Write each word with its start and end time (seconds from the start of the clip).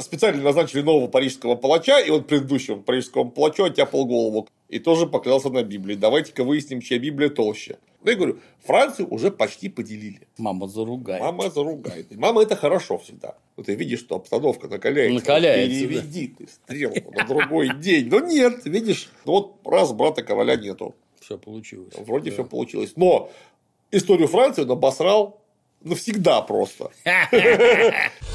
Специально 0.00 0.42
назначили 0.42 0.82
нового 0.82 1.06
парижского 1.06 1.54
палача, 1.54 2.00
и 2.00 2.10
он 2.10 2.24
предыдущего 2.24 2.80
парижского 2.80 3.22
палачу 3.22 3.62
оттяпал 3.62 4.06
голову. 4.06 4.48
И 4.68 4.80
тоже 4.80 5.06
поклялся 5.06 5.50
на 5.50 5.62
Библии. 5.62 5.94
Давайте-ка 5.94 6.42
выясним, 6.42 6.80
чья 6.80 6.98
Библия 6.98 7.28
толще. 7.28 7.78
Ну, 8.02 8.10
я 8.10 8.16
говорю, 8.16 8.40
Францию 8.64 9.06
уже 9.08 9.30
почти 9.30 9.68
поделили. 9.68 10.26
Мама 10.36 10.66
заругает. 10.66 11.22
Мама 11.22 11.48
заругает. 11.48 12.10
И 12.10 12.16
мама 12.16 12.42
это 12.42 12.56
хорошо 12.56 12.98
всегда. 12.98 13.36
Вот 13.56 13.66
ты 13.66 13.76
видишь, 13.76 14.00
что 14.00 14.16
обстановка 14.16 14.66
накаляется. 14.66 15.14
Накаляется. 15.14 15.78
Переведи 15.78 16.26
да. 16.26 16.34
ты 16.38 16.50
стрелку 16.50 17.12
на 17.12 17.24
другой 17.24 17.76
день. 17.78 18.08
Но 18.08 18.18
нет, 18.18 18.64
видишь, 18.64 19.08
ну 19.26 19.32
вот 19.32 19.60
раз 19.64 19.92
брата 19.92 20.24
Коваля 20.24 20.56
нету. 20.56 20.96
Все 21.20 21.38
получилось. 21.38 21.94
Вроде 21.98 22.30
да. 22.30 22.34
все 22.34 22.44
получилось. 22.44 22.94
Но 22.96 23.30
историю 23.92 24.26
Франции 24.26 24.62
он 24.62 24.72
обосрал 24.72 25.40
навсегда 25.82 26.42
просто. 26.42 26.90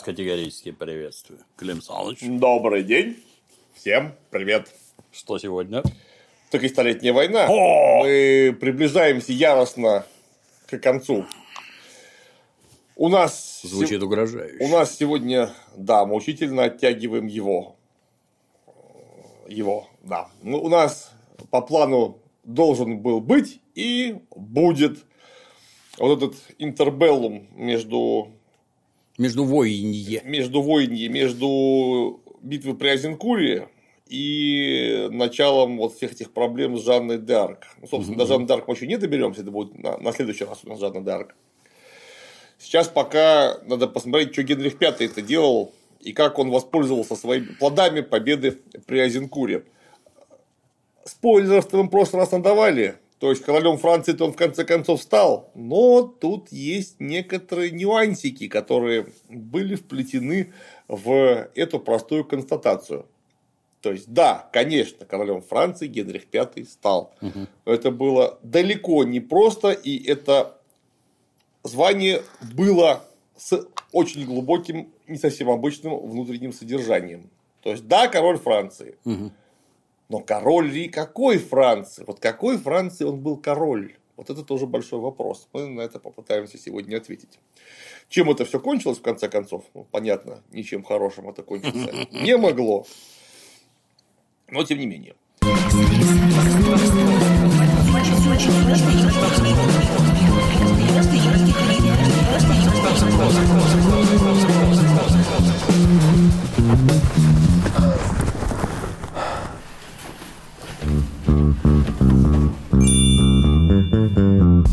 вас 0.00 0.04
категорически 0.04 0.72
приветствую. 0.72 1.40
Клим 1.56 1.82
Саныч. 1.82 2.18
Добрый 2.22 2.82
день. 2.84 3.22
Всем 3.74 4.14
привет. 4.30 4.72
Что 5.12 5.38
сегодня? 5.38 5.82
Трехстолетняя 6.50 7.12
война. 7.12 7.46
О! 7.48 8.02
Мы 8.02 8.56
приближаемся 8.58 9.32
яростно 9.32 10.06
к 10.68 10.78
концу. 10.78 11.26
У 12.96 13.08
нас... 13.08 13.60
Звучит 13.62 14.02
угрожающе. 14.02 14.64
У 14.64 14.68
нас 14.68 14.96
сегодня, 14.96 15.50
да, 15.76 16.06
мы 16.06 16.14
учительно 16.16 16.64
оттягиваем 16.64 17.26
его. 17.26 17.76
Его, 19.48 19.86
да. 20.02 20.30
Ну, 20.42 20.62
у 20.62 20.68
нас 20.68 21.12
по 21.50 21.60
плану 21.60 22.18
должен 22.44 23.00
был 23.00 23.20
быть 23.20 23.60
и 23.74 24.20
будет 24.34 25.04
вот 25.98 26.16
этот 26.16 26.36
интербеллум 26.58 27.48
между 27.54 28.32
между 29.20 29.44
воинье. 29.44 30.22
Между 31.08 32.20
битвой 32.42 32.74
при 32.74 32.88
Азенкуре 32.88 33.68
и 34.06 35.08
началом 35.10 35.76
вот 35.76 35.94
всех 35.94 36.12
этих 36.12 36.32
проблем 36.32 36.76
с 36.76 36.84
Жанной 36.84 37.18
Д'Арк. 37.18 37.58
Ну, 37.80 37.86
собственно, 37.86 38.16
угу. 38.16 38.24
до 38.24 38.26
Жанны 38.26 38.46
Д'Арк 38.46 38.64
мы 38.66 38.74
еще 38.74 38.86
не 38.86 38.96
доберемся, 38.96 39.42
это 39.42 39.50
будет 39.50 39.78
на, 39.78 39.98
на 39.98 40.12
следующий 40.12 40.44
раз 40.44 40.60
у 40.64 40.68
нас 40.70 40.80
Жанна 40.80 40.98
Д'Арк. 40.98 41.28
Сейчас 42.58 42.88
пока 42.88 43.58
надо 43.66 43.86
посмотреть, 43.86 44.32
что 44.32 44.42
Генрих 44.42 44.80
V 44.80 44.86
это 44.86 45.22
делал 45.22 45.72
и 46.00 46.12
как 46.12 46.38
он 46.38 46.50
воспользовался 46.50 47.14
своими 47.14 47.52
плодами 47.58 48.00
победы 48.00 48.58
при 48.86 49.00
Азенкуре. 49.00 49.64
Спойлеров-то 51.04 51.76
мы 51.76 51.82
в 51.84 51.88
прошлый 51.88 52.20
раз 52.20 52.32
надавали. 52.32 52.96
То 53.20 53.28
есть 53.28 53.44
королем 53.44 53.76
Франции 53.76 54.16
он 54.18 54.32
в 54.32 54.36
конце 54.36 54.64
концов 54.64 55.02
стал, 55.02 55.50
но 55.54 56.02
тут 56.02 56.50
есть 56.50 56.96
некоторые 57.00 57.70
нюансики, 57.70 58.48
которые 58.48 59.08
были 59.28 59.74
вплетены 59.74 60.54
в 60.88 61.50
эту 61.54 61.78
простую 61.80 62.24
констатацию. 62.24 63.04
То 63.82 63.92
есть, 63.92 64.10
да, 64.10 64.48
конечно, 64.54 65.04
королем 65.04 65.42
Франции 65.42 65.86
Генрих 65.86 66.24
V 66.32 66.64
стал. 66.64 67.14
Угу. 67.20 67.46
Это 67.66 67.90
было 67.90 68.38
далеко 68.42 69.04
не 69.04 69.20
просто, 69.20 69.72
и 69.72 70.02
это 70.02 70.56
звание 71.62 72.22
было 72.54 73.04
с 73.36 73.66
очень 73.92 74.24
глубоким, 74.24 74.88
не 75.06 75.18
совсем 75.18 75.50
обычным 75.50 75.98
внутренним 76.08 76.54
содержанием. 76.54 77.28
То 77.62 77.70
есть, 77.70 77.86
да, 77.86 78.08
король 78.08 78.38
Франции. 78.38 78.96
Угу. 79.04 79.30
Но 80.10 80.18
король 80.18 80.68
ли 80.68 80.88
какой 80.88 81.38
Франции? 81.38 82.02
Вот 82.04 82.18
какой 82.18 82.58
Франции 82.58 83.04
он 83.04 83.20
был 83.20 83.36
король? 83.36 83.94
Вот 84.16 84.28
это 84.28 84.42
тоже 84.42 84.66
большой 84.66 84.98
вопрос. 84.98 85.48
Мы 85.52 85.68
на 85.68 85.82
это 85.82 86.00
попытаемся 86.00 86.58
сегодня 86.58 86.96
ответить. 86.96 87.38
Чем 88.08 88.28
это 88.28 88.44
все 88.44 88.58
кончилось 88.58 88.98
в 88.98 89.02
конце 89.02 89.28
концов? 89.28 89.64
Ну, 89.72 89.86
понятно, 89.88 90.42
ничем 90.50 90.82
хорошим 90.82 91.30
это 91.30 91.44
кончиться 91.44 91.92
не 92.10 92.36
могло. 92.36 92.86
Но 94.50 94.64
тем 94.64 94.78
не 94.80 94.86
менее. 94.86 95.14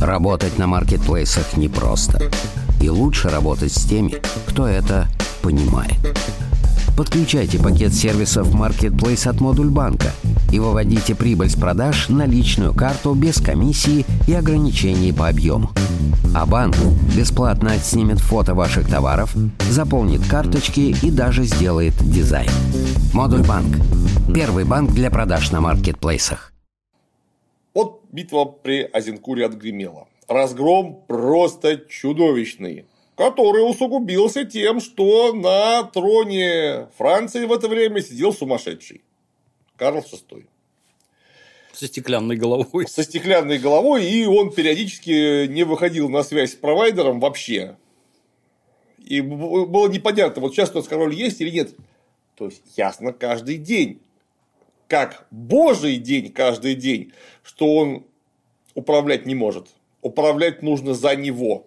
Работать 0.08 0.58
на 0.58 0.68
маркетплейсах 0.68 1.58
непросто. 1.58 2.32
И 2.80 2.90
лучше 2.90 3.28
работать 3.28 3.74
с 3.74 3.84
теми, 3.84 4.16
кто 4.48 4.66
это 4.66 5.10
понимает. 5.42 5.98
Подключайте 6.96 7.60
пакет 7.60 7.94
сервисов 7.94 8.56
Marketplace 8.56 9.28
от 9.28 9.42
Модуль 9.42 9.70
банка 9.70 10.14
и 10.50 10.60
выводите 10.60 11.14
прибыль 11.14 11.50
с 11.50 11.56
продаж 11.56 12.08
на 12.08 12.26
личную 12.26 12.74
карту 12.74 13.14
без 13.16 13.42
комиссии 13.42 14.06
и 14.28 14.34
ограничений 14.34 15.12
по 15.12 15.28
объему. 15.28 15.72
А 16.34 16.46
банк 16.46 16.78
бесплатно 17.14 17.74
отснимет 17.74 18.22
фото 18.22 18.56
ваших 18.56 18.88
товаров, 18.88 19.36
заполнит 19.70 20.26
карточки 20.26 20.96
и 21.02 21.12
даже 21.12 21.44
сделает 21.44 21.96
дизайн. 22.00 22.50
Модуль 23.12 23.44
банк. 23.46 23.76
Первый 24.34 24.64
банк 24.64 24.94
для 24.94 25.12
продаж 25.12 25.52
на 25.52 25.60
маркетплейсах. 25.60 26.54
Битва 28.12 28.46
при 28.46 28.84
Азенкуре 28.84 29.46
отгремела. 29.46 30.08
Разгром 30.28 31.02
просто 31.08 31.78
чудовищный, 31.78 32.86
который 33.16 33.70
усугубился 33.70 34.46
тем, 34.46 34.80
что 34.80 35.34
на 35.34 35.84
троне 35.84 36.88
Франции 36.98 37.46
в 37.46 37.54
это 37.54 37.68
время 37.68 38.02
сидел 38.02 38.34
сумасшедший. 38.34 39.02
Карл 39.78 40.00
VI. 40.00 40.46
Со 41.74 41.88
стеклянной 41.88 42.36
головой. 42.36 42.88
Со 42.88 43.04
стеклянной 43.04 43.60
головой, 43.60 44.06
и 44.06 44.26
он 44.26 44.52
периодически 44.52 45.46
не 45.48 45.64
выходил 45.64 46.10
на 46.10 46.24
связь 46.24 46.54
с 46.54 46.56
провайдером 46.56 47.20
вообще. 47.20 47.78
И 48.98 49.22
было 49.22 49.88
непонятно, 49.88 50.42
вот 50.42 50.54
сейчас 50.54 50.72
у 50.72 50.76
нас 50.76 50.88
король 50.88 51.14
есть 51.14 51.40
или 51.40 51.52
нет. 51.52 51.76
То 52.36 52.46
есть, 52.46 52.64
ясно 52.76 53.14
каждый 53.14 53.58
день 53.58 54.02
как 54.88 55.28
Божий 55.32 55.98
день 55.98 56.32
каждый 56.32 56.76
день, 56.76 57.12
что 57.44 57.76
он 57.76 58.04
управлять 58.74 59.26
не 59.26 59.36
может. 59.36 59.68
Управлять 60.02 60.62
нужно 60.62 60.94
за 60.94 61.16
него. 61.16 61.66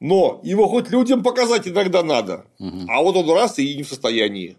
Но 0.00 0.40
его 0.42 0.68
хоть 0.68 0.90
людям 0.90 1.22
показать 1.22 1.68
иногда 1.68 2.02
надо. 2.02 2.44
Угу. 2.58 2.86
А 2.88 3.02
вот 3.02 3.16
он 3.16 3.30
раз 3.30 3.58
и 3.58 3.76
не 3.76 3.82
в 3.82 3.88
состоянии. 3.88 4.56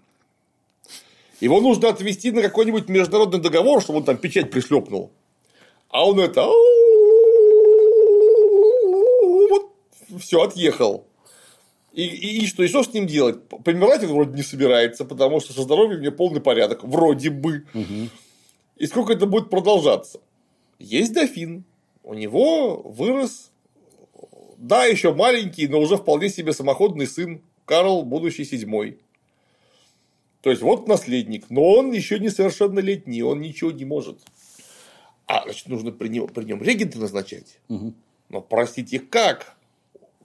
Его 1.40 1.62
нужно 1.62 1.90
отвести 1.90 2.31
на 2.31 2.41
какой-нибудь 2.41 2.90
международный 2.90 3.40
договор, 3.40 3.81
чтобы 3.81 4.00
он 4.00 4.06
там 4.06 4.18
печать 4.18 4.50
пришлепнул. 4.50 5.12
А 5.89 6.07
он 6.07 6.19
это 6.19 6.45
вот 9.50 9.71
все 10.19 10.42
отъехал. 10.42 11.06
И, 11.97 12.03
и, 12.03 12.44
и 12.44 12.45
что, 12.45 12.61
и 12.61 12.67
что 12.67 12.83
с 12.83 12.94
ним 12.94 13.07
делать? 13.07 13.41
Помирать 13.49 14.03
он 14.03 14.11
вроде 14.11 14.35
не 14.35 14.44
собирается, 14.44 15.03
потому 15.03 15.39
что 15.39 15.51
со 15.53 15.63
здоровьем 15.63 15.97
у 15.97 16.01
меня 16.01 16.11
полный 16.11 16.39
порядок, 16.39 16.83
вроде 16.83 17.31
бы. 17.31 17.65
Угу. 17.73 18.09
И 18.75 18.85
сколько 18.85 19.13
это 19.13 19.25
будет 19.25 19.49
продолжаться? 19.49 20.21
Есть 20.77 21.13
дофин. 21.13 21.63
У 22.03 22.13
него 22.13 22.83
вырос, 22.83 23.49
да, 24.57 24.85
еще 24.85 25.11
маленький, 25.11 25.67
но 25.67 25.79
уже 25.79 25.97
вполне 25.97 26.29
себе 26.29 26.53
самоходный 26.53 27.07
сын 27.07 27.41
Карл, 27.65 28.03
будущий 28.03 28.45
седьмой. 28.45 28.99
То 30.41 30.51
есть, 30.51 30.61
вот 30.61 30.88
наследник, 30.88 31.49
но 31.49 31.63
он 31.63 31.91
еще 31.91 32.19
не 32.19 32.29
совершеннолетний, 32.29 33.23
он 33.23 33.41
ничего 33.41 33.71
не 33.71 33.85
может. 33.85 34.19
А, 35.25 35.45
значит, 35.45 35.67
нужно 35.67 35.91
при 35.91 36.09
нем, 36.09 36.27
при 36.27 36.44
нем 36.44 36.61
регента 36.61 36.99
назначать. 36.99 37.57
Угу. 37.69 37.94
Но, 38.29 38.41
простите, 38.41 38.99
как? 38.99 39.57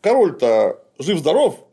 Король-то 0.02 0.81
жив-здоров. 0.98 1.66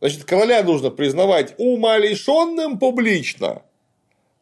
Значит, 0.00 0.24
короля 0.24 0.62
нужно 0.62 0.90
признавать 0.90 1.54
умалишенным 1.58 2.78
публично. 2.78 3.62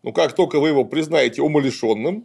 Ну, 0.03 0.13
как 0.13 0.35
только 0.35 0.61
вы 0.61 0.69
его 0.69 0.85
признаете 0.85 1.43
умалишенным, 1.43 2.25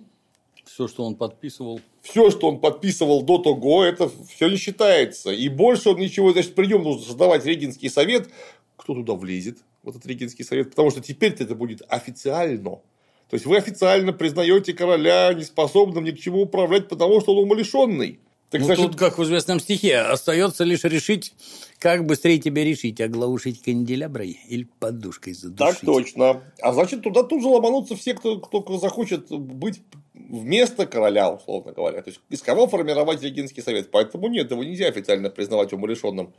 Все, 0.65 0.87
что 0.87 1.03
он 1.05 1.15
подписывал. 1.15 1.81
Все, 2.01 2.29
что 2.31 2.47
он 2.47 2.59
подписывал 2.59 3.21
до 3.21 3.37
того, 3.37 3.83
это 3.83 4.09
все 4.27 4.49
не 4.49 4.57
считается. 4.57 5.31
И 5.31 5.47
больше 5.49 5.89
он 5.89 5.97
ничего, 5.97 6.31
значит, 6.31 6.55
при 6.55 6.67
нем 6.67 6.83
нужно 6.83 7.05
создавать 7.05 7.45
Регинский 7.45 7.89
совет. 7.89 8.29
Кто 8.75 8.93
туда 8.93 9.13
влезет, 9.13 9.59
в 9.83 9.89
этот 9.89 10.05
Регинский 10.05 10.43
совет? 10.43 10.71
Потому 10.71 10.89
что 10.91 11.01
теперь-то 11.01 11.43
это 11.43 11.55
будет 11.55 11.81
официально. 11.87 12.81
То 13.29 13.35
есть 13.35 13.45
вы 13.45 13.57
официально 13.57 14.11
признаете 14.11 14.73
короля 14.73 15.33
неспособным 15.33 16.03
ни 16.03 16.11
к 16.11 16.19
чему 16.19 16.41
управлять, 16.41 16.87
потому 16.87 17.21
что 17.21 17.35
он 17.35 17.43
умалишенный. 17.43 18.19
Так, 18.49 18.61
ну, 18.61 18.65
значит... 18.65 18.85
тут, 18.85 18.95
как 18.95 19.17
в 19.19 19.23
известном 19.23 19.59
стихе, 19.59 19.97
остается 19.99 20.63
лишь 20.63 20.83
решить, 20.83 21.33
как 21.77 22.05
быстрее 22.05 22.39
тебя 22.39 22.63
решить, 22.63 22.99
оглаушить 22.99 23.61
канделяброй 23.61 24.39
или 24.47 24.67
подушкой 24.79 25.33
задушить. 25.33 25.81
Так 25.81 25.85
точно. 25.85 26.41
А 26.59 26.73
значит, 26.73 27.03
туда 27.03 27.21
тут 27.21 27.43
же 27.43 27.47
ломанутся 27.47 27.95
все, 27.95 28.15
кто, 28.15 28.39
кто 28.39 28.79
захочет 28.79 29.29
быть 29.29 29.81
вместо 30.13 30.87
короля, 30.87 31.31
условно 31.31 31.73
говоря. 31.73 32.01
То 32.01 32.09
есть, 32.09 32.21
из 32.29 32.41
кого 32.41 32.67
формировать 32.67 33.21
Регинский 33.21 33.61
совет. 33.61 33.91
Поэтому 33.91 34.27
нет, 34.27 34.49
его 34.49 34.63
нельзя 34.63 34.87
официально 34.87 35.29
признавать 35.29 35.71
умалишенным. 35.71 36.33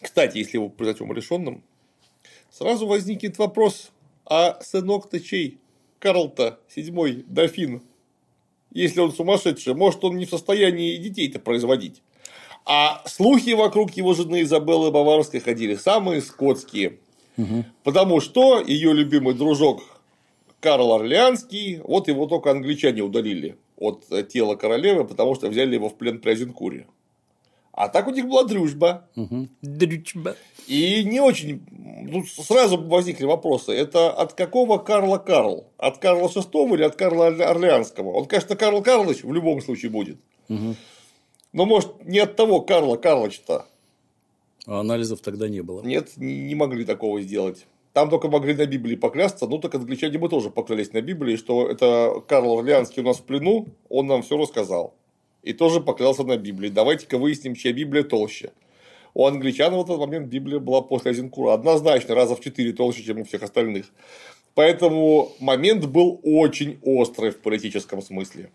Кстати, 0.00 0.38
если 0.38 0.56
его 0.56 0.70
признать 0.70 1.02
умалишенным, 1.02 1.62
сразу 2.50 2.86
возникнет 2.86 3.36
вопрос, 3.36 3.90
а 4.24 4.58
сынок-то 4.62 5.20
чей? 5.20 5.58
Карл-то, 5.98 6.60
седьмой 6.74 7.24
дофин, 7.26 7.82
если 8.72 9.00
он 9.00 9.12
сумасшедший, 9.12 9.74
может, 9.74 10.04
он 10.04 10.16
не 10.16 10.26
в 10.26 10.30
состоянии 10.30 10.96
детей-то 10.96 11.38
производить. 11.38 12.02
А 12.64 13.02
слухи 13.06 13.50
вокруг 13.50 13.92
его 13.92 14.14
жены 14.14 14.42
Изабеллы 14.42 14.90
Баварской 14.90 15.40
ходили 15.40 15.74
самые 15.74 16.20
скотские. 16.20 16.98
Угу. 17.38 17.64
Потому 17.82 18.20
что 18.20 18.60
ее 18.60 18.92
любимый 18.92 19.34
дружок 19.34 19.82
Карл 20.60 20.92
Орлеанский, 20.92 21.80
вот 21.82 22.08
его 22.08 22.26
только 22.26 22.50
англичане 22.50 23.02
удалили 23.02 23.56
от 23.76 24.04
тела 24.28 24.56
королевы, 24.56 25.04
потому 25.04 25.34
что 25.34 25.48
взяли 25.48 25.74
его 25.74 25.88
в 25.88 25.96
плен 25.96 26.20
при 26.20 26.32
Азенкуре. 26.32 26.86
А 27.78 27.88
так 27.88 28.08
у 28.08 28.10
них 28.10 28.26
была 28.26 28.42
дружба. 28.42 29.08
Угу. 29.14 29.48
Дружба. 29.62 30.34
И 30.66 31.04
не 31.04 31.20
очень. 31.20 31.62
Ну, 31.70 32.24
сразу 32.24 32.76
возникли 32.76 33.24
вопросы. 33.24 33.70
Это 33.70 34.10
от 34.10 34.32
какого 34.32 34.78
Карла 34.78 35.18
Карл? 35.18 35.68
От 35.76 35.98
Карла 35.98 36.26
VI 36.26 36.74
или 36.74 36.82
от 36.82 36.96
Карла 36.96 37.28
Орлеанского? 37.28 38.10
Он, 38.10 38.26
конечно, 38.26 38.56
Карл 38.56 38.82
Карлович 38.82 39.22
в 39.22 39.32
любом 39.32 39.60
случае 39.60 39.92
будет. 39.92 40.18
Угу. 40.48 40.74
Но 41.52 41.66
может 41.66 42.04
не 42.04 42.18
от 42.18 42.34
того 42.34 42.62
Карла 42.62 42.96
Карловича-то. 42.96 43.66
А 44.66 44.80
анализов 44.80 45.20
тогда 45.20 45.48
не 45.48 45.60
было. 45.60 45.80
Нет, 45.82 46.16
не 46.16 46.56
могли 46.56 46.84
такого 46.84 47.22
сделать. 47.22 47.64
Там 47.92 48.10
только 48.10 48.26
могли 48.26 48.54
на 48.54 48.66
Библии 48.66 48.96
поклясться, 48.96 49.46
ну 49.46 49.58
так 49.58 49.76
англичане 49.76 50.18
мы 50.18 50.28
тоже 50.28 50.50
поклялись 50.50 50.92
на 50.92 51.00
Библии, 51.00 51.36
что 51.36 51.68
это 51.68 52.24
Карл 52.26 52.58
Орлеанский 52.58 53.02
у 53.02 53.06
нас 53.06 53.18
в 53.18 53.22
плену, 53.22 53.68
он 53.88 54.08
нам 54.08 54.22
все 54.22 54.36
рассказал 54.36 54.94
и 55.42 55.52
тоже 55.52 55.80
поклялся 55.80 56.24
на 56.24 56.36
Библии. 56.36 56.68
Давайте-ка 56.68 57.18
выясним, 57.18 57.54
чья 57.54 57.72
Библия 57.72 58.02
толще. 58.02 58.52
У 59.14 59.26
англичан 59.26 59.74
в 59.74 59.82
этот 59.82 59.98
момент 59.98 60.28
Библия 60.28 60.58
была 60.58 60.82
после 60.82 61.12
Азенкура 61.12 61.54
однозначно 61.54 62.14
раза 62.14 62.36
в 62.36 62.40
четыре 62.40 62.72
толще, 62.72 63.02
чем 63.02 63.20
у 63.20 63.24
всех 63.24 63.42
остальных. 63.42 63.86
Поэтому 64.54 65.32
момент 65.40 65.86
был 65.86 66.20
очень 66.22 66.78
острый 66.82 67.30
в 67.30 67.38
политическом 67.40 68.02
смысле. 68.02 68.50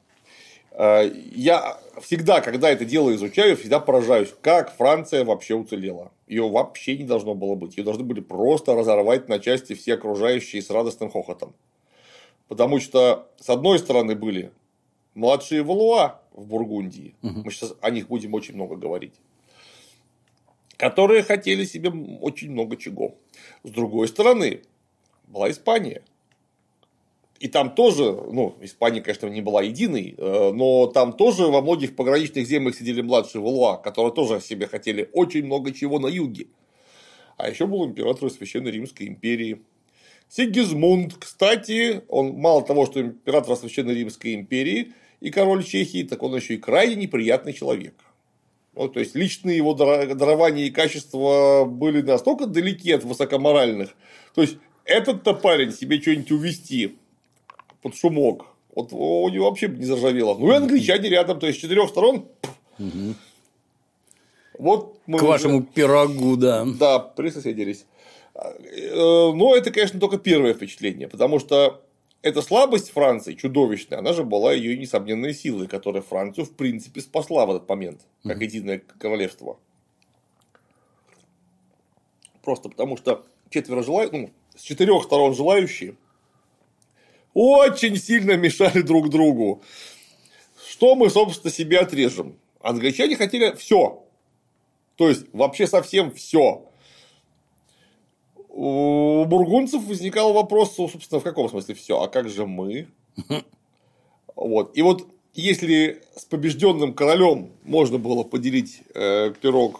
Э, 0.71 1.09
я 1.33 1.79
всегда, 2.01 2.41
когда 2.41 2.69
это 2.69 2.85
дело 2.85 3.13
изучаю, 3.15 3.57
всегда 3.57 3.79
поражаюсь, 3.79 4.33
как 4.41 4.75
Франция 4.75 5.23
вообще 5.23 5.55
уцелела. 5.55 6.11
Ее 6.27 6.49
вообще 6.49 6.97
не 6.97 7.03
должно 7.03 7.35
было 7.35 7.55
быть. 7.55 7.77
Ее 7.77 7.83
должны 7.83 8.03
были 8.03 8.21
просто 8.21 8.75
разорвать 8.75 9.29
на 9.29 9.39
части 9.39 9.73
все 9.73 9.93
окружающие 9.93 10.61
с 10.61 10.69
радостным 10.69 11.09
хохотом. 11.09 11.53
Потому 12.47 12.79
что, 12.79 13.29
с 13.39 13.49
одной 13.49 13.79
стороны, 13.79 14.15
были 14.15 14.51
младшие 15.15 15.63
Валуа 15.63 16.21
в 16.31 16.47
Бургундии, 16.47 17.15
угу. 17.21 17.43
мы 17.45 17.51
сейчас 17.51 17.73
о 17.81 17.89
них 17.89 18.07
будем 18.07 18.33
очень 18.33 18.55
много 18.55 18.75
говорить, 18.75 19.13
которые 20.77 21.23
хотели 21.23 21.65
себе 21.65 21.89
очень 21.89 22.51
много 22.51 22.77
чего. 22.77 23.15
С 23.63 23.69
другой 23.69 24.07
стороны, 24.07 24.61
была 25.27 25.49
Испания. 25.49 26.03
И 27.39 27.49
там 27.49 27.75
тоже, 27.75 28.03
ну, 28.03 28.55
Испания, 28.61 29.01
конечно, 29.01 29.27
не 29.27 29.41
была 29.41 29.63
единой, 29.63 30.15
э, 30.17 30.51
но 30.53 30.87
там 30.87 31.11
тоже 31.11 31.47
во 31.47 31.61
многих 31.61 31.95
пограничных 31.95 32.47
землях 32.47 32.75
сидели 32.75 33.01
младшие 33.01 33.41
Валуа, 33.41 33.75
которые 33.75 34.13
тоже 34.13 34.39
себе 34.39 34.65
хотели 34.65 35.09
очень 35.11 35.45
много 35.45 35.73
чего 35.73 35.99
на 35.99 36.07
юге. 36.07 36.47
А 37.35 37.49
еще 37.49 37.67
был 37.67 37.85
император 37.85 38.29
Священной 38.29 38.71
Римской 38.71 39.07
империи. 39.07 39.61
Сигизмунд, 40.29 41.15
кстати, 41.15 42.03
он 42.07 42.33
мало 42.35 42.63
того, 42.63 42.85
что 42.85 43.01
император 43.01 43.57
Священной 43.57 43.95
Римской 43.95 44.35
империи, 44.35 44.93
и 45.23 45.31
король 45.31 45.63
Чехии, 45.63 46.03
так 46.03 46.21
он 46.21 46.35
еще 46.35 46.55
и 46.55 46.57
крайне 46.57 46.95
неприятный 46.95 47.53
человек. 47.53 47.93
Ну, 48.75 48.89
то 48.89 48.99
есть 48.99 49.15
личные 49.15 49.55
его 49.55 49.73
дарования 49.73 50.65
и 50.65 50.69
качества 50.69 51.63
были 51.65 52.01
настолько 52.01 52.45
далеки 52.45 52.91
от 52.91 53.05
высокоморальных. 53.05 53.95
То 54.35 54.41
есть 54.41 54.57
этот-то 54.83 55.33
парень 55.33 55.71
себе 55.71 56.01
что-нибудь 56.01 56.31
увести 56.31 56.97
под 57.81 57.95
шумок. 57.95 58.47
Вот 58.75 58.89
у 58.91 59.29
него 59.29 59.45
вообще 59.49 59.69
не 59.69 59.85
заржавело. 59.85 60.37
Ну 60.37 60.51
и 60.51 60.55
англичане 60.55 61.07
рядом, 61.07 61.39
то 61.39 61.47
есть 61.47 61.59
с 61.59 61.61
четырех 61.61 61.87
сторон. 61.87 62.25
Угу. 62.79 63.15
Вот 64.59 64.99
мы 65.05 65.19
К 65.19 65.21
вашему 65.21 65.59
уже... 65.59 65.67
пирогу, 65.67 66.35
да. 66.35 66.65
Да, 66.65 66.99
присоседились. 66.99 67.85
Э, 68.35 69.31
но 69.33 69.55
это, 69.55 69.71
конечно, 69.71 70.01
только 70.01 70.17
первое 70.17 70.53
впечатление, 70.53 71.07
потому 71.07 71.39
что 71.39 71.81
эта 72.23 72.41
слабость 72.41 72.89
Франции 72.91 73.33
чудовищная, 73.33 73.99
она 73.99 74.13
же 74.13 74.23
была 74.23 74.53
ее 74.53 74.77
несомненной 74.77 75.33
силой, 75.33 75.67
которая 75.67 76.01
Францию 76.01 76.45
в 76.45 76.55
принципе 76.55 77.01
спасла 77.01 77.45
в 77.45 77.51
этот 77.51 77.67
момент, 77.67 78.01
как 78.23 78.41
единое 78.41 78.81
королевство. 78.97 79.59
Просто 82.41 82.69
потому 82.69 82.95
что 82.97 83.25
четверо 83.49 83.83
желающих, 83.83 84.13
ну, 84.13 84.29
с 84.55 84.61
четырех 84.61 85.03
сторон 85.03 85.35
желающие 85.35 85.95
очень 87.33 87.97
сильно 87.97 88.37
мешали 88.37 88.81
друг 88.81 89.09
другу. 89.09 89.61
Что 90.65 90.95
мы, 90.95 91.09
собственно, 91.09 91.51
себе 91.51 91.79
отрежем? 91.79 92.37
Англичане 92.61 93.17
хотели 93.17 93.53
все. 93.55 94.05
То 94.95 95.09
есть 95.09 95.25
вообще 95.33 95.67
совсем 95.67 96.11
все 96.11 96.69
у 98.53 99.25
бургунцев 99.25 99.83
возникал 99.83 100.31
вопрос, 100.31 100.75
собственно, 100.75 101.19
в 101.19 101.23
каком 101.23 101.49
смысле 101.49 101.73
все, 101.75 101.99
а 101.99 102.07
как 102.07 102.29
же 102.29 102.45
мы? 102.45 102.87
Вот. 104.35 104.75
И 104.75 104.81
вот 104.81 105.07
если 105.35 106.01
с 106.15 106.25
побежденным 106.25 106.95
королем 106.95 107.51
можно 107.63 107.99
было 107.99 108.23
поделить 108.23 108.81
э, 108.95 109.31
пирог 109.39 109.79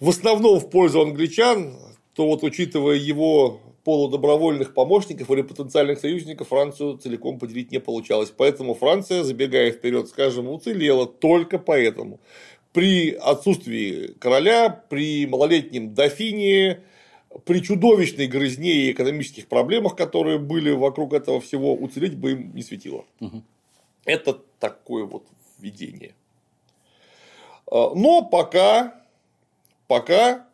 в 0.00 0.08
основном 0.10 0.60
в 0.60 0.68
пользу 0.68 1.00
англичан, 1.00 1.78
то 2.14 2.26
вот 2.26 2.42
учитывая 2.42 2.96
его 2.96 3.60
полудобровольных 3.84 4.74
помощников 4.74 5.30
или 5.30 5.42
потенциальных 5.42 5.98
союзников, 5.98 6.48
Францию 6.48 6.98
целиком 6.98 7.38
поделить 7.38 7.72
не 7.72 7.80
получалось. 7.80 8.32
Поэтому 8.36 8.74
Франция, 8.74 9.22
забегая 9.22 9.72
вперед, 9.72 10.08
скажем, 10.08 10.48
уцелела 10.48 11.06
только 11.06 11.58
поэтому. 11.58 12.20
При 12.72 13.12
отсутствии 13.12 14.14
короля, 14.18 14.68
при 14.68 15.26
малолетнем 15.26 15.94
дофине, 15.94 16.82
при 17.44 17.60
чудовищной 17.60 18.26
грызне 18.26 18.72
и 18.72 18.92
экономических 18.92 19.48
проблемах, 19.48 19.96
которые 19.96 20.38
были 20.38 20.70
вокруг 20.70 21.12
этого 21.12 21.40
всего, 21.40 21.74
уцелеть 21.74 22.16
бы 22.16 22.32
им 22.32 22.54
не 22.54 22.62
светило. 22.62 23.04
Угу. 23.20 23.42
Это 24.04 24.40
такое 24.58 25.04
вот 25.04 25.26
введение. 25.58 26.14
А, 27.66 27.94
но 27.94 28.22
пока, 28.22 29.02
пока 29.88 30.46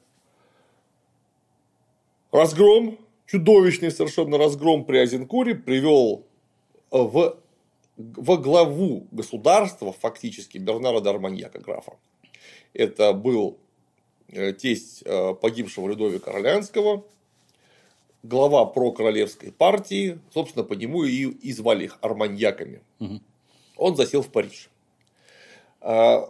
разгром, 2.33 2.99
чудовищный 3.27 3.91
совершенно 3.91 4.39
разгром 4.39 4.85
при 4.85 4.99
Азенкуре 4.99 5.55
привел 5.55 6.25
в, 6.91 7.37
во 7.97 8.37
главу 8.37 9.07
государства 9.11 9.93
фактически 9.93 10.59
Бернара 10.59 11.01
Дарманьяка 11.01 11.59
графа. 11.59 11.93
Это 12.73 13.13
был 13.13 13.59
тесть 14.31 15.03
э, 15.05 15.35
погибшего 15.35 15.89
Людовика 15.89 16.31
Орлеанского, 16.31 17.05
глава 18.23 18.65
прокоролевской 18.67 19.53
партии, 19.53 20.19
собственно, 20.33 20.65
по 20.65 20.75
нему 20.75 21.05
и, 21.05 21.53
звали 21.53 21.85
их 21.85 21.99
арманьяками. 22.01 22.81
Угу. 23.01 23.21
Он 23.77 23.97
засел 23.97 24.23
в 24.23 24.29
Париж. 24.29 24.71
Э, 25.81 26.23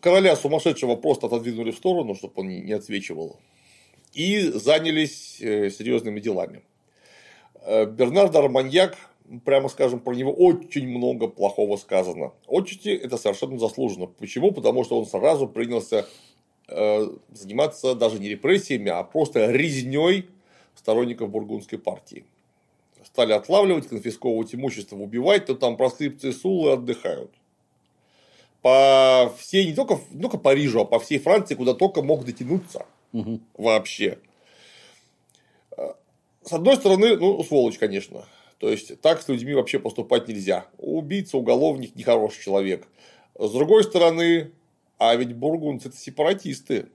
короля 0.00 0.36
сумасшедшего 0.36 0.96
просто 0.96 1.26
отодвинули 1.26 1.70
в 1.70 1.76
сторону, 1.76 2.14
чтобы 2.14 2.34
он 2.36 2.48
не 2.48 2.72
отсвечивал, 2.72 3.38
и 4.12 4.40
занялись 4.40 5.36
серьезными 5.36 6.20
делами. 6.20 6.62
Бернард 7.66 8.34
Арманьяк, 8.34 8.96
прямо 9.44 9.68
скажем, 9.68 10.00
про 10.00 10.14
него 10.14 10.32
очень 10.32 10.88
много 10.88 11.28
плохого 11.28 11.76
сказано. 11.76 12.32
Отчасти 12.46 12.88
это 12.88 13.18
совершенно 13.18 13.58
заслуженно. 13.58 14.06
Почему? 14.06 14.52
Потому 14.52 14.84
что 14.84 14.98
он 14.98 15.06
сразу 15.06 15.46
принялся 15.46 16.06
Э, 16.06 16.37
заниматься 16.68 17.94
даже 17.94 18.18
не 18.18 18.28
репрессиями, 18.28 18.90
а 18.90 19.02
просто 19.02 19.50
резней 19.50 20.28
сторонников 20.74 21.30
бургундской 21.30 21.78
партии. 21.78 22.24
стали 23.04 23.32
отлавливать, 23.32 23.88
конфисковывать 23.88 24.54
имущество, 24.54 24.96
убивать, 24.96 25.46
то 25.46 25.54
там 25.54 25.76
проскрипции 25.76 26.30
Сулы 26.30 26.72
отдыхают. 26.72 27.30
По 28.60 29.32
всей, 29.38 29.66
не 29.66 29.74
только, 29.74 29.98
не 30.10 30.20
только 30.20 30.36
Парижу, 30.36 30.80
а 30.80 30.84
по 30.84 30.98
всей 30.98 31.18
Франции, 31.18 31.54
куда 31.54 31.74
только 31.74 32.02
мог 32.02 32.24
дотянуться 32.24 32.86
угу. 33.12 33.40
вообще. 33.56 34.18
С 36.42 36.52
одной 36.52 36.76
стороны, 36.76 37.16
ну, 37.16 37.42
сволочь, 37.44 37.78
конечно. 37.78 38.24
То 38.58 38.68
есть, 38.68 39.00
так 39.00 39.22
с 39.22 39.28
людьми 39.28 39.54
вообще 39.54 39.78
поступать 39.78 40.28
нельзя. 40.28 40.66
Убийца, 40.78 41.38
уголовник, 41.38 41.94
нехороший 41.94 42.42
человек. 42.42 42.86
С 43.38 43.50
другой 43.52 43.84
стороны, 43.84 44.50
а 44.98 45.16
ведь 45.16 45.34
бургунцы– 45.34 45.88
это 45.88 45.96
сепаратисты 45.96 46.88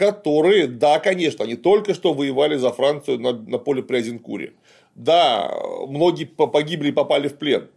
которые, 0.00 0.66
да, 0.66 0.98
конечно, 0.98 1.44
они 1.44 1.56
только 1.56 1.92
что 1.92 2.14
воевали 2.14 2.56
за 2.56 2.72
Францию 2.72 3.20
на, 3.20 3.34
на 3.34 3.58
поле 3.58 3.82
при 3.82 3.98
Азенкуре. 3.98 4.54
Да, 4.94 5.54
многие 5.88 6.24
погибли 6.24 6.88
и 6.88 6.92
попали 6.92 7.28
в 7.28 7.36
плен. 7.36 7.68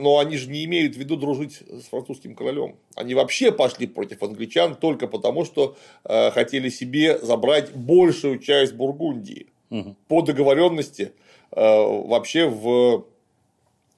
Но 0.00 0.18
они 0.18 0.38
же 0.38 0.50
не 0.50 0.64
имеют 0.64 0.96
в 0.96 0.98
виду 0.98 1.16
дружить 1.16 1.62
с 1.68 1.84
французским 1.84 2.34
королем. 2.34 2.74
Они 2.96 3.14
вообще 3.14 3.52
пошли 3.52 3.86
против 3.86 4.24
англичан 4.24 4.74
только 4.74 5.06
потому, 5.06 5.44
что 5.44 5.76
э, 6.02 6.32
хотели 6.32 6.68
себе 6.68 7.16
забрать 7.20 7.76
большую 7.76 8.40
часть 8.40 8.74
Бургундии. 8.74 9.46
Угу. 9.70 9.94
По 10.08 10.22
договоренности 10.22 11.12
э, 11.52 11.60
вообще 11.60 12.48
в 12.48 13.04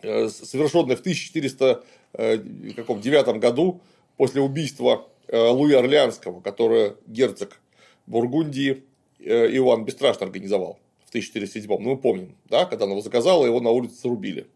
э, 0.03 0.29
совершенной 0.29 0.97
в 0.97 1.01
1409 1.01 1.85
э, 2.13 3.39
году 3.39 3.81
после 4.17 4.41
убийства 4.41 5.07
Э, 5.33 5.49
Луи 5.49 5.73
Орлеанского, 5.73 6.43
который 6.43 6.93
герцог 7.07 7.59
Бургундии 8.07 8.85
э, 9.19 9.49
Иоанн 9.57 9.87
Бесстрашно 9.87 10.27
организовал 10.27 10.79
в 11.07 11.09
1407 11.09 11.71
Ну, 11.83 11.91
мы 11.93 11.97
помним, 11.97 12.37
да, 12.51 12.67
когда 12.67 12.85
он 12.85 12.91
его 12.91 13.01
заказал, 13.01 13.47
его 13.47 13.59
на 13.61 13.71
улице 13.71 13.95
зарубили. 14.03 14.47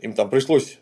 Им 0.00 0.12
там 0.12 0.30
пришлось, 0.30 0.78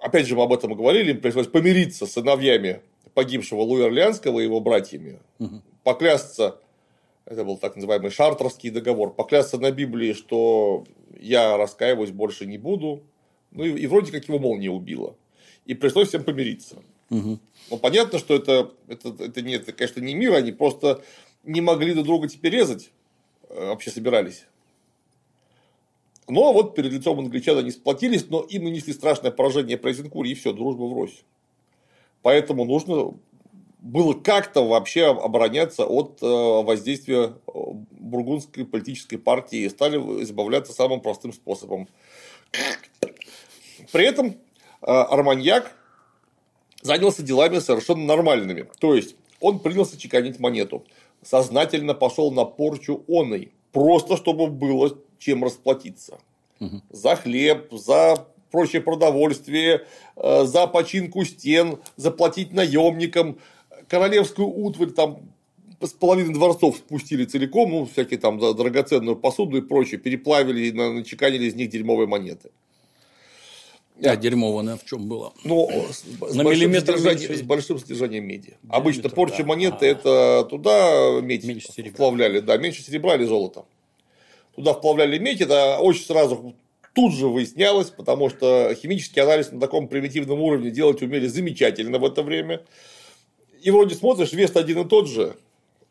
опять 0.00 0.28
же, 0.28 0.36
мы 0.36 0.44
об 0.44 0.52
этом 0.52 0.72
и 0.72 0.76
говорили, 0.76 1.10
им 1.10 1.20
пришлось 1.20 1.48
помириться 1.48 2.06
с 2.06 2.12
сыновьями 2.12 2.82
погибшего 3.14 3.62
Луи 3.62 3.84
Орлеанского 3.84 4.38
и 4.38 4.44
его 4.44 4.60
братьями, 4.60 5.18
угу. 5.40 5.62
поклясться, 5.82 6.60
это 7.24 7.44
был 7.44 7.56
так 7.56 7.74
называемый 7.74 8.10
шартерский 8.10 8.70
договор, 8.70 9.12
поклясться 9.12 9.58
на 9.58 9.72
Библии, 9.72 10.12
что 10.12 10.84
я 11.18 11.56
раскаиваюсь 11.56 12.12
больше 12.12 12.46
не 12.46 12.58
буду, 12.58 13.02
ну 13.50 13.64
и, 13.64 13.70
и 13.70 13.86
вроде 13.88 14.12
как 14.12 14.28
его 14.28 14.38
молния 14.38 14.70
убила 14.70 15.16
и 15.66 15.74
пришлось 15.74 16.08
всем 16.08 16.24
помириться. 16.24 16.76
Угу. 17.10 17.38
Ну, 17.70 17.78
понятно, 17.78 18.18
что 18.18 18.34
это, 18.34 18.72
это, 18.88 19.14
это, 19.18 19.42
нет, 19.42 19.62
это, 19.62 19.72
конечно, 19.72 20.00
не 20.00 20.14
мир, 20.14 20.34
они 20.34 20.52
просто 20.52 21.02
не 21.44 21.60
могли 21.60 21.94
друг 21.94 22.06
друга 22.06 22.28
теперь 22.28 22.52
резать, 22.52 22.90
э, 23.48 23.68
вообще 23.68 23.90
собирались. 23.90 24.44
Но 26.28 26.52
вот 26.52 26.74
перед 26.74 26.92
лицом 26.92 27.18
англичан 27.20 27.58
они 27.58 27.70
сплотились, 27.70 28.28
но 28.28 28.40
им 28.40 28.64
нанесли 28.64 28.92
страшное 28.92 29.30
поражение 29.30 29.78
при 29.78 29.90
Эйзенкуре, 29.90 30.32
и 30.32 30.34
все, 30.34 30.52
дружба 30.52 30.84
врозь. 30.84 31.22
Поэтому 32.22 32.64
нужно 32.64 33.14
было 33.78 34.14
как-то 34.14 34.66
вообще 34.66 35.06
обороняться 35.06 35.86
от 35.86 36.18
э, 36.20 36.26
воздействия 36.26 37.34
э, 37.46 37.50
бургундской 37.92 38.64
политической 38.64 39.16
партии 39.16 39.60
и 39.60 39.68
стали 39.68 39.98
избавляться 40.24 40.72
самым 40.72 41.00
простым 41.00 41.32
способом. 41.32 41.88
При 43.92 44.04
этом 44.04 44.36
Арманьяк 44.80 45.74
занялся 46.82 47.22
делами 47.22 47.58
совершенно 47.58 48.04
нормальными. 48.04 48.68
То 48.78 48.94
есть, 48.94 49.16
он 49.40 49.58
принялся 49.58 49.98
чеканить 49.98 50.38
монету. 50.38 50.84
Сознательно 51.22 51.94
пошел 51.94 52.30
на 52.30 52.44
порчу 52.44 53.04
оной. 53.08 53.52
Просто 53.72 54.16
чтобы 54.16 54.48
было 54.48 54.96
чем 55.18 55.44
расплатиться. 55.44 56.18
Угу. 56.60 56.82
За 56.90 57.16
хлеб, 57.16 57.72
за 57.72 58.26
прочее 58.50 58.80
продовольствие, 58.80 59.86
э, 60.16 60.44
за 60.44 60.66
починку 60.66 61.24
стен, 61.24 61.78
заплатить 61.96 62.52
наемникам, 62.52 63.38
королевскую 63.88 64.48
утварь 64.48 64.90
там 64.90 65.20
с 65.80 65.90
половины 65.90 66.32
дворцов 66.32 66.76
спустили 66.76 67.24
целиком, 67.26 67.70
ну, 67.70 67.86
всякие 67.86 68.18
там 68.18 68.38
драгоценную 68.38 69.16
посуду 69.16 69.58
и 69.58 69.60
прочее, 69.60 70.00
переплавили 70.00 70.66
и 70.66 70.72
начеканили 70.72 71.44
из 71.44 71.54
них 71.54 71.68
дерьмовые 71.68 72.06
монеты. 72.06 72.50
А 74.02 74.16
дерьмованная 74.16 74.76
в 74.76 74.84
чем 74.84 75.08
была? 75.08 75.32
Ну, 75.44 75.70
с, 75.90 76.34
на 76.34 76.44
большим 76.44 76.74
содержанием, 76.74 77.34
с 77.34 77.42
большим 77.42 77.78
содержанием 77.78 78.26
меди. 78.26 78.54
Обычно 78.68 79.08
порча 79.08 79.38
да. 79.38 79.44
монеты 79.44 79.86
а. 79.86 79.90
это 79.90 80.46
туда 80.50 81.20
медь 81.22 81.44
меньше 81.44 81.68
вплавляли, 81.72 82.40
да, 82.40 82.58
меньше 82.58 82.82
серебра 82.82 83.14
или 83.14 83.24
золота. 83.24 83.64
Туда 84.54 84.74
вплавляли 84.74 85.18
медь, 85.18 85.40
это 85.40 85.78
очень 85.78 86.04
сразу 86.04 86.54
тут 86.94 87.14
же 87.14 87.28
выяснялось, 87.28 87.90
потому 87.90 88.28
что 88.30 88.74
химический 88.74 89.22
анализ 89.22 89.52
на 89.52 89.60
таком 89.60 89.88
примитивном 89.88 90.40
уровне 90.40 90.70
делать 90.70 91.02
умели 91.02 91.26
замечательно 91.26 91.98
в 91.98 92.04
это 92.04 92.22
время. 92.22 92.62
И 93.62 93.70
вроде 93.70 93.94
смотришь, 93.94 94.32
вес 94.32 94.56
один 94.56 94.80
и 94.80 94.88
тот 94.88 95.08
же, 95.08 95.36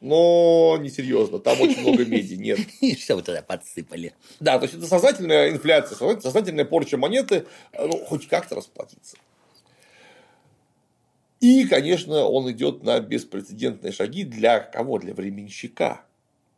но 0.06 0.78
несерьезно, 0.80 1.40
там 1.40 1.60
очень 1.60 1.82
много 1.82 2.06
меди, 2.06 2.36
нет. 2.36 2.60
И 2.80 2.96
все 2.96 3.16
вы 3.16 3.24
туда 3.24 3.42
подсыпали. 3.42 4.14
Да, 4.40 4.60
то 4.60 4.66
есть 4.66 4.76
это 4.76 4.86
сознательная 4.86 5.50
инфляция, 5.50 5.98
сознательная 6.22 6.64
порча 6.64 6.96
монеты, 6.96 7.48
ну, 7.74 7.98
хоть 8.06 8.28
как-то 8.28 8.54
расплатиться. 8.56 9.18
И, 11.40 11.66
конечно, 11.66 12.26
он 12.26 12.52
идет 12.52 12.84
на 12.84 13.00
беспрецедентные 13.00 13.92
шаги 13.92 14.24
для 14.24 14.60
кого? 14.60 15.00
Для 15.00 15.16
временщика. 15.16 16.02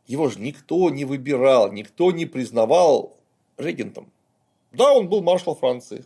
Его 0.06 0.28
же 0.28 0.40
никто 0.40 0.90
не 0.90 1.06
выбирал, 1.06 1.72
никто 1.72 2.12
не 2.12 2.26
признавал 2.26 3.16
регентом. 3.56 4.12
Да, 4.72 4.92
он 4.92 5.08
был 5.08 5.22
маршал 5.22 5.54
Франции. 5.54 6.04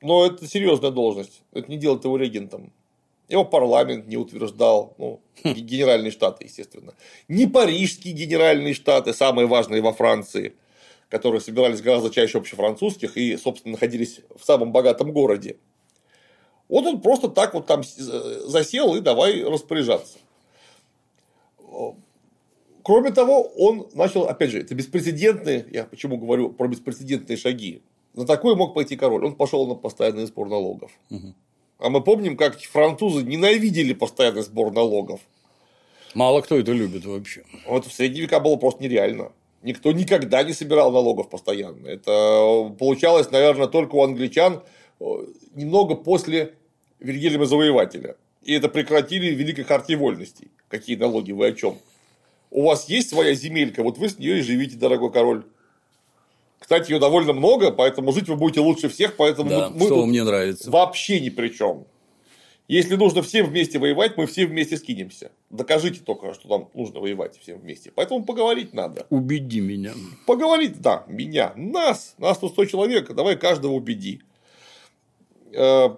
Но 0.00 0.26
это 0.26 0.48
серьезная 0.48 0.90
должность. 0.90 1.42
Это 1.52 1.70
не 1.70 1.76
делает 1.76 2.02
его 2.04 2.16
регентом. 2.16 2.72
Его 3.28 3.44
парламент 3.44 4.06
не 4.06 4.16
утверждал, 4.16 4.94
ну, 4.98 5.20
генеральные 5.44 6.10
штаты, 6.10 6.44
естественно. 6.44 6.94
Не 7.28 7.46
парижские 7.46 8.14
генеральные 8.14 8.74
штаты, 8.74 9.14
самые 9.14 9.46
важные 9.46 9.80
во 9.80 9.92
Франции, 9.92 10.54
которые 11.08 11.40
собирались 11.40 11.80
гораздо 11.80 12.10
чаще 12.10 12.38
общефранцузских 12.38 13.16
и, 13.16 13.36
собственно, 13.36 13.72
находились 13.72 14.20
в 14.36 14.44
самом 14.44 14.72
богатом 14.72 15.12
городе. 15.12 15.56
Вот 16.68 16.86
он 16.86 17.00
просто 17.00 17.28
так 17.28 17.54
вот 17.54 17.66
там 17.66 17.82
засел 17.84 18.94
и 18.94 19.00
давай 19.00 19.42
распоряжаться. 19.42 20.18
Кроме 22.82 23.12
того, 23.12 23.42
он 23.42 23.88
начал, 23.94 24.24
опять 24.24 24.50
же, 24.50 24.60
это 24.60 24.74
беспрецедентные, 24.74 25.66
я 25.70 25.84
почему 25.84 26.16
говорю 26.16 26.50
про 26.50 26.68
беспрецедентные 26.68 27.36
шаги. 27.36 27.82
На 28.14 28.26
такой 28.26 28.56
мог 28.56 28.74
пойти 28.74 28.96
король. 28.96 29.24
Он 29.24 29.36
пошел 29.36 29.66
на 29.66 29.74
постоянный 29.74 30.26
сбор 30.26 30.48
налогов. 30.48 30.90
Угу. 31.10 31.34
А 31.82 31.90
мы 31.90 32.00
помним, 32.00 32.36
как 32.36 32.60
французы 32.60 33.24
ненавидели 33.24 33.92
постоянный 33.92 34.42
сбор 34.42 34.72
налогов. 34.72 35.20
Мало 36.14 36.40
кто 36.40 36.56
это 36.56 36.70
любит 36.70 37.04
вообще. 37.04 37.42
Вот 37.66 37.86
в 37.86 37.92
средние 37.92 38.22
века 38.22 38.38
было 38.38 38.54
просто 38.54 38.84
нереально. 38.84 39.32
Никто 39.62 39.90
никогда 39.90 40.44
не 40.44 40.52
собирал 40.52 40.92
налогов 40.92 41.28
постоянно. 41.28 41.88
Это 41.88 42.72
получалось, 42.78 43.32
наверное, 43.32 43.66
только 43.66 43.96
у 43.96 44.02
англичан 44.04 44.62
э, 45.00 45.04
немного 45.56 45.96
после 45.96 46.54
Вильгельма 47.00 47.46
Завоевателя. 47.46 48.14
И 48.44 48.54
это 48.54 48.68
прекратили 48.68 49.34
в 49.34 49.38
Великой 49.38 49.64
Харте 49.64 49.96
Вольностей. 49.96 50.52
Какие 50.68 50.94
налоги, 50.94 51.32
вы 51.32 51.48
о 51.48 51.52
чем? 51.52 51.78
У 52.50 52.62
вас 52.62 52.88
есть 52.88 53.08
своя 53.08 53.34
земелька, 53.34 53.82
вот 53.82 53.98
вы 53.98 54.08
с 54.08 54.18
нее 54.20 54.38
и 54.38 54.42
живите, 54.42 54.76
дорогой 54.76 55.10
король. 55.10 55.44
Кстати, 56.62 56.92
ее 56.92 57.00
довольно 57.00 57.32
много, 57.32 57.72
поэтому 57.72 58.12
жить 58.12 58.28
вы 58.28 58.36
будете 58.36 58.60
лучше 58.60 58.88
всех, 58.88 59.16
поэтому 59.16 59.50
да, 59.50 59.70
мы 59.70 59.86
что 59.86 60.06
мне 60.06 60.22
нравится. 60.22 60.70
вообще 60.70 61.18
ни 61.18 61.28
при 61.28 61.48
чем. 61.48 61.86
Если 62.68 62.94
нужно 62.94 63.22
всем 63.22 63.46
вместе 63.46 63.80
воевать, 63.80 64.16
мы 64.16 64.26
все 64.26 64.46
вместе 64.46 64.76
скинемся. 64.76 65.32
Докажите 65.50 66.00
только, 66.00 66.32
что 66.34 66.48
нам 66.48 66.68
нужно 66.72 67.00
воевать 67.00 67.36
всем 67.36 67.58
вместе. 67.58 67.90
Поэтому 67.92 68.24
поговорить 68.24 68.72
надо. 68.72 69.08
Убеди 69.10 69.60
меня. 69.60 69.92
Поговорить, 70.24 70.80
да, 70.80 71.04
меня. 71.08 71.52
Нас. 71.56 72.14
Нас 72.18 72.38
тут 72.38 72.52
100 72.52 72.66
человек. 72.66 73.12
Давай 73.12 73.36
каждого 73.36 73.72
убеди. 73.72 74.20
Э, 75.52 75.88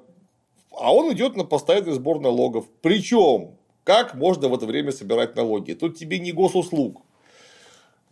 а 0.71 0.95
он 0.95 1.13
идет 1.13 1.37
на 1.37 1.45
постоянный 1.45 1.93
сбор 1.93 2.21
налогов. 2.21 2.65
Причем, 2.81 3.51
как 3.85 4.15
можно 4.15 4.49
в 4.49 4.55
это 4.55 4.65
время 4.65 4.93
собирать 4.93 5.37
налоги? 5.37 5.75
Тут 5.75 5.99
тебе 5.99 6.19
не 6.19 6.33
госуслуг. 6.33 7.03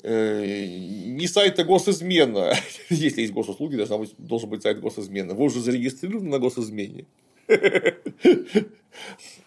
Э, 0.05 0.67
не 0.67 1.29
сайта 1.29 1.65
госизмена. 1.65 2.55
Если 2.91 3.21
есть 3.23 3.33
госуслуги, 3.33 3.77
должна 3.77 3.99
быть, 3.99 4.15
должен 4.19 4.51
быть 4.51 4.63
сайт 4.63 4.81
госизмена. 4.81 5.35
Вы 5.35 5.45
уже 5.45 5.61
зарегистрированы 5.61 6.31
на 6.31 6.39
госизмене. 6.39 7.07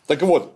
Так 0.08 0.22
вот, 0.22 0.54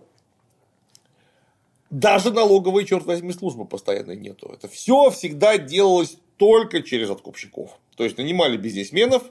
даже 1.90 2.30
налоговой, 2.30 2.84
черт 2.84 3.04
возьми, 3.04 3.32
службы 3.32 3.64
постоянно 3.64 4.12
нету. 4.12 4.48
Это 4.52 4.68
все 4.68 5.10
всегда 5.10 5.58
делалось 5.58 6.18
только 6.36 6.82
через 6.82 7.10
откупщиков. 7.10 7.76
То 7.96 8.04
есть 8.04 8.16
нанимали 8.16 8.56
бизнесменов, 8.56 9.24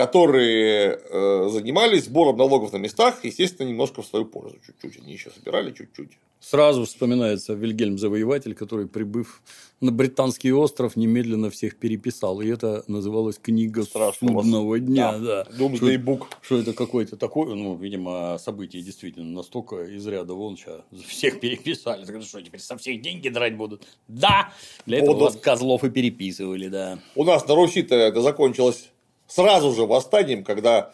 которые 0.00 0.98
э, 1.10 1.48
занимались 1.52 2.04
сбором 2.06 2.38
налогов 2.38 2.72
на 2.72 2.78
местах, 2.78 3.22
естественно, 3.22 3.68
немножко 3.68 4.00
в 4.00 4.06
свою 4.06 4.24
пользу. 4.24 4.56
Чуть-чуть 4.66 5.02
они 5.02 5.12
еще 5.12 5.30
собирали, 5.30 5.72
чуть-чуть. 5.72 6.12
Сразу 6.40 6.86
вспоминается 6.86 7.52
Вильгельм 7.52 7.98
Завоеватель, 7.98 8.54
который, 8.54 8.86
прибыв 8.88 9.42
на 9.82 9.92
британский 9.92 10.52
остров, 10.54 10.96
немедленно 10.96 11.50
всех 11.50 11.76
переписал. 11.76 12.40
И 12.40 12.48
это 12.48 12.82
называлось 12.86 13.36
«Книга 13.36 13.82
Страшного 13.82 14.40
судного 14.40 14.78
дня». 14.80 15.18
Да. 15.18 15.44
Да. 15.44 15.46
Doomsday 15.58 15.76
Что- 15.76 16.10
Book. 16.12 16.22
Что 16.40 16.58
это 16.58 16.72
какое-то 16.72 17.18
такое, 17.18 17.54
ну, 17.54 17.76
видимо, 17.76 18.38
событие 18.38 18.82
действительно 18.82 19.30
настолько 19.30 19.82
из 19.84 20.06
ряда 20.06 20.32
вон 20.32 20.56
сейчас 20.56 20.80
всех 21.06 21.40
переписали. 21.40 22.06
Так 22.06 22.22
Что, 22.22 22.40
теперь 22.40 22.60
со 22.60 22.78
всех 22.78 23.02
деньги 23.02 23.28
драть 23.28 23.54
будут? 23.58 23.86
Да! 24.08 24.50
Для 24.86 24.96
этого 24.96 25.12
Будут. 25.12 25.34
вас 25.34 25.42
козлов 25.42 25.84
и 25.84 25.90
переписывали, 25.90 26.68
да. 26.68 27.00
У 27.14 27.24
нас 27.24 27.46
на 27.46 27.54
Руси-то 27.54 27.94
это 27.96 28.22
закончилось 28.22 28.88
сразу 29.30 29.72
же 29.72 29.86
восстанием, 29.86 30.44
когда 30.44 30.92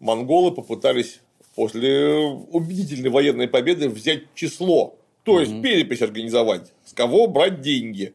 монголы 0.00 0.50
попытались 0.50 1.20
после 1.54 2.16
убедительной 2.16 3.10
военной 3.10 3.48
победы 3.48 3.88
взять 3.88 4.34
число. 4.34 4.96
То 5.22 5.40
есть 5.40 5.62
перепись 5.62 6.02
организовать. 6.02 6.72
С 6.84 6.92
кого 6.92 7.28
брать 7.28 7.60
деньги? 7.60 8.12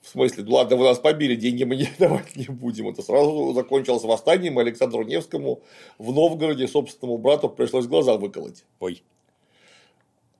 В 0.00 0.08
смысле, 0.08 0.44
ну 0.44 0.52
ладно, 0.52 0.76
вы 0.76 0.84
нас 0.84 0.98
побили, 0.98 1.34
деньги 1.34 1.64
мы 1.64 1.76
не 1.76 1.88
давать 1.98 2.36
не 2.36 2.46
будем. 2.46 2.88
Это 2.88 3.02
сразу 3.02 3.52
закончилось 3.52 4.04
восстанием, 4.04 4.58
и 4.58 4.62
Александру 4.62 5.02
Невскому 5.02 5.60
в 5.98 6.12
Новгороде 6.12 6.68
собственному 6.68 7.18
брату 7.18 7.50
пришлось 7.50 7.86
глаза 7.86 8.16
выколоть. 8.16 8.64
Ой. 8.78 9.02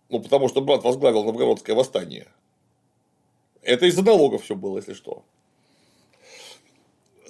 Ну, 0.09 0.21
потому 0.21 0.49
что 0.49 0.63
брат 0.63 0.85
возглавил 0.85 1.25
новгородское 1.25 1.77
восстание. 1.77 2.29
Это 3.61 3.85
из-за 3.87 4.03
налогов 4.03 4.45
все 4.45 4.55
было, 4.55 4.79
если 4.79 4.95
что. 4.95 5.25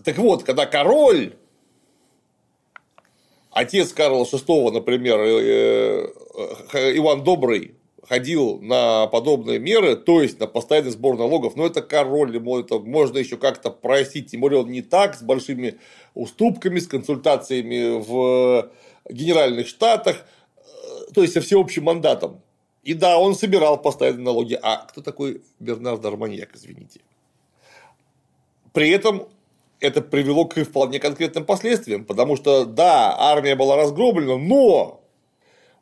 Так 0.05 0.19
вот, 0.19 0.45
когда 0.45 0.67
король, 0.67 1.35
отец 3.51 3.93
Карла 3.93 4.25
VI, 4.25 4.71
например, 4.71 5.19
э, 5.21 6.13
э, 6.73 6.97
Иван 6.97 7.25
Добрый, 7.25 7.75
ходил 8.09 8.59
на 8.61 9.07
подобные 9.09 9.59
меры, 9.59 9.95
то 9.97 10.23
есть 10.23 10.41
на 10.41 10.47
постоянный 10.47 10.93
сбор 10.93 11.19
налогов, 11.19 11.57
но 11.57 11.67
это 11.67 11.83
король, 11.83 12.35
ему 12.35 12.59
это 12.59 12.79
можно 12.79 13.19
еще 13.19 13.37
как-то 13.37 13.71
простить, 13.71 14.31
тем 14.31 14.41
более 14.41 14.61
он 14.61 14.71
не 14.71 14.81
так, 14.81 15.15
с 15.15 15.23
большими 15.23 15.79
уступками, 16.15 16.79
с 16.79 16.87
консультациями 16.87 18.01
в 18.01 18.71
Генеральных 19.11 19.69
Штатах, 19.69 20.25
э, 20.57 21.13
то 21.13 21.23
есть 21.23 21.35
со 21.35 21.41
всеобщим 21.41 21.85
мандатом. 21.85 22.41
И 22.83 22.95
да, 22.95 23.19
он 23.19 23.35
собирал 23.35 23.83
постоянные 23.83 24.25
налоги. 24.25 24.59
А 24.63 24.87
кто 24.87 25.03
такой 25.03 25.43
Бернард 25.59 26.03
Арманьяк, 26.05 26.55
извините? 26.55 27.01
При 28.73 28.89
этом 28.89 29.29
это 29.81 30.01
привело 30.01 30.45
к 30.45 30.63
вполне 30.63 30.99
конкретным 30.99 31.45
последствиям, 31.45 32.05
потому 32.05 32.37
что, 32.37 32.65
да, 32.65 33.15
армия 33.19 33.55
была 33.55 33.77
разгромлена, 33.77 34.37
но 34.37 35.01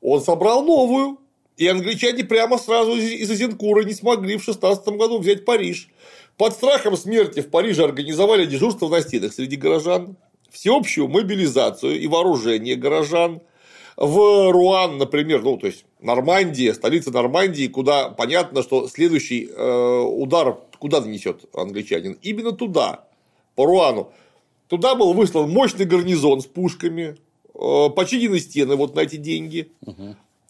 он 0.00 0.20
собрал 0.20 0.64
новую, 0.64 1.18
и 1.56 1.66
англичане 1.66 2.24
прямо 2.24 2.58
сразу 2.58 2.92
из 2.96 3.30
Азенкура 3.30 3.82
не 3.84 3.94
смогли 3.94 4.36
в 4.36 4.44
16 4.44 4.86
году 4.88 5.18
взять 5.18 5.44
Париж. 5.44 5.88
Под 6.36 6.52
страхом 6.52 6.96
смерти 6.96 7.40
в 7.40 7.48
Париже 7.48 7.84
организовали 7.84 8.44
дежурство 8.44 8.88
на 8.88 9.00
стенах 9.00 9.32
среди 9.32 9.56
горожан, 9.56 10.16
всеобщую 10.50 11.08
мобилизацию 11.08 11.98
и 11.98 12.06
вооружение 12.06 12.76
горожан. 12.76 13.40
В 13.96 14.52
Руан, 14.52 14.98
например, 14.98 15.42
ну, 15.42 15.56
то 15.56 15.66
есть 15.66 15.86
Нормандия, 16.00 16.74
столица 16.74 17.10
Нормандии, 17.10 17.66
куда 17.66 18.10
понятно, 18.10 18.62
что 18.62 18.88
следующий 18.88 19.48
э, 19.50 20.00
удар 20.00 20.58
куда 20.78 21.00
нанесет 21.00 21.46
англичанин? 21.54 22.18
Именно 22.20 22.52
туда, 22.52 23.05
по 23.56 23.66
Руану. 23.66 24.12
Туда 24.68 24.94
был 24.94 25.12
выслан 25.12 25.50
мощный 25.50 25.86
гарнизон 25.86 26.40
с 26.40 26.46
пушками, 26.46 27.16
э, 27.54 27.90
починены 27.90 28.38
стены 28.38 28.76
вот 28.76 28.94
на 28.94 29.00
эти 29.00 29.16
деньги. 29.16 29.72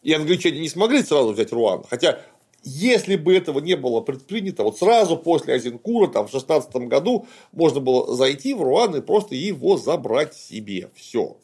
И 0.02 0.12
англичане 0.12 0.60
не 0.60 0.68
смогли 0.68 1.02
сразу 1.02 1.32
взять 1.32 1.52
Руан. 1.52 1.82
Хотя, 1.88 2.20
если 2.62 3.16
бы 3.16 3.34
этого 3.34 3.60
не 3.60 3.76
было 3.76 4.00
предпринято, 4.00 4.62
вот 4.62 4.78
сразу 4.78 5.16
после 5.16 5.54
Азенкура, 5.54 6.08
там, 6.08 6.28
в 6.28 6.30
16 6.30 6.76
году, 6.88 7.26
можно 7.52 7.80
было 7.80 8.14
зайти 8.14 8.54
в 8.54 8.62
Руан 8.62 8.94
и 8.94 9.00
просто 9.00 9.34
его 9.34 9.76
забрать 9.76 10.34
себе. 10.34 10.90
Все. 10.94 11.36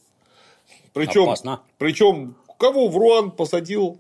Причем, 0.92 1.34
причем, 1.78 2.36
кого 2.58 2.88
в 2.88 2.96
Руан 2.96 3.32
посадил 3.32 3.98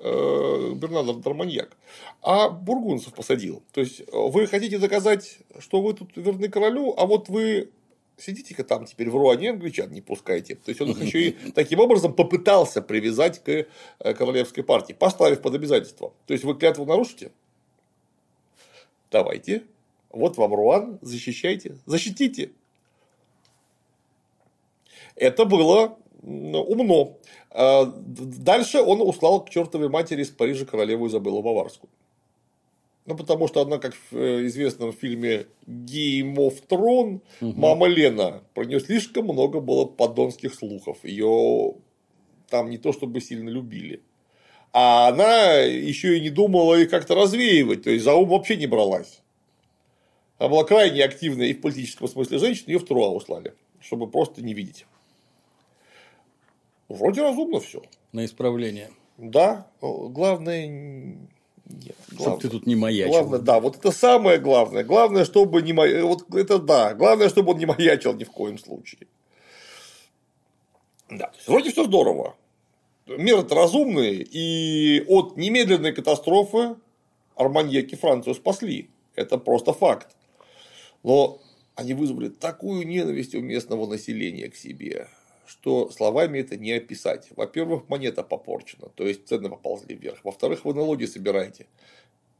э, 0.00 0.72
Бернард 0.74 1.20
Дарманьяк? 1.20 1.76
А 2.22 2.48
бургунцев 2.48 3.14
посадил. 3.14 3.62
То 3.72 3.80
есть, 3.80 4.00
э, 4.00 4.04
вы 4.12 4.46
хотите 4.46 4.78
доказать, 4.78 5.38
что 5.58 5.80
вы 5.80 5.94
тут 5.94 6.16
верны 6.16 6.48
королю, 6.48 6.94
а 6.96 7.06
вот 7.06 7.28
вы 7.28 7.70
сидите-ка 8.16 8.64
там 8.64 8.84
теперь 8.84 9.10
в 9.10 9.16
Руане 9.16 9.50
англичан 9.50 9.90
не 9.92 10.00
пускайте. 10.00 10.56
То 10.56 10.70
есть, 10.70 10.80
он 10.80 10.90
их 10.90 11.02
еще 11.02 11.28
и 11.28 11.32
таким 11.54 11.80
образом 11.80 12.14
попытался 12.14 12.82
привязать 12.82 13.42
к 13.42 13.48
э, 13.48 13.66
королевской 14.14 14.64
партии, 14.64 14.92
поставив 14.92 15.40
под 15.40 15.54
обязательство. 15.54 16.12
То 16.26 16.32
есть, 16.32 16.44
вы 16.44 16.54
клятву 16.54 16.84
нарушите? 16.84 17.32
Давайте. 19.10 19.64
Вот 20.10 20.36
вам 20.36 20.54
Руан, 20.54 20.98
защищайте, 21.02 21.76
защитите. 21.86 22.50
Это 25.14 25.44
было 25.44 25.98
умно. 26.22 27.18
А, 27.50 27.84
Дальше 27.86 28.80
он 28.80 29.00
услал 29.00 29.44
к 29.44 29.50
чертовой 29.50 29.88
матери 29.88 30.22
из 30.22 30.28
Парижа 30.28 30.64
королеву 30.64 31.06
Изабеллу 31.08 31.42
Баварскую. 31.42 31.90
Ну, 33.06 33.16
потому 33.16 33.48
что 33.48 33.62
она, 33.62 33.78
как 33.78 33.94
в 33.94 34.16
э, 34.16 34.46
известном 34.48 34.92
фильме 34.92 35.46
Game 35.66 36.34
of 36.34 36.62
Thrones, 36.68 37.20
мама 37.40 37.86
Лена, 37.86 38.42
про 38.52 38.64
нее 38.64 38.80
слишком 38.80 39.24
много 39.24 39.60
было 39.60 39.86
подонских 39.86 40.54
слухов. 40.54 40.98
Ее 41.02 41.74
там 42.50 42.68
не 42.68 42.76
то 42.76 42.92
чтобы 42.92 43.22
сильно 43.22 43.48
любили. 43.48 44.02
А 44.74 45.08
она 45.08 45.54
еще 45.60 46.18
и 46.18 46.20
не 46.20 46.28
думала 46.28 46.74
их 46.74 46.90
как-то 46.90 47.14
развеивать, 47.14 47.84
то 47.84 47.90
есть 47.90 48.04
за 48.04 48.14
ум 48.14 48.28
вообще 48.28 48.56
не 48.56 48.66
бралась. 48.66 49.22
Она 50.38 50.50
была 50.50 50.64
крайне 50.64 51.02
активная 51.02 51.46
и 51.46 51.54
в 51.54 51.62
политическом 51.62 52.08
смысле 52.08 52.38
женщина, 52.38 52.72
ее 52.72 52.78
в 52.78 52.84
Труа 52.84 53.08
услали, 53.08 53.54
чтобы 53.80 54.08
просто 54.10 54.42
не 54.42 54.52
видеть. 54.52 54.84
Вроде 56.88 57.22
разумно 57.22 57.60
все. 57.60 57.82
На 58.12 58.24
исправление. 58.24 58.90
Да, 59.18 59.66
но 59.82 60.08
главное. 60.08 60.66
Нет, 60.66 61.96
Чтоб 62.06 62.18
главное- 62.18 62.40
ты 62.40 62.48
тут 62.48 62.66
не 62.66 62.76
маячил. 62.76 63.10
Главное, 63.10 63.38
да, 63.40 63.60
вот 63.60 63.76
это 63.76 63.90
самое 63.90 64.38
главное. 64.38 64.84
Главное, 64.84 65.24
чтобы 65.26 65.60
не 65.60 65.72
ма- 65.74 66.02
Вот 66.02 66.34
это 66.34 66.58
да. 66.58 66.94
Главное, 66.94 67.28
чтобы 67.28 67.52
он 67.52 67.58
не 67.58 67.66
маячил 67.66 68.14
ни 68.14 68.24
в 68.24 68.30
коем 68.30 68.58
случае. 68.58 69.06
Да, 71.10 71.26
то 71.26 71.36
есть, 71.36 71.48
вроде 71.48 71.70
все 71.72 71.84
здорово. 71.84 72.36
Меры-то 73.06 73.54
разумные, 73.54 74.22
и 74.22 75.02
от 75.08 75.36
немедленной 75.36 75.92
катастрофы 75.92 76.76
арманьяки 77.34 77.94
Францию 77.96 78.34
спасли. 78.34 78.90
Это 79.14 79.38
просто 79.38 79.72
факт. 79.72 80.14
Но 81.02 81.40
они 81.74 81.94
вызвали 81.94 82.28
такую 82.28 82.86
ненависть 82.86 83.34
у 83.34 83.40
местного 83.40 83.86
населения 83.86 84.48
к 84.48 84.56
себе, 84.56 85.08
что 85.48 85.90
словами 85.90 86.40
это 86.40 86.56
не 86.56 86.72
описать. 86.72 87.28
Во-первых, 87.34 87.88
монета 87.88 88.22
попорчена, 88.22 88.90
то 88.94 89.06
есть 89.06 89.26
цены 89.26 89.48
поползли 89.48 89.94
вверх. 89.94 90.18
Во-вторых, 90.22 90.64
вы 90.64 90.74
налоги 90.74 91.06
собираете. 91.06 91.66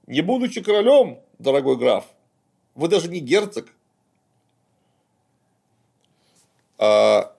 Не 0.06 0.20
будучи 0.20 0.62
королем, 0.62 1.20
дорогой 1.38 1.78
граф, 1.78 2.04
вы 2.74 2.88
даже 2.88 3.08
не 3.08 3.20
герцог. 3.20 3.72
А, 6.76 7.34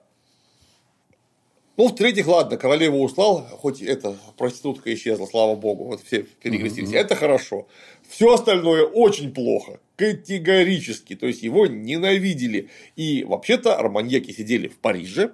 ну, 1.76 1.88
в-третьих, 1.88 2.26
ладно, 2.26 2.56
королеву 2.56 3.02
услал, 3.02 3.40
хоть 3.40 3.80
эта 3.80 4.16
проститутка 4.36 4.92
исчезла, 4.92 5.26
слава 5.26 5.54
богу, 5.54 5.84
вот 5.84 6.02
все 6.02 6.24
перекрестились. 6.24 6.92
Это 6.92 7.14
хорошо. 7.14 7.68
Все 8.08 8.34
остальное 8.34 8.84
очень 8.84 9.32
плохо. 9.32 9.80
Категорически. 9.96 11.14
То 11.14 11.26
есть 11.26 11.42
его 11.42 11.66
ненавидели. 11.66 12.68
И 12.96 13.24
вообще-то 13.24 13.76
арманьяки 13.76 14.32
сидели 14.32 14.68
в 14.68 14.76
Париже 14.78 15.32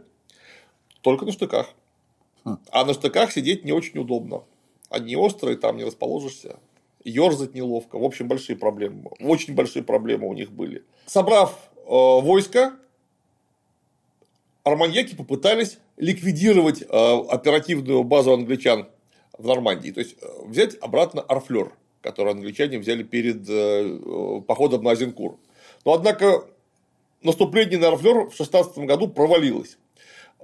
только 1.06 1.24
на 1.24 1.30
штыках. 1.30 1.68
А 2.72 2.84
на 2.84 2.92
штыках 2.92 3.30
сидеть 3.30 3.64
не 3.64 3.70
очень 3.70 4.00
удобно. 4.00 4.42
Они 4.90 5.14
острые, 5.14 5.56
там 5.56 5.76
не 5.76 5.84
расположишься. 5.84 6.58
Ёрзать 7.04 7.54
неловко. 7.54 7.96
В 7.96 8.02
общем, 8.02 8.26
большие 8.26 8.56
проблемы. 8.56 9.12
Очень 9.20 9.54
большие 9.54 9.84
проблемы 9.84 10.26
у 10.26 10.32
них 10.32 10.50
были. 10.50 10.82
Собрав 11.06 11.70
э, 11.76 11.82
войско, 11.86 12.74
арманьяки 14.64 15.14
попытались 15.14 15.78
ликвидировать 15.96 16.82
э, 16.82 16.86
оперативную 16.88 18.02
базу 18.02 18.32
англичан 18.32 18.88
в 19.38 19.46
Нормандии. 19.46 19.92
То 19.92 20.00
есть, 20.00 20.16
э, 20.20 20.26
взять 20.44 20.76
обратно 20.80 21.20
Арфлер, 21.20 21.72
который 22.00 22.32
англичане 22.32 22.80
взяли 22.80 23.04
перед 23.04 23.48
э, 23.48 23.52
э, 23.52 24.40
походом 24.40 24.82
на 24.82 24.90
Азенкур. 24.90 25.38
Но, 25.84 25.92
однако, 25.92 26.46
наступление 27.22 27.78
на 27.78 27.88
Арфлер 27.88 28.28
в 28.28 28.34
16 28.34 28.78
году 28.78 29.06
провалилось. 29.06 29.78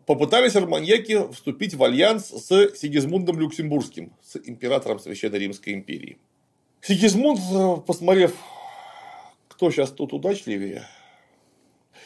Попытались 0.06 0.56
арманьяки 0.56 1.32
вступить 1.32 1.74
в 1.74 1.84
альянс 1.84 2.28
с 2.28 2.76
Сигизмундом 2.76 3.38
Люксембургским, 3.38 4.12
с 4.22 4.36
императором 4.36 4.98
Священной 4.98 5.38
Римской 5.38 5.74
империи. 5.74 6.18
Сигизмунд, 6.80 7.38
э, 7.38 7.76
посмотрев, 7.86 8.34
кто 9.48 9.70
сейчас 9.70 9.92
тут 9.92 10.12
удачливее, 10.12 10.82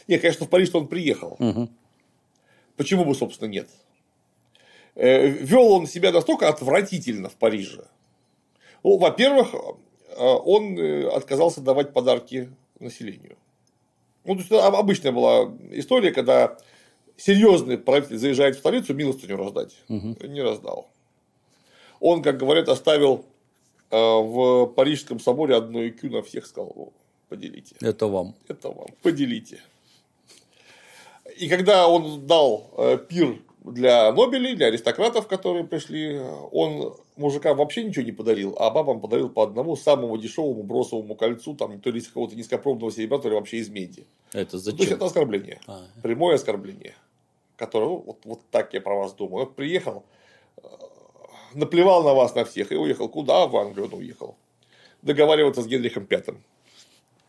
не, 0.07 0.19
конечно, 0.19 0.47
в 0.47 0.51
Париж 0.51 0.75
он 0.75 0.87
приехал. 0.87 1.39
Почему 2.77 3.05
бы, 3.05 3.15
собственно, 3.15 3.49
нет? 3.49 3.69
Э, 4.95 5.27
Вел 5.27 5.73
он 5.73 5.87
себя 5.87 6.13
настолько 6.13 6.49
отвратительно 6.49 7.31
в 7.31 7.37
Париже. 7.37 7.87
Ну, 8.85 8.99
во-первых, 8.99 9.55
э, 9.55 10.17
он 10.19 10.79
отказался 11.13 11.63
давать 11.63 11.95
подарки 11.95 12.51
населению. 12.79 13.37
Ну, 14.25 14.35
то 14.35 14.41
есть, 14.41 14.53
обычная 14.53 15.13
была 15.13 15.57
история, 15.71 16.13
когда 16.13 16.59
серьезный 17.17 17.79
правитель 17.79 18.19
заезжает 18.19 18.57
в 18.57 18.59
столицу, 18.59 18.95
милостыню 18.95 19.37
раздать. 19.37 19.75
Угу. 19.89 20.17
Не 20.27 20.43
раздал. 20.43 20.89
Он, 22.01 22.23
как 22.23 22.39
говорят, 22.39 22.69
оставил 22.69 23.25
в 23.91 24.67
Парижском 24.75 25.21
соборе 25.21 25.55
одну 25.55 25.87
икю 25.87 26.11
на 26.11 26.23
всех, 26.23 26.47
сказал, 26.47 26.93
поделите. 27.29 27.77
Это 27.81 28.07
вам. 28.07 28.35
Это 28.49 28.69
вам, 28.69 28.89
поделите. 29.03 29.61
И 31.39 31.49
когда 31.49 31.89
он 31.89 32.27
дал 32.27 32.71
пир 33.09 33.41
для 33.65 34.13
Нобелей, 34.13 34.55
для 34.55 34.67
аристократов, 34.67 35.27
которые 35.27 35.65
пришли, 35.65 36.21
он 36.53 36.97
мужикам 37.17 37.57
вообще 37.57 37.85
ничего 37.85 38.05
не 38.05 38.13
подарил, 38.13 38.57
а 38.59 38.71
бабам 38.71 39.01
подарил 39.01 39.29
по 39.29 39.43
одному 39.43 39.77
самому 39.77 40.17
дешевому 40.19 40.63
бросовому 40.63 41.15
кольцу, 41.15 41.55
там, 41.55 41.81
то 41.81 41.91
ли 41.91 41.99
из 41.99 42.09
какого-то 42.09 42.37
низкопробного 42.37 42.93
серебра, 42.93 43.19
то 43.19 43.29
ли 43.29 43.35
вообще 43.35 43.59
из 43.59 43.69
меди. 43.69 44.07
Это 44.33 44.59
зачем? 44.59 44.79
То 44.79 44.83
есть, 44.83 44.93
это 44.93 45.07
оскорбление. 45.07 45.61
А. 45.67 45.85
Прямое 46.03 46.35
оскорбление. 46.37 46.95
Которое, 47.57 47.87
ну, 47.87 48.03
вот, 48.07 48.19
вот 48.25 48.40
так 48.51 48.75
я 48.75 48.81
про 48.81 48.97
вас 48.97 49.14
думаю. 49.14 49.47
Приехал, 49.47 50.05
э, 50.59 50.61
наплевал 51.55 52.05
на 52.05 52.14
вас 52.14 52.35
на 52.35 52.45
всех 52.45 52.73
и 52.73 52.77
уехал. 52.77 53.09
Куда? 53.09 53.47
В 53.47 53.57
Англию 53.57 53.87
он 53.87 53.99
уехал. 53.99 54.37
Договариваться 55.03 55.62
с 55.62 55.66
Генрихом 55.66 56.07
Пятым. 56.07 56.42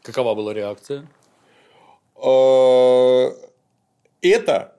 Какова 0.01 0.35
была 0.35 0.53
реакция? 0.53 1.07
Э, 2.15 3.31
это 4.21 4.77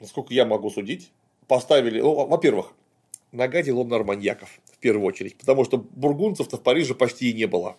насколько 0.00 0.32
я 0.34 0.44
могу 0.44 0.70
судить, 0.70 1.10
поставили, 1.46 2.00
ну, 2.00 2.26
во-первых, 2.26 2.72
нагадил 3.32 3.80
он 3.80 3.92
арманьяков 3.92 4.60
в 4.64 4.78
первую 4.78 5.06
очередь, 5.06 5.36
потому 5.36 5.64
что 5.64 5.78
бургунцев-то 5.78 6.56
в 6.56 6.62
Париже 6.62 6.94
почти 6.94 7.30
и 7.30 7.34
не 7.34 7.46
было. 7.46 7.76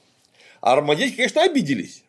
А 0.61 0.73
арманьяки, 0.73 1.15
конечно, 1.15 1.43
обиделись, 1.43 2.03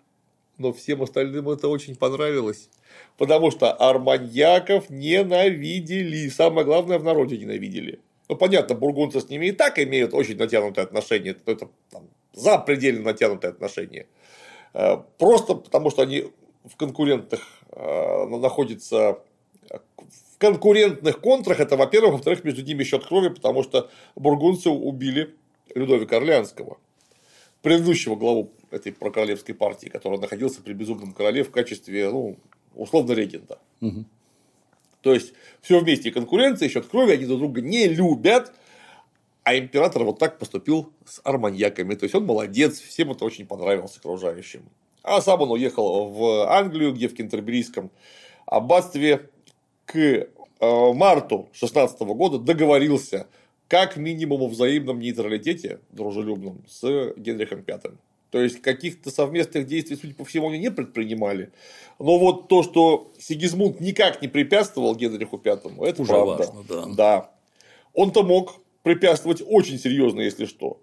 но 0.59 0.73
всем 0.73 1.03
остальным 1.03 1.49
это 1.49 1.69
очень 1.69 1.97
понравилось, 1.97 2.69
потому 3.17 3.51
что 3.51 3.73
арманьяков 3.73 4.91
ненавидели, 4.91 6.29
самое 6.29 6.67
главное, 6.67 6.99
в 6.99 7.05
народе 7.05 7.39
ненавидели. 7.39 8.01
Ну, 8.29 8.37
понятно, 8.37 8.75
бургунцы 8.75 9.21
с 9.21 9.29
ними 9.29 9.47
и 9.47 9.53
так 9.53 9.79
имеют 9.79 10.13
очень 10.13 10.37
натянутые 10.37 10.85
отношения, 10.85 11.37
это 11.47 11.69
там, 11.91 12.09
запредельно 12.35 13.05
натянутые 13.05 13.51
отношения. 13.51 14.07
Э, 14.75 14.99
просто 15.19 15.55
потому, 15.55 15.91
что 15.91 16.03
они 16.03 16.27
в 16.65 16.77
конкурентах 16.77 17.41
э, 17.73 18.27
находятся 18.27 19.23
в 19.71 20.39
конкурентных 20.39 21.21
контрах 21.21 21.61
это, 21.61 21.77
во-первых, 21.77 22.13
во-вторых, 22.13 22.45
между 22.45 22.63
ними 22.63 22.85
счет 22.85 23.05
крови, 23.07 23.29
потому 23.29 23.63
что 23.63 23.91
бургунцы 24.15 24.71
убили 24.71 25.35
Людовика 25.75 26.17
Орлеанского, 26.17 26.79
предыдущего 27.63 28.17
главу 28.17 28.53
этой 28.71 28.93
прокоролевской 28.93 29.55
партии, 29.55 29.89
который 29.89 30.19
находился 30.19 30.63
при 30.63 30.73
безумном 30.73 31.13
короле 31.13 31.43
в 31.45 31.51
качестве, 31.51 32.11
ну, 32.11 32.37
условно, 32.75 33.13
регента. 33.13 33.59
Угу. 33.81 34.05
То 35.03 35.15
есть, 35.15 35.33
все 35.61 35.81
вместе 35.81 36.11
конкуренция, 36.11 36.69
счет 36.69 36.87
крови, 36.87 37.13
они 37.13 37.27
друг 37.27 37.39
друга 37.39 37.61
не 37.61 37.89
любят, 37.89 38.53
а 39.45 39.57
император 39.57 40.05
вот 40.05 40.19
так 40.19 40.39
поступил 40.39 40.93
с 41.07 41.21
арманьяками. 41.25 41.95
То 41.95 42.05
есть, 42.05 42.15
он 42.15 42.25
молодец, 42.25 42.81
всем 42.81 43.13
это 43.13 43.25
очень 43.25 43.47
понравилось 43.47 43.97
окружающим. 43.97 44.69
А 45.03 45.21
сам 45.21 45.41
он 45.43 45.53
уехал 45.53 46.09
в 46.11 46.51
Англию, 46.51 46.93
где 46.93 47.09
в 47.09 47.15
Кентерберийском 47.15 47.91
аббатстве 48.45 49.31
к 49.87 49.97
э, 49.97 50.27
марту 50.61 51.49
2016 51.53 52.01
года 52.01 52.39
договорился 52.39 53.27
как 53.69 53.97
минимум 53.97 54.43
о 54.43 54.49
взаимном 54.49 54.99
нейтралитете 54.99 55.81
дружелюбном 55.91 56.65
с 56.69 57.13
Генрихом 57.17 57.65
V. 57.67 57.93
То 58.31 58.43
есть 58.43 58.61
каких-то 58.61 59.11
совместных 59.11 59.67
действий, 59.67 59.97
судя 59.97 60.15
по 60.15 60.25
всему, 60.25 60.49
они 60.49 60.59
не 60.59 60.71
предпринимали. 60.71 61.51
Но 61.99 62.19
вот 62.19 62.49
то, 62.49 62.63
что 62.63 63.13
Сигизмунд 63.19 63.81
никак 63.81 64.21
не 64.23 64.29
препятствовал 64.29 64.95
Генриху 64.95 65.41
V, 65.43 65.51
это 65.89 66.03
Уже 66.03 66.13
правда. 66.13 66.37
Важно, 66.37 66.65
да. 66.69 66.85
да. 66.95 67.31
Он-то 67.95 68.23
мог 68.23 68.61
препятствовать 68.83 69.43
очень 69.45 69.79
серьезно, 69.79 70.21
если 70.21 70.45
что. 70.45 70.81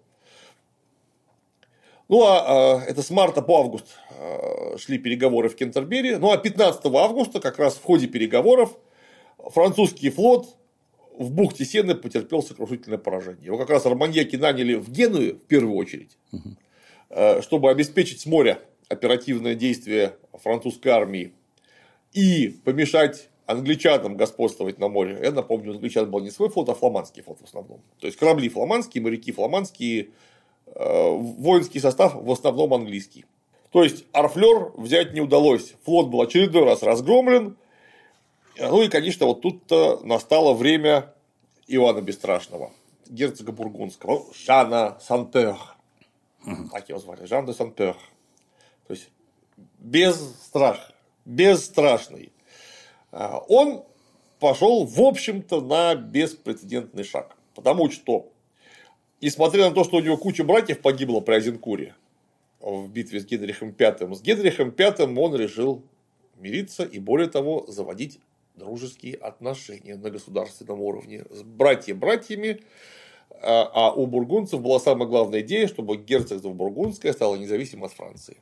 Ну, 2.08 2.23
а, 2.23 2.77
а 2.77 2.81
это 2.81 3.01
с 3.01 3.10
марта 3.10 3.41
по 3.41 3.60
август 3.60 3.86
а, 4.19 4.77
шли 4.77 4.97
переговоры 4.97 5.49
в 5.49 5.55
Кентербери. 5.55 6.15
Ну, 6.15 6.31
а 6.31 6.38
15 6.38 6.86
августа, 6.86 7.39
как 7.39 7.58
раз 7.58 7.75
в 7.75 7.84
ходе 7.84 8.08
переговоров, 8.08 8.77
французский 9.38 10.10
флот 10.10 10.55
в 11.17 11.31
бухте 11.31 11.65
Сены 11.65 11.95
потерпел 11.95 12.43
сокрушительное 12.43 12.97
поражение. 12.97 13.45
Его 13.45 13.58
как 13.58 13.69
раз 13.69 13.86
арманьяки 13.86 14.36
наняли 14.36 14.75
в 14.75 14.89
Геную 14.91 15.36
в 15.36 15.41
первую 15.47 15.75
очередь, 15.77 16.17
угу. 16.31 16.55
Чтобы 17.41 17.70
обеспечить 17.70 18.22
с 18.22 18.26
моря 18.26 18.60
оперативное 18.89 19.56
действие 19.56 20.15
французской 20.34 20.89
армии 20.89 21.34
и 22.13 22.50
помешать 22.63 23.30
англичанам 23.46 24.18
господствовать 24.18 24.80
на 24.80 24.88
море. 24.88 25.20
Я 25.22 25.32
напомню, 25.32 25.72
англичан 25.72 26.10
был 26.10 26.20
не 26.22 26.32
свой 26.32 26.50
флот, 26.50 26.70
а 26.70 26.74
фламандский 26.74 27.22
флот 27.22 27.39
в 27.41 27.44
основном. 27.44 27.82
То 28.00 28.08
есть 28.08 28.18
корабли 28.18 28.50
фламандские, 28.50 29.04
моряки 29.04 29.32
фламандские, 29.32 30.10
э, 30.68 31.10
воинский 31.10 31.80
состав 31.80 32.15
в 32.15 32.32
основном 32.32 32.74
английский. 32.74 33.26
То 33.72 33.84
есть 33.84 34.06
Арфлер 34.13 34.72
взять 34.78 35.13
не 35.13 35.22
удалось. 35.22 35.76
Флот 35.84 36.08
был 36.08 36.22
очередной 36.22 36.63
раз 36.63 36.82
разгромлен, 36.82 37.58
ну 38.58 38.82
и, 38.82 38.88
конечно, 38.88 39.26
вот 39.26 39.41
тут-то 39.41 40.00
настало 40.04 40.54
время 40.54 41.13
Ивана 41.68 42.02
Бесстрашного, 42.02 42.72
герцога 43.08 43.52
Бургундского, 43.52 44.24
Жана 44.34 44.98
Сантер. 45.02 45.58
Так 46.71 46.89
его 46.89 46.99
звали, 46.99 47.25
Жан 47.25 47.45
де 47.45 47.53
Сантер. 47.53 47.95
То 48.88 48.93
есть, 48.93 49.10
без 49.79 50.15
страха, 50.43 50.93
бесстрашный. 51.25 52.31
А, 53.12 53.39
он 53.47 53.84
пошел, 54.39 54.86
в 54.86 55.01
общем-то, 55.01 55.62
на 55.62 55.95
беспрецедентный 55.95 57.03
шаг. 57.03 57.36
Потому 57.53 57.89
что, 57.89 58.31
несмотря 59.21 59.69
на 59.69 59.75
то, 59.75 59.84
что 59.84 59.97
у 59.97 60.01
него 60.01 60.17
куча 60.17 60.43
братьев 60.43 60.81
погибло 60.81 61.21
при 61.21 61.36
Азенкуре 61.36 61.95
в 62.60 62.88
битве 62.89 63.19
с 63.19 63.25
Генрихом 63.25 63.75
V, 63.77 64.15
с 64.15 64.21
Генрихом 64.21 64.73
V 64.77 65.19
он 65.19 65.36
решил 65.36 65.84
мириться 66.38 66.84
и, 66.84 66.99
более 66.99 67.29
того, 67.29 67.65
заводить 67.67 68.19
дружеские 68.55 69.15
отношения 69.15 69.95
на 69.95 70.10
государственном 70.10 70.81
уровне 70.81 71.23
с 71.29 71.41
братья-братьями, 71.43 72.62
а, 72.62 72.65
а 73.42 73.92
у 73.92 74.08
бургунцев 74.08 74.62
была 74.62 74.80
самая 74.80 75.08
главная 75.08 75.42
идея, 75.42 75.68
чтобы 75.68 75.98
герцогство 75.98 76.50
Бургундское 76.50 77.14
стало 77.14 77.36
независимым 77.36 77.86
от 77.86 77.94
Франции. 77.94 78.38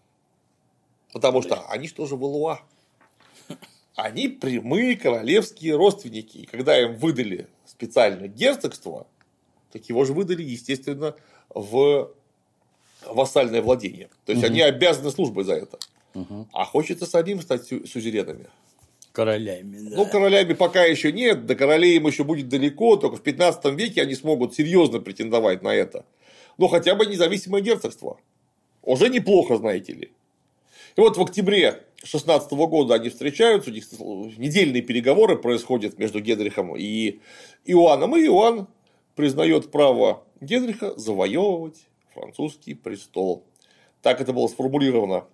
Потому 1.12 1.42
что 1.42 1.62
они 1.70 1.88
что 1.88 2.06
же 2.06 2.16
Валуа? 2.16 2.62
Они 3.96 4.28
прямые 4.28 4.96
королевские 4.96 5.76
родственники. 5.76 6.38
И 6.40 6.46
когда 6.46 6.82
им 6.82 6.96
выдали 6.96 7.48
специальное 7.66 8.28
герцогство, 8.28 9.06
так 9.72 9.88
его 9.90 10.04
же 10.06 10.14
выдали, 10.14 10.42
естественно, 10.42 11.16
в 11.50 12.12
вассальное 13.06 13.62
владение. 13.62 14.10
То 14.26 14.32
есть, 14.32 14.44
угу. 14.44 14.52
они 14.52 14.62
обязаны 14.62 15.12
службой 15.12 15.44
за 15.44 15.54
это. 15.54 15.78
Угу. 16.16 16.48
А 16.54 16.66
хочется 16.66 17.06
самим 17.06 17.42
стать 17.42 17.68
сюзеренами. 17.68 18.48
Королями, 19.14 19.78
да. 19.78 19.96
Ну, 19.96 20.06
королями 20.08 20.54
пока 20.54 20.84
еще 20.84 21.12
нет, 21.12 21.46
до 21.46 21.54
королей 21.54 21.98
им 21.98 22.08
еще 22.08 22.24
будет 22.24 22.50
далеко, 22.50 22.98
только 22.98 23.18
в 23.18 23.22
15 23.22 23.66
веке 23.76 24.02
они 24.02 24.16
смогут 24.16 24.56
серьезно 24.56 25.00
претендовать 25.00 25.62
на 25.62 25.74
это. 25.74 26.04
Но 26.58 26.68
хотя 26.68 26.96
бы 26.96 27.06
независимое 27.06 27.62
герцогство. 27.62 28.20
Уже 28.82 29.10
неплохо, 29.10 29.58
знаете 29.58 29.94
ли. 29.94 30.12
И 30.96 31.02
вот 31.02 31.16
в 31.16 31.22
октябре 31.22 31.84
16 32.04 32.52
года 32.54 32.96
они 32.96 33.10
встречаются, 33.10 33.70
у 33.70 33.74
них 33.74 33.86
недельные 34.40 34.82
переговоры 34.82 35.38
происходят 35.38 36.00
между 36.00 36.20
Генрихом 36.20 36.76
и 36.76 37.20
Иоанном, 37.66 38.16
и 38.18 38.26
Иоанн 38.26 38.68
признает 39.16 39.70
право 39.70 40.24
Генриха 40.42 40.98
завоевывать 40.98 41.86
французский 42.16 42.74
престол. 42.74 43.44
Так 44.02 44.22
это 44.22 44.34
было 44.34 44.48
сформулировано. 44.48 45.26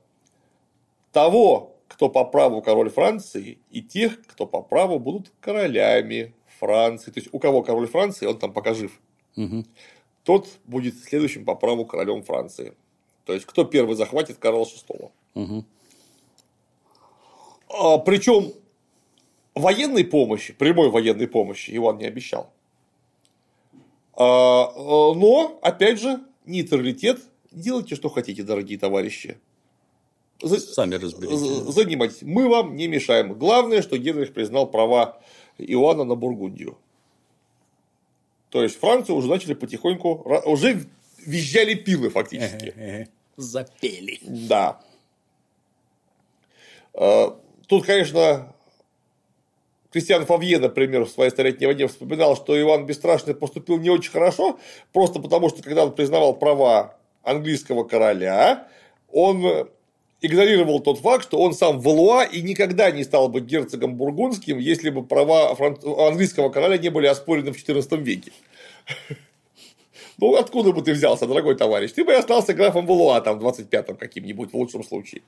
Того, 1.14 1.79
кто 1.90 2.08
по 2.08 2.24
праву 2.24 2.62
король 2.62 2.90
Франции, 2.90 3.58
и 3.72 3.82
тех, 3.82 4.22
кто 4.28 4.46
по 4.46 4.62
праву 4.62 5.00
будут 5.00 5.34
королями 5.42 6.34
Франции. 6.60 7.12
То 7.12 7.20
есть, 7.20 7.30
у 7.34 7.40
кого 7.40 7.64
король 7.64 7.88
Франции, 7.88 8.28
он 8.28 8.38
там 8.38 8.54
пока 8.54 8.74
жив. 8.74 8.98
Угу. 9.36 9.66
Тот 10.24 10.48
будет 10.66 10.98
следующим 11.04 11.44
по 11.44 11.56
праву 11.56 11.86
королем 11.86 12.24
Франции. 12.24 12.74
То 13.26 13.34
есть, 13.34 13.46
кто 13.46 13.66
первый 13.66 13.96
захватит 13.96 14.38
Карла 14.38 14.64
VI. 14.64 15.12
Угу. 15.34 15.66
А, 17.70 17.98
причем 17.98 18.54
военной 19.56 20.06
помощи, 20.06 20.54
прямой 20.54 20.90
военной 20.90 21.28
помощи 21.28 21.76
Иван 21.76 21.98
не 21.98 22.06
обещал. 22.06 22.52
А, 24.14 24.72
но, 24.76 25.60
опять 25.62 26.00
же, 26.00 26.22
нейтралитет. 26.46 27.20
Делайте, 27.52 27.96
что 27.96 28.10
хотите, 28.10 28.44
дорогие 28.44 28.78
товарищи. 28.78 29.40
Сами 30.44 30.96
разберитесь. 30.96 31.74
Занимайтесь. 31.74 32.22
Мы 32.22 32.48
вам 32.48 32.76
не 32.76 32.88
мешаем. 32.88 33.34
Главное, 33.34 33.82
что 33.82 33.98
Генрих 33.98 34.34
признал 34.34 34.68
права 34.68 35.22
Иоанна 35.58 36.06
на 36.06 36.16
Бургундию. 36.16 36.78
То 38.50 38.64
есть 38.64 38.80
Францию 38.80 39.16
уже 39.18 39.28
начали 39.28 39.54
потихоньку, 39.54 40.24
уже 40.46 40.86
визжали 41.26 41.76
пилы 41.76 42.10
фактически. 42.10 43.10
Запели. 43.38 44.20
Да. 44.22 44.82
Э, 46.94 47.32
тут, 47.68 47.86
конечно, 47.86 48.54
Кристиан 49.92 50.26
Фавье, 50.26 50.60
например, 50.60 51.06
в 51.06 51.10
своей 51.10 51.32
столетней 51.32 51.68
войне 51.68 51.88
вспоминал, 51.88 52.36
что 52.36 52.60
Иван 52.60 52.86
Бесстрашный 52.86 53.34
поступил 53.34 53.78
не 53.78 53.90
очень 53.90 54.12
хорошо, 54.12 54.60
просто 54.94 55.20
потому 55.20 55.50
что, 55.50 55.64
когда 55.64 55.86
он 55.86 55.94
признавал 55.94 56.36
права 56.36 56.98
английского 57.24 57.84
короля, 57.84 58.68
он 59.12 59.70
игнорировал 60.22 60.80
тот 60.80 61.00
факт, 61.00 61.24
что 61.24 61.40
он 61.40 61.54
сам 61.54 61.80
Валуа 61.80 62.24
и 62.24 62.42
никогда 62.42 62.92
не 62.92 63.04
стал 63.04 63.30
бы 63.30 63.42
герцогом 63.42 63.96
бургундским, 63.96 64.58
если 64.58 64.90
бы 64.90 65.04
права 65.04 65.56
английского 66.08 66.50
короля 66.50 66.78
не 66.78 66.90
были 66.90 67.08
оспорены 67.08 67.52
в 67.52 67.56
XIV 67.56 67.98
веке. 67.98 68.32
Ну, 70.22 70.36
откуда 70.36 70.74
бы 70.74 70.82
ты 70.82 70.92
взялся, 70.92 71.26
дорогой 71.28 71.56
товарищ? 71.56 71.92
Ты 71.94 72.04
бы 72.04 72.14
остался 72.14 72.54
графом 72.54 72.86
Валуа 72.86 73.22
там 73.22 73.40
в 73.40 73.46
25-м 73.46 73.96
каким-нибудь, 73.96 74.52
в 74.52 74.54
лучшем 74.54 74.84
случае. 74.84 75.22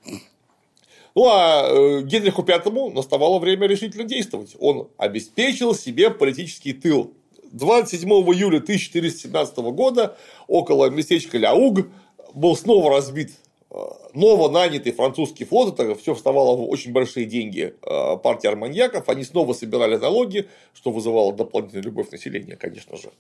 Ну, 1.16 1.30
а 1.30 1.66
э, 1.66 2.02
Генриху 2.02 2.42
V 2.42 2.92
наставало 2.94 3.40
время 3.40 3.68
решительно 3.68 4.04
действовать. 4.04 4.54
Он 4.60 4.90
обеспечил 4.98 5.74
себе 5.74 6.10
политический 6.10 6.74
тыл. 6.74 7.14
27 7.54 8.10
июля 8.10 8.58
1417 8.58 9.58
года 9.58 10.18
около 10.48 10.90
местечка 10.90 11.38
Ляуг 11.38 11.88
был 12.34 12.58
снова 12.58 12.92
разбит 12.92 13.32
э, 13.72 13.78
ново 14.14 14.50
нанятый 14.50 14.92
французский 14.92 15.46
флот, 15.46 15.80
это 15.80 15.96
все 15.96 16.14
вставало 16.14 16.56
в 16.56 16.70
очень 16.70 16.92
большие 16.92 17.26
деньги 17.26 17.74
э, 17.82 18.18
партии 18.18 18.48
арманьяков, 18.48 19.10
они 19.10 19.24
снова 19.24 19.54
собирали 19.54 19.96
налоги, 19.98 20.48
что 20.74 20.92
вызывало 20.92 21.34
дополнительную 21.34 21.86
любовь 21.86 22.12
населения, 22.12 22.56
конечно 22.56 22.98
же. 22.98 23.12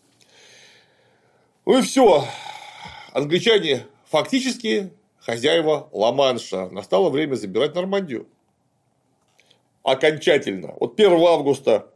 Ну 1.66 1.78
и 1.78 1.82
все. 1.82 2.26
Англичане 3.14 3.86
фактически 4.06 4.92
хозяева 5.20 5.90
Ла-Манша. 5.92 6.70
Настало 6.70 7.10
время 7.10 7.36
забирать 7.36 7.76
Нормандию. 7.76 8.28
Окончательно. 9.84 10.74
Вот 10.80 11.00
1 11.00 11.12
августа 11.14 11.88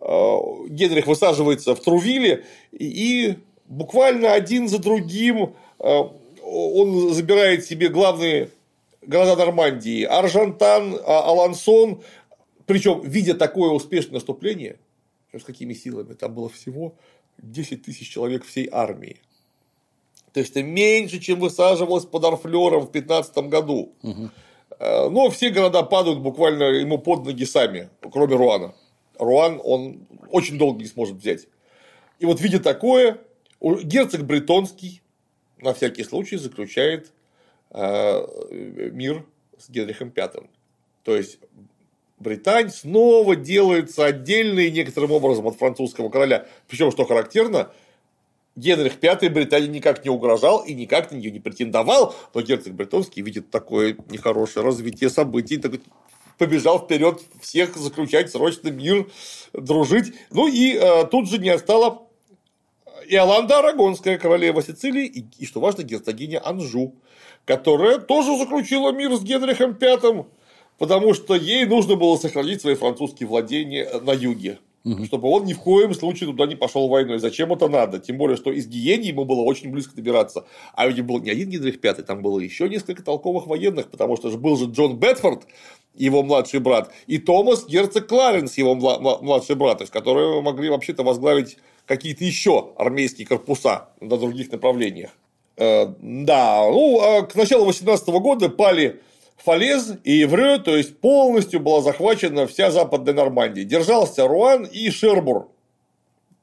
э, 0.00 0.36
Генрих 0.68 1.06
высаживается 1.06 1.74
в 1.74 1.80
Трувиле 1.80 2.44
и 2.72 3.38
буквально 3.66 4.32
один 4.32 4.68
за 4.68 4.78
другим 4.78 5.54
он 6.50 7.14
забирает 7.14 7.64
себе 7.64 7.88
главные 7.88 8.50
города 9.02 9.36
Нормандии. 9.36 10.04
Аржантан, 10.04 10.98
а, 11.04 11.28
Алансон. 11.28 12.02
Причем, 12.66 13.00
видя 13.02 13.34
такое 13.34 13.70
успешное 13.70 14.14
наступление, 14.14 14.78
с 15.32 15.44
какими 15.44 15.74
силами, 15.74 16.14
там 16.14 16.34
было 16.34 16.48
всего 16.48 16.94
10 17.38 17.82
тысяч 17.82 18.08
человек 18.10 18.44
всей 18.44 18.68
армии. 18.70 19.20
То 20.32 20.40
есть 20.40 20.52
это 20.52 20.62
меньше, 20.62 21.18
чем 21.18 21.40
высаживалось 21.40 22.04
под 22.04 22.24
Арфлером 22.24 22.82
в 22.82 22.92
15 22.92 23.48
году. 23.48 23.92
Угу. 24.02 24.30
Но 25.10 25.30
все 25.30 25.50
города 25.50 25.82
падают 25.82 26.20
буквально 26.20 26.64
ему 26.64 26.98
под 26.98 27.24
ноги 27.24 27.44
сами, 27.44 27.90
кроме 28.12 28.36
Руана. 28.36 28.74
Руан 29.18 29.60
он 29.62 30.06
очень 30.30 30.56
долго 30.56 30.80
не 30.80 30.86
сможет 30.86 31.16
взять. 31.16 31.48
И 32.18 32.26
вот 32.26 32.40
видя 32.40 32.60
такое, 32.60 33.18
герцог 33.60 34.24
Бретонский 34.24 35.02
на 35.62 35.74
всякий 35.74 36.04
случай 36.04 36.36
заключает 36.36 37.12
э, 37.70 38.90
мир 38.92 39.24
с 39.58 39.70
Генрихом 39.70 40.12
V. 40.14 40.48
То 41.04 41.16
есть 41.16 41.38
Британь 42.18 42.70
снова 42.70 43.34
делается 43.34 44.04
отдельной 44.04 44.70
некоторым 44.70 45.12
образом 45.12 45.46
от 45.46 45.56
французского 45.56 46.10
короля. 46.10 46.46
Причем, 46.68 46.90
что 46.90 47.04
характерно, 47.04 47.70
Генрих 48.56 48.94
V 49.00 49.30
Британии 49.30 49.68
никак 49.68 50.04
не 50.04 50.10
угрожал 50.10 50.62
и 50.64 50.74
никак 50.74 51.10
на 51.10 51.16
нее 51.16 51.30
не 51.30 51.40
претендовал, 51.40 52.14
но 52.34 52.42
герцог 52.42 52.74
Бретонский 52.74 53.22
видит 53.22 53.50
такое 53.50 53.96
нехорошее 54.10 54.64
развитие 54.64 55.08
событий, 55.08 55.56
так 55.56 55.72
побежал 56.36 56.78
вперед 56.84 57.20
всех 57.40 57.76
заключать 57.76 58.30
срочно 58.30 58.68
мир, 58.68 59.06
дружить. 59.52 60.14
Ну 60.30 60.48
и 60.48 60.74
э, 60.74 61.04
тут 61.06 61.28
же 61.28 61.38
не 61.38 61.50
остала 61.50 62.06
Иоланда 63.10 63.58
Арагонская, 63.58 64.18
королева 64.18 64.62
Сицилии, 64.62 65.06
и, 65.06 65.24
и, 65.38 65.46
что 65.46 65.60
важно, 65.60 65.82
герцогиня 65.82 66.40
Анжу, 66.46 66.94
которая 67.44 67.98
тоже 67.98 68.38
заключила 68.38 68.92
мир 68.92 69.12
с 69.16 69.22
Генрихом 69.22 69.76
V, 69.80 70.26
потому 70.78 71.14
что 71.14 71.34
ей 71.34 71.66
нужно 71.66 71.96
было 71.96 72.16
сохранить 72.16 72.60
свои 72.60 72.76
французские 72.76 73.28
владения 73.28 73.88
на 74.00 74.12
юге 74.12 74.58
угу. 74.84 75.04
чтобы 75.04 75.28
он 75.28 75.44
ни 75.44 75.52
в 75.52 75.60
коем 75.60 75.94
случае 75.94 76.30
туда 76.30 76.46
не 76.46 76.56
пошел 76.56 76.88
войной. 76.88 77.18
Зачем 77.18 77.52
это 77.52 77.68
надо? 77.68 77.98
Тем 77.98 78.18
более, 78.18 78.36
что 78.36 78.50
из 78.52 78.66
Гиени 78.66 79.06
ему 79.06 79.24
было 79.24 79.40
очень 79.40 79.70
близко 79.70 79.94
добираться. 79.94 80.46
А 80.74 80.86
ведь 80.86 81.00
был 81.04 81.20
не 81.20 81.30
один 81.30 81.50
Генрих 81.50 81.82
V, 81.82 81.94
там 82.02 82.22
было 82.22 82.38
еще 82.38 82.68
несколько 82.68 83.02
толковых 83.02 83.46
военных, 83.46 83.90
потому 83.90 84.16
что 84.16 84.30
же 84.30 84.38
был 84.38 84.56
же 84.56 84.66
Джон 84.66 84.98
Бетфорд, 84.98 85.46
его 85.94 86.22
младший 86.22 86.60
брат, 86.60 86.92
и 87.06 87.18
Томас 87.18 87.66
Герцог 87.66 88.06
Кларенс, 88.06 88.56
его 88.56 88.74
младший 88.74 89.56
брат, 89.56 89.78
то 89.78 89.82
есть, 89.82 89.92
которые 89.92 90.40
могли 90.40 90.70
вообще-то 90.70 91.02
возглавить 91.02 91.58
какие-то 91.90 92.24
еще 92.24 92.72
армейские 92.76 93.26
корпуса 93.26 93.88
на 94.00 94.16
других 94.16 94.52
направлениях. 94.52 95.10
Э, 95.56 95.92
да, 96.00 96.62
ну, 96.70 97.00
а 97.00 97.22
к 97.22 97.34
началу 97.34 97.64
18 97.64 98.06
года 98.10 98.48
пали 98.48 99.00
Фалез 99.38 99.94
и 100.04 100.12
Евре, 100.18 100.58
то 100.58 100.76
есть 100.76 100.98
полностью 100.98 101.58
была 101.58 101.82
захвачена 101.82 102.46
вся 102.46 102.70
западная 102.70 103.12
Нормандия. 103.12 103.64
Держался 103.64 104.28
Руан 104.28 104.66
и 104.66 104.88
Шербур. 104.88 105.50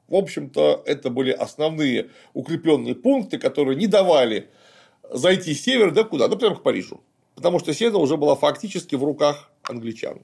В 0.08 0.16
общем-то, 0.16 0.82
это 0.84 1.08
были 1.08 1.30
основные 1.30 2.10
укрепленные 2.34 2.94
пункты, 2.94 3.38
которые 3.38 3.74
не 3.74 3.86
давали 3.86 4.50
зайти 5.10 5.54
с 5.54 5.62
севера, 5.62 5.92
да 5.92 6.04
куда? 6.04 6.28
Да 6.28 6.36
прямо 6.36 6.56
к 6.56 6.62
Парижу. 6.62 7.00
Потому 7.36 7.58
что 7.58 7.72
Сена 7.72 7.96
уже 7.96 8.18
была 8.18 8.34
фактически 8.34 8.96
в 8.96 9.02
руках 9.02 9.50
англичан. 9.62 10.20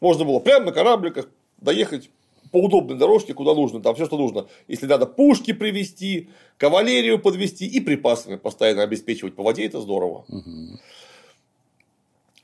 Можно 0.00 0.24
было 0.24 0.38
прямо 0.38 0.66
на 0.66 0.72
корабликах 0.72 1.28
доехать 1.58 2.10
по 2.56 2.62
удобной 2.62 2.96
дорожке, 2.96 3.34
куда 3.34 3.54
нужно, 3.54 3.82
там 3.82 3.94
все, 3.94 4.06
что 4.06 4.16
нужно. 4.16 4.46
Если 4.66 4.86
надо 4.86 5.04
пушки 5.04 5.52
привезти, 5.52 6.30
кавалерию 6.56 7.18
подвести 7.18 7.66
и 7.66 7.80
припасами 7.80 8.36
постоянно 8.36 8.82
обеспечивать 8.82 9.36
по 9.36 9.42
воде, 9.42 9.66
это 9.66 9.78
здорово. 9.78 10.24
Угу. 10.28 10.78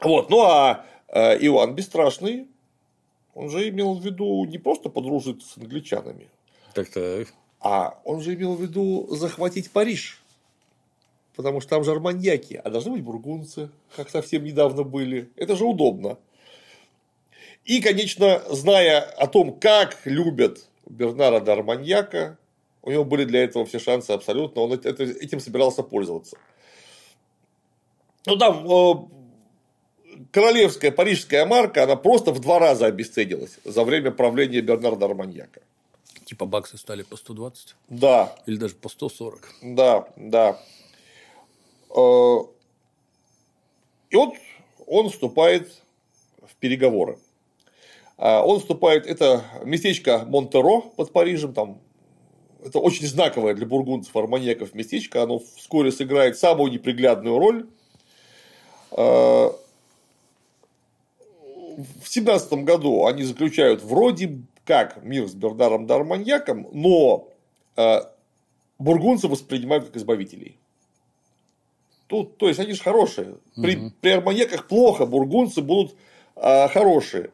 Вот. 0.03 0.29
Ну 0.29 0.41
а 0.43 0.85
э, 1.09 1.39
Иоанн 1.47 1.75
Бесстрашный, 1.75 2.47
он 3.35 3.49
же 3.49 3.71
имел 3.71 3.95
в 3.95 4.05
виду 4.05 4.45
не 4.45 4.59
просто 4.59 4.91
подружиться 4.91 5.49
с 5.49 5.57
англичанами, 5.57 6.29
так 6.75 6.95
-так. 6.95 7.29
а 7.61 7.99
он 8.05 8.21
же 8.21 8.35
имел 8.35 8.55
в 8.55 8.61
виду 8.61 9.09
захватить 9.13 9.71
Париж. 9.71 10.21
Потому 11.37 11.63
что 11.63 11.71
там 11.71 11.85
же 11.85 11.93
арманьяки, 11.93 12.61
а 12.63 12.69
должны 12.69 12.93
быть 12.93 13.03
бургунцы, 13.03 13.71
как 13.97 14.11
совсем 14.11 14.45
недавно 14.45 14.83
были. 14.83 15.31
Это 15.37 15.57
же 15.57 15.65
удобно. 15.65 16.19
И, 17.65 17.81
конечно, 17.81 18.43
зная 18.51 19.01
о 19.01 19.27
том, 19.27 19.59
как 19.59 19.99
любят 20.05 20.69
Бернара 20.87 21.41
де 21.41 21.53
Арманьяка, 21.53 22.39
у 22.83 22.91
него 22.91 23.05
были 23.05 23.25
для 23.25 23.45
этого 23.45 23.65
все 23.65 23.79
шансы 23.79 24.11
абсолютно, 24.11 24.63
он 24.63 24.73
этим 24.73 25.41
собирался 25.41 25.83
пользоваться. 25.83 26.37
Ну, 28.27 28.37
там 28.37 29.11
королевская 30.31 30.91
парижская 30.91 31.47
марка, 31.47 31.85
она 31.85 31.97
просто 31.97 32.33
в 32.33 32.41
два 32.41 32.59
раза 32.59 32.87
обесценилась 32.87 33.59
за 33.65 33.85
время 33.85 34.11
правления 34.11 34.61
Бернарда 34.61 35.07
Арманьяка. 35.07 35.63
Типа 36.25 36.47
баксы 36.47 36.79
стали 36.79 37.03
по 37.03 37.17
120? 37.17 37.75
Да. 37.89 38.35
Или 38.47 38.57
даже 38.57 38.75
по 38.75 38.89
140? 38.89 39.49
Да, 39.63 40.09
да. 40.17 40.59
Э, 41.95 42.39
и 44.11 44.17
вот 44.17 44.35
он 44.87 45.11
вступает 45.11 45.71
в 46.47 46.55
переговоры. 46.57 47.19
А 48.25 48.41
он 48.45 48.61
вступает, 48.61 49.05
это 49.05 49.43
местечко 49.65 50.25
Монтеро 50.29 50.83
под 50.83 51.13
Парижем, 51.13 51.53
там 51.55 51.81
это 52.65 52.79
очень 52.79 53.05
знаковое 53.09 53.53
для 53.53 53.67
бургундцев, 53.67 54.15
арманьяков 54.15 54.75
местечко, 54.75 55.25
оно 55.25 55.41
вскоре 55.41 55.91
сыграет 55.91 56.39
самую 56.39 56.71
неприглядную 56.71 57.37
роль. 57.37 57.67
Э, 58.93 59.51
в 61.77 62.07
семнадцатом 62.07 62.65
году 62.65 63.07
они 63.07 63.25
заключают 63.25 63.83
вроде 63.83 64.39
как 64.65 65.03
мир 65.03 65.27
с 65.27 65.35
Бердаром 65.35 65.89
Дарманьяком, 65.89 66.69
но 66.71 67.29
э, 67.77 68.03
бургунцы 68.79 69.27
воспринимают 69.27 69.87
как 69.87 69.97
избавителей. 69.97 70.61
Тут, 72.07 72.37
то 72.37 72.47
есть 72.47 72.61
они 72.61 72.75
же 72.75 72.85
хорошие. 72.85 73.39
При, 73.57 73.77
угу. 73.77 73.93
при 74.01 74.11
арманьяках 74.11 74.69
плохо, 74.69 75.07
бургунцы 75.07 75.61
будут 75.61 75.97
э, 76.37 76.69
хорошие. 76.69 77.33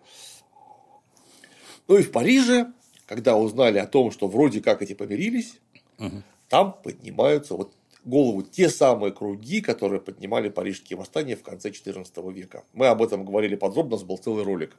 Ну 1.89 1.97
и 1.97 2.03
в 2.03 2.13
Париже, 2.13 2.73
когда 3.07 3.37
узнали 3.37 3.79
о 3.79 3.87
том, 3.87 4.11
что 4.11 4.29
вроде 4.29 4.61
как 4.61 4.83
эти 4.83 4.93
помирились, 4.93 5.55
угу. 5.99 6.23
там 6.49 6.77
поднимаются 6.83 7.55
вот 7.55 7.73
голову 8.05 8.43
те 8.43 8.69
самые 8.69 9.13
круги, 9.13 9.61
которые 9.61 10.01
поднимали 10.01 10.49
парижские 10.49 10.99
восстания 10.99 11.37
в 11.37 11.43
конце 11.43 11.71
XIV 11.71 12.33
века. 12.33 12.65
Мы 12.73 12.87
об 12.87 13.03
этом 13.03 13.25
говорили 13.25 13.57
подробно, 13.57 13.97
у 13.97 13.99
нас 13.99 14.07
был 14.07 14.19
целый 14.19 14.45
ролик. 14.45 14.77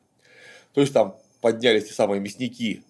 То 0.74 0.82
есть 0.82 0.94
там 0.94 1.16
поднялись 1.42 1.88
те 1.88 1.94
самые 1.94 2.22
мясники 2.22 2.84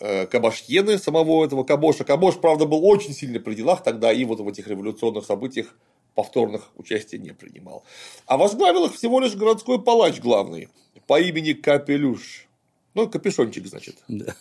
э, 0.00 0.26
Кабашьены, 0.26 0.98
самого 0.98 1.44
этого 1.44 1.64
Кабоша. 1.64 2.04
Кабош, 2.04 2.36
правда, 2.36 2.66
был 2.66 2.84
очень 2.86 3.12
сильно 3.12 3.40
при 3.40 3.54
делах 3.54 3.82
тогда 3.82 4.12
и 4.12 4.24
вот 4.24 4.40
в 4.40 4.48
этих 4.48 4.66
революционных 4.68 5.24
событиях 5.24 5.74
повторных 6.14 6.70
участия 6.76 7.18
не 7.18 7.32
принимал. 7.32 7.84
А 8.26 8.38
возглавил 8.38 8.86
их 8.86 8.94
всего 8.94 9.20
лишь 9.20 9.34
городской 9.34 9.82
палач 9.82 10.18
главный 10.18 10.68
по 11.06 11.20
имени 11.20 11.52
Капелюш. 11.52 12.45
Ну, 12.96 13.08
капюшончик, 13.10 13.66
значит. 13.66 13.96
Да. 14.08 14.34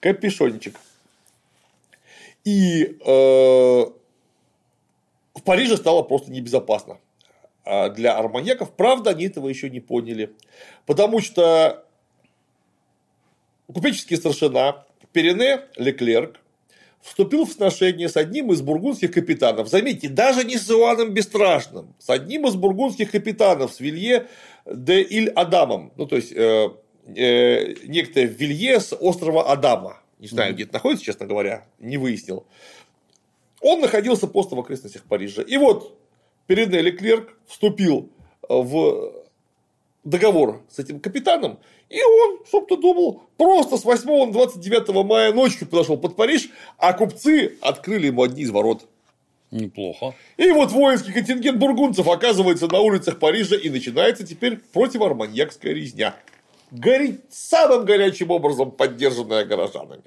Капюшончик. 0.00 0.78
И 2.44 2.84
э, 2.84 3.84
в 5.34 5.42
Париже 5.44 5.78
стало 5.78 6.02
просто 6.02 6.30
небезопасно 6.30 6.98
а, 7.64 7.88
для 7.88 8.18
арманьяков. 8.18 8.72
Правда, 8.72 9.10
они 9.10 9.24
этого 9.24 9.48
еще 9.48 9.70
не 9.70 9.80
поняли. 9.80 10.34
Потому 10.84 11.22
что 11.22 11.86
купеческий 13.66 14.18
старшина 14.18 14.84
Перене 15.12 15.62
Леклерк 15.76 16.40
вступил 17.00 17.46
в 17.46 17.52
сношение 17.52 18.10
с 18.10 18.18
одним 18.18 18.52
из 18.52 18.60
бургундских 18.60 19.10
капитанов. 19.10 19.68
Заметьте, 19.68 20.10
даже 20.10 20.44
не 20.44 20.58
с 20.58 20.70
Иоанном 20.70 21.14
Бесстрашным, 21.14 21.94
с 21.98 22.10
одним 22.10 22.46
из 22.46 22.56
бургундских 22.56 23.10
капитанов, 23.10 23.72
с 23.72 23.80
Вилье 23.80 24.26
де 24.66 25.00
Иль 25.00 25.30
Адамом. 25.30 25.92
Ну, 25.96 26.04
то 26.04 26.16
есть, 26.16 26.32
э, 26.32 26.68
э, 27.14 27.74
некто 27.84 28.22
Вилье 28.22 28.80
с 28.80 28.94
острова 28.94 29.50
Адама. 29.50 30.00
Не 30.18 30.28
знаю, 30.28 30.50
mm-hmm. 30.50 30.54
где 30.54 30.62
это 30.64 30.74
находится, 30.74 31.04
честно 31.04 31.26
говоря, 31.26 31.66
не 31.78 31.96
выяснил. 31.96 32.44
Он 33.60 33.80
находился 33.80 34.26
просто 34.26 34.56
в 34.56 34.60
окрестностях 34.60 35.02
Парижа. 35.04 35.42
И 35.42 35.56
вот 35.56 35.96
Перене 36.46 36.80
Леклерк 36.80 37.36
вступил 37.46 38.10
в 38.48 39.12
договор 40.04 40.62
с 40.70 40.78
этим 40.78 41.00
капитаном, 41.00 41.58
и 41.88 42.02
он, 42.02 42.40
чтоб 42.46 42.68
ты 42.68 42.76
думал, 42.76 43.22
просто 43.36 43.76
с 43.76 43.84
8 43.84 44.26
на 44.26 44.32
29 44.32 45.04
мая 45.04 45.32
ночью 45.32 45.66
подошел 45.66 45.96
под 45.96 46.16
Париж, 46.16 46.50
а 46.78 46.92
купцы 46.92 47.56
открыли 47.60 48.06
ему 48.06 48.22
одни 48.22 48.42
из 48.42 48.50
ворот. 48.50 48.86
Неплохо. 49.50 50.14
И 50.36 50.50
вот 50.50 50.72
воинский 50.72 51.12
контингент 51.12 51.58
бургунцев 51.58 52.06
оказывается 52.06 52.66
на 52.68 52.80
улицах 52.80 53.18
Парижа, 53.18 53.56
и 53.56 53.70
начинается 53.70 54.26
теперь 54.26 54.58
противорманьякская 54.72 55.72
резня. 55.72 56.14
Горит 56.70 57.24
самым 57.30 57.84
горячим 57.84 58.30
образом, 58.30 58.70
поддержанная 58.70 59.44
горожанами. 59.44 60.02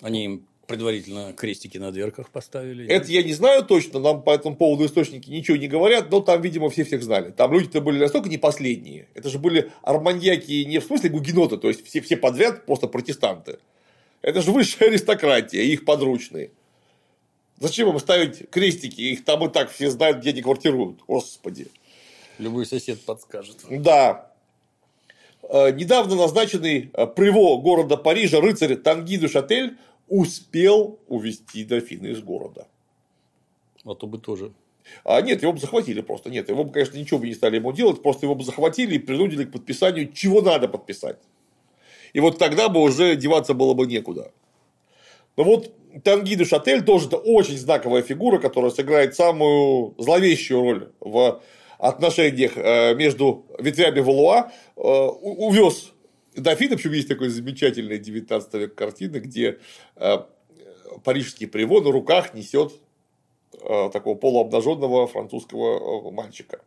Они 0.00 0.24
им 0.24 0.46
предварительно 0.66 1.32
крестики 1.32 1.78
на 1.78 1.92
дверках 1.92 2.30
поставили. 2.30 2.86
Это 2.88 3.10
я 3.10 3.22
не 3.22 3.32
знаю 3.32 3.64
точно, 3.64 4.00
нам 4.00 4.22
по 4.22 4.30
этому 4.30 4.56
поводу 4.56 4.86
источники 4.86 5.30
ничего 5.30 5.56
не 5.56 5.68
говорят, 5.68 6.10
но 6.10 6.20
там, 6.20 6.40
видимо, 6.42 6.70
все 6.70 6.84
всех 6.84 7.02
знали. 7.02 7.30
Там 7.30 7.52
люди-то 7.52 7.80
были 7.80 7.98
настолько 7.98 8.28
не 8.28 8.38
последние. 8.38 9.08
Это 9.14 9.28
же 9.28 9.38
были 9.38 9.72
арманьяки 9.82 10.64
не 10.64 10.78
в 10.78 10.84
смысле 10.84 11.10
гугеноты, 11.10 11.56
то 11.56 11.68
есть 11.68 11.86
все, 11.86 12.00
все 12.00 12.16
подряд 12.16 12.66
просто 12.66 12.86
протестанты. 12.86 13.58
Это 14.22 14.40
же 14.40 14.52
высшая 14.52 14.86
аристократия, 14.86 15.62
их 15.62 15.84
подручные. 15.84 16.50
Зачем 17.60 17.88
им 17.88 17.98
ставить 17.98 18.50
крестики? 18.50 19.00
Их 19.00 19.24
там 19.24 19.44
и 19.44 19.52
так 19.52 19.70
все 19.70 19.90
знают, 19.90 20.18
где 20.18 20.30
они 20.30 20.42
квартируют. 20.42 21.00
Господи. 21.06 21.68
Любой 22.38 22.66
сосед 22.66 23.00
подскажет. 23.00 23.58
Да. 23.70 24.30
Э, 25.48 25.70
недавно 25.70 26.16
назначенный 26.16 26.90
э, 26.92 27.06
приво 27.06 27.56
города 27.60 27.96
Парижа 27.96 28.40
рыцарь 28.40 28.76
Танги 28.76 29.16
де 29.16 29.28
Шатель 29.28 29.76
успел 30.08 30.98
увести 31.08 31.64
дофина 31.64 32.08
из 32.08 32.20
города. 32.22 32.66
А 33.84 33.94
то 33.94 34.06
бы 34.06 34.18
тоже. 34.18 34.52
А 35.04 35.20
нет, 35.20 35.42
его 35.42 35.52
бы 35.52 35.58
захватили 35.58 36.00
просто. 36.00 36.30
Нет, 36.30 36.48
его 36.48 36.64
бы, 36.64 36.72
конечно, 36.72 36.96
ничего 36.96 37.18
бы 37.18 37.26
не 37.26 37.34
стали 37.34 37.56
ему 37.56 37.72
делать, 37.72 38.02
просто 38.02 38.26
его 38.26 38.34
бы 38.34 38.44
захватили 38.44 38.96
и 38.96 38.98
принудили 38.98 39.44
к 39.44 39.52
подписанию, 39.52 40.12
чего 40.12 40.40
надо 40.42 40.68
подписать. 40.68 41.18
И 42.12 42.20
вот 42.20 42.38
тогда 42.38 42.68
бы 42.68 42.80
уже 42.80 43.16
деваться 43.16 43.54
было 43.54 43.74
бы 43.74 43.86
некуда. 43.86 44.32
Но 45.36 45.44
вот 45.44 45.72
Танги 46.02 46.34
де 46.34 46.44
Шатель 46.44 46.84
тоже 46.84 47.06
это 47.08 47.16
очень 47.16 47.58
знаковая 47.58 48.02
фигура, 48.02 48.38
которая 48.38 48.70
сыграет 48.70 49.14
самую 49.14 49.94
зловещую 49.98 50.60
роль 50.60 50.92
в 51.00 51.40
отношениях 51.78 52.56
э, 52.56 52.94
между 52.94 53.46
ветвями 53.58 54.00
Валуа, 54.00 54.52
э, 54.76 54.80
увез 54.80 55.92
дофина, 56.36 56.76
причем 56.76 56.92
есть 56.92 57.08
такой 57.08 57.28
замечательная 57.28 57.98
19 57.98 58.54
век 58.54 58.74
картина, 58.74 59.20
где 59.20 59.58
э, 59.96 60.18
парижский 61.04 61.46
приво 61.46 61.80
на 61.80 61.90
руках 61.90 62.34
несет 62.34 62.72
такого 63.92 64.16
полуобнаженного 64.16 65.06
французского 65.06 66.10
мальчика. 66.10 66.60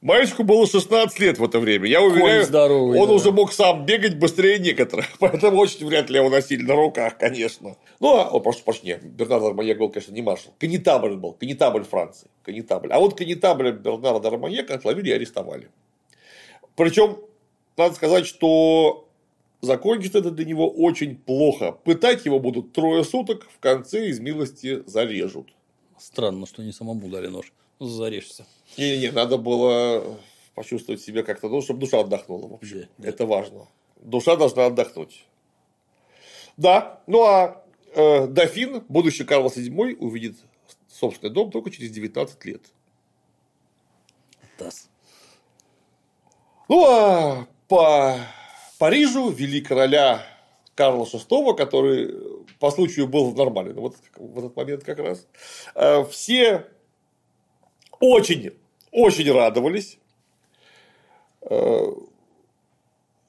Мальчику 0.00 0.44
было 0.44 0.66
16 0.66 1.18
лет 1.20 1.38
в 1.38 1.44
это 1.44 1.58
время. 1.58 1.86
Я 1.86 2.00
уверяю, 2.00 2.44
здоровый, 2.44 2.98
он 2.98 3.08
да. 3.08 3.14
уже 3.14 3.32
мог 3.32 3.52
сам 3.52 3.84
бегать 3.84 4.18
быстрее 4.18 4.58
некоторых. 4.58 5.06
Поэтому 5.18 5.58
очень 5.58 5.86
вряд 5.86 6.08
ли 6.08 6.16
его 6.16 6.30
носили 6.30 6.62
на 6.62 6.74
руках, 6.74 7.18
конечно. 7.18 7.76
Ну, 8.00 8.16
а, 8.16 8.30
о, 8.30 8.40
прошу 8.40 8.64
прощения, 8.64 8.98
Бернард 9.02 9.44
Арманьяк 9.44 9.76
был, 9.76 9.90
конечно, 9.90 10.14
не 10.14 10.22
маршал. 10.22 10.54
Канитабль 10.58 11.16
был, 11.16 11.32
канитабль 11.34 11.84
Франции. 11.84 12.30
Канитабль. 12.42 12.90
А 12.92 12.98
вот 12.98 13.14
канитабль 13.14 13.72
Бернарда 13.72 14.28
Арманьяка 14.28 14.74
отловили 14.74 15.10
и 15.10 15.12
арестовали. 15.12 15.68
Причем, 16.76 17.18
надо 17.76 17.94
сказать, 17.94 18.26
что 18.26 19.06
закончится 19.60 20.20
это 20.20 20.30
для 20.30 20.46
него 20.46 20.66
очень 20.70 21.14
плохо. 21.14 21.72
Пытать 21.72 22.24
его 22.24 22.40
будут 22.40 22.72
трое 22.72 23.04
суток, 23.04 23.46
в 23.54 23.58
конце 23.58 24.08
из 24.08 24.18
милости 24.18 24.82
зарежут. 24.86 25.48
Странно, 25.98 26.46
что 26.46 26.62
не 26.62 26.72
самому 26.72 27.10
дали 27.10 27.26
нож. 27.26 27.52
Зарежешься. 27.80 28.46
Не-не, 28.76 29.10
надо 29.10 29.38
было 29.38 30.18
почувствовать 30.54 31.00
себя 31.00 31.22
как-то, 31.22 31.48
ну, 31.48 31.62
чтобы 31.62 31.80
душа 31.80 32.00
отдохнула 32.00 32.46
вообще. 32.46 32.88
Да, 32.98 33.08
Это 33.08 33.24
важно. 33.24 33.66
Душа 33.96 34.36
должна 34.36 34.66
отдохнуть. 34.66 35.24
Да, 36.58 37.00
ну 37.06 37.24
а 37.24 37.64
э, 37.94 38.26
дофин, 38.26 38.84
будущий 38.88 39.24
Карл 39.24 39.46
VII, 39.46 39.96
увидит 39.96 40.36
собственный 40.88 41.32
дом 41.32 41.50
только 41.50 41.70
через 41.70 41.90
19 41.90 42.44
лет. 42.44 42.62
Тасс. 44.58 44.90
Ну 46.68 46.84
а 46.86 47.46
по 47.66 48.16
Парижу 48.78 49.30
вели 49.30 49.62
короля 49.62 50.26
Карла 50.74 51.04
VI, 51.04 51.56
который 51.56 52.14
по 52.58 52.70
случаю 52.70 53.08
был 53.08 53.32
нормальный, 53.34 53.72
вот 53.72 53.96
в 54.16 54.38
этот 54.38 54.54
момент 54.54 54.84
как 54.84 54.98
раз, 54.98 55.26
э, 55.74 56.04
все 56.04 56.66
очень, 58.00 58.52
очень 58.90 59.30
радовались. 59.30 59.98
Э, 61.42 61.86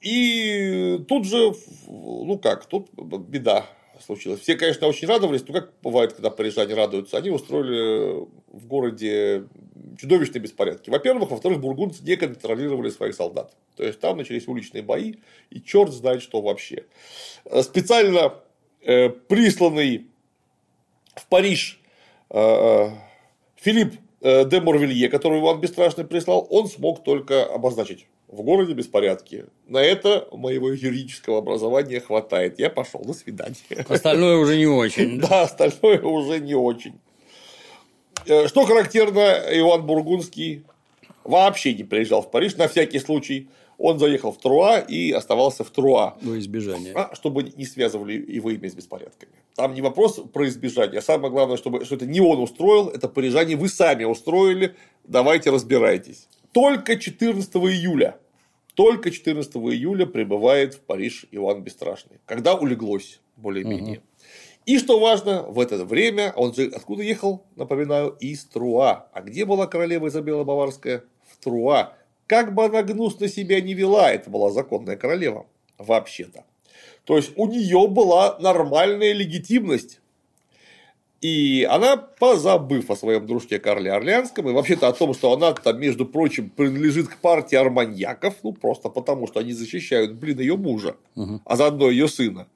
и 0.00 0.98
тут 1.06 1.26
же, 1.26 1.54
ну 1.86 2.38
как, 2.38 2.66
тут 2.66 2.90
беда 2.92 3.66
случилась. 4.04 4.40
Все, 4.40 4.56
конечно, 4.56 4.88
очень 4.88 5.06
радовались, 5.06 5.46
но 5.46 5.54
как 5.54 5.72
бывает, 5.80 6.14
когда 6.14 6.30
парижане 6.30 6.74
радуются, 6.74 7.18
они 7.18 7.30
устроили 7.30 8.26
в 8.48 8.66
городе 8.66 9.46
чудовищные 9.98 10.40
беспорядки. 10.40 10.90
Во-первых, 10.90 11.30
во-вторых, 11.30 11.60
бургундцы 11.60 12.02
не 12.02 12.16
контролировали 12.16 12.90
своих 12.90 13.14
солдат. 13.14 13.54
То 13.76 13.84
есть 13.84 14.00
там 14.00 14.16
начались 14.16 14.48
уличные 14.48 14.82
бои, 14.82 15.14
и 15.50 15.60
черт 15.60 15.92
знает, 15.92 16.22
что 16.22 16.40
вообще. 16.40 16.86
Э, 17.44 17.62
специально 17.62 18.34
э, 18.80 19.10
присланный 19.10 20.08
в 21.14 21.26
Париж 21.26 21.78
Филипп 23.56 24.00
де 24.22 24.60
Морвилье, 24.60 25.08
который 25.08 25.40
Иван 25.40 25.60
Бесстрашный 25.60 26.04
прислал, 26.04 26.46
он 26.50 26.68
смог 26.68 27.02
только 27.02 27.44
обозначить 27.44 28.06
в 28.28 28.42
городе 28.42 28.72
беспорядки. 28.72 29.46
На 29.66 29.78
это 29.78 30.26
моего 30.32 30.70
юридического 30.70 31.38
образования 31.38 32.00
хватает. 32.00 32.58
Я 32.58 32.70
пошел, 32.70 33.02
до 33.04 33.12
свидания. 33.12 33.56
Остальное 33.88 34.36
уже 34.36 34.56
не 34.56 34.66
очень. 34.66 35.20
Да, 35.28 35.42
остальное 35.42 36.00
уже 36.02 36.40
не 36.40 36.54
очень. 36.54 36.94
Э, 38.26 38.48
что 38.48 38.64
характерно, 38.64 39.42
Иван 39.50 39.86
Бургундский 39.86 40.64
вообще 41.24 41.74
не 41.74 41.84
приезжал 41.84 42.22
в 42.22 42.30
Париж 42.30 42.56
на 42.56 42.68
всякий 42.68 42.98
случай 42.98 43.48
он 43.82 43.98
заехал 43.98 44.30
в 44.30 44.38
Труа 44.38 44.78
и 44.78 45.10
оставался 45.10 45.64
в 45.64 45.70
Труа. 45.70 46.16
Во 46.22 46.38
избежание. 46.38 46.92
А, 46.94 47.14
чтобы 47.16 47.42
не 47.42 47.64
связывали 47.64 48.12
его 48.12 48.50
имя 48.50 48.70
с 48.70 48.74
беспорядками. 48.74 49.32
Там 49.56 49.74
не 49.74 49.82
вопрос 49.82 50.20
про 50.32 50.48
избежание, 50.48 51.00
а 51.00 51.02
самое 51.02 51.30
главное, 51.30 51.56
чтобы, 51.56 51.84
что 51.84 51.96
это 51.96 52.06
не 52.06 52.20
он 52.20 52.40
устроил, 52.40 52.88
это 52.88 53.08
парижане 53.08 53.56
вы 53.56 53.68
сами 53.68 54.04
устроили, 54.04 54.74
давайте 55.04 55.50
разбирайтесь. 55.50 56.28
Только 56.52 56.96
14 56.96 57.54
июля, 57.56 58.18
только 58.74 59.10
14 59.10 59.54
июля 59.56 60.06
прибывает 60.06 60.74
в 60.74 60.80
Париж 60.80 61.26
Иван 61.30 61.62
Бесстрашный, 61.62 62.18
когда 62.24 62.54
улеглось 62.54 63.20
более-менее. 63.36 63.98
Угу. 63.98 64.06
И 64.64 64.78
что 64.78 65.00
важно, 65.00 65.42
в 65.42 65.58
это 65.58 65.84
время, 65.84 66.32
он 66.36 66.54
же 66.54 66.70
откуда 66.74 67.02
ехал, 67.02 67.44
напоминаю, 67.56 68.16
из 68.20 68.44
Труа. 68.44 69.08
А 69.12 69.20
где 69.20 69.44
была 69.44 69.66
королева 69.66 70.06
Изабелла 70.06 70.44
Баварская? 70.44 71.04
В 71.26 71.42
Труа. 71.42 71.94
Как 72.28 72.54
бы 72.54 72.64
она 72.64 72.82
гнусно 72.82 73.28
себя 73.28 73.60
не 73.60 73.74
вела, 73.74 74.12
это 74.12 74.30
была 74.30 74.50
законная 74.50 74.96
королева, 74.96 75.46
вообще-то. 75.78 76.44
То 77.04 77.16
есть 77.16 77.32
у 77.36 77.46
нее 77.46 77.88
была 77.88 78.38
нормальная 78.38 79.12
легитимность. 79.12 80.00
И 81.20 81.66
она, 81.70 81.96
позабыв 81.96 82.90
о 82.90 82.96
своем 82.96 83.26
дружке 83.26 83.60
Карле 83.60 83.92
Орлеанском, 83.92 84.48
и 84.48 84.52
вообще-то 84.52 84.88
о 84.88 84.92
том, 84.92 85.14
что 85.14 85.32
она 85.32 85.52
там, 85.52 85.80
между 85.80 86.04
прочим, 86.04 86.50
принадлежит 86.50 87.08
к 87.08 87.16
партии 87.18 87.54
арманьяков, 87.54 88.34
ну, 88.42 88.52
просто 88.52 88.88
потому, 88.88 89.28
что 89.28 89.38
они 89.38 89.52
защищают, 89.52 90.14
блин, 90.14 90.40
ее 90.40 90.56
мужа, 90.56 90.96
угу. 91.14 91.40
а 91.44 91.56
заодно 91.56 91.90
ее 91.90 92.08
сына, 92.08 92.48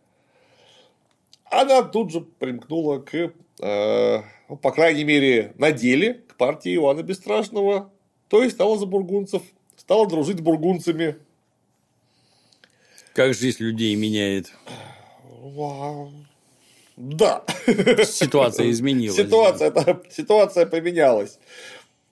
она 1.49 1.83
тут 1.83 2.11
же 2.11 2.23
примкнула 2.23 2.99
к, 2.99 3.33
э, 3.61 4.23
ну, 4.49 4.57
по 4.57 4.73
крайней 4.73 5.05
мере, 5.05 5.53
на 5.59 5.71
деле, 5.71 6.15
к 6.27 6.37
партии 6.37 6.75
Ивана 6.75 7.05
Бесстрашного, 7.05 7.93
то 8.29 8.43
есть 8.43 8.57
стала 8.57 8.77
за 8.79 8.87
бургунцев, 8.87 9.43
стала 9.77 10.09
дружить 10.09 10.39
с 10.39 10.43
бургунцами. 10.43 11.17
Как 13.17 13.33
жизнь 13.33 13.63
людей 13.63 13.95
меняет. 13.95 14.53
Да. 16.99 17.43
Ситуация 18.05 18.71
изменилась. 18.71 19.17
Ситуация, 19.17 19.71
да. 19.71 20.03
ситуация 20.11 20.67
поменялась. 20.67 21.39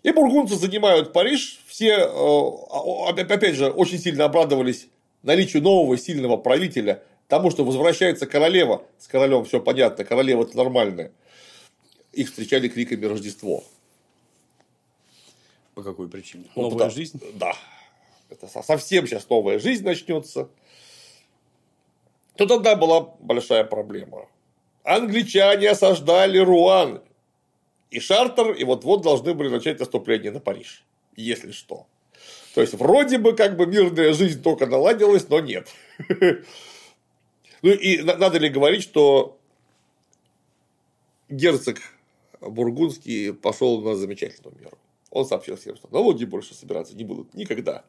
И 0.02 0.12
бургунцы 0.12 0.54
занимают 0.56 1.12
Париж. 1.12 1.60
Все, 1.66 1.90
э, 1.90 3.20
опять 3.20 3.54
же, 3.54 3.68
очень 3.70 3.98
сильно 3.98 4.24
обрадовались 4.24 4.88
наличию 5.22 5.62
нового 5.62 5.98
сильного 5.98 6.38
правителя, 6.38 7.02
тому, 7.28 7.50
что 7.50 7.66
возвращается 7.66 8.24
королева. 8.24 8.82
С 8.98 9.06
королем 9.06 9.44
все 9.44 9.60
понятно, 9.60 10.06
королева 10.06 10.44
это 10.44 10.56
нормальная. 10.56 11.12
Их 12.14 12.30
встречали 12.30 12.68
криками 12.68 13.04
Рождество. 13.04 13.62
По 15.74 15.82
какой 15.82 16.08
причине? 16.08 16.44
Ну, 16.56 16.62
новая 16.62 16.76
потому, 16.76 16.90
жизнь? 16.92 17.20
Да. 17.34 17.52
Это 18.30 18.48
совсем 18.62 19.06
сейчас 19.06 19.28
новая 19.28 19.58
жизнь 19.58 19.84
начнется. 19.84 20.48
То 22.36 22.46
тогда 22.46 22.76
была 22.76 23.00
большая 23.20 23.64
проблема 23.64 24.26
англичане 24.84 25.70
осаждали 25.70 26.38
Руан 26.38 27.02
и 27.90 27.98
Шартер, 27.98 28.52
и 28.52 28.64
вот-вот 28.64 29.02
должны 29.02 29.34
были 29.34 29.48
начать 29.48 29.80
наступление 29.80 30.30
на 30.30 30.40
Париж, 30.40 30.84
если 31.16 31.50
что. 31.50 31.86
То 32.54 32.60
есть, 32.60 32.74
вроде 32.74 33.18
бы 33.18 33.34
как 33.34 33.56
бы 33.56 33.66
мирная 33.66 34.12
жизнь 34.12 34.42
только 34.42 34.66
наладилась, 34.66 35.28
но 35.28 35.40
нет. 35.40 35.68
Ну 37.62 37.70
и 37.70 38.02
надо 38.02 38.36
ли 38.36 38.50
говорить, 38.50 38.82
что 38.82 39.38
герцог 41.30 41.78
Бургундский 42.42 43.32
пошел 43.32 43.80
на 43.80 43.94
замечательную 43.94 44.54
меру. 44.60 44.76
Он 45.08 45.24
сообщил 45.24 45.56
всем, 45.56 45.74
что 45.74 45.88
налоги 45.90 46.26
больше 46.26 46.54
собираться 46.54 46.94
не 46.94 47.04
будут 47.04 47.32
никогда. 47.32 47.82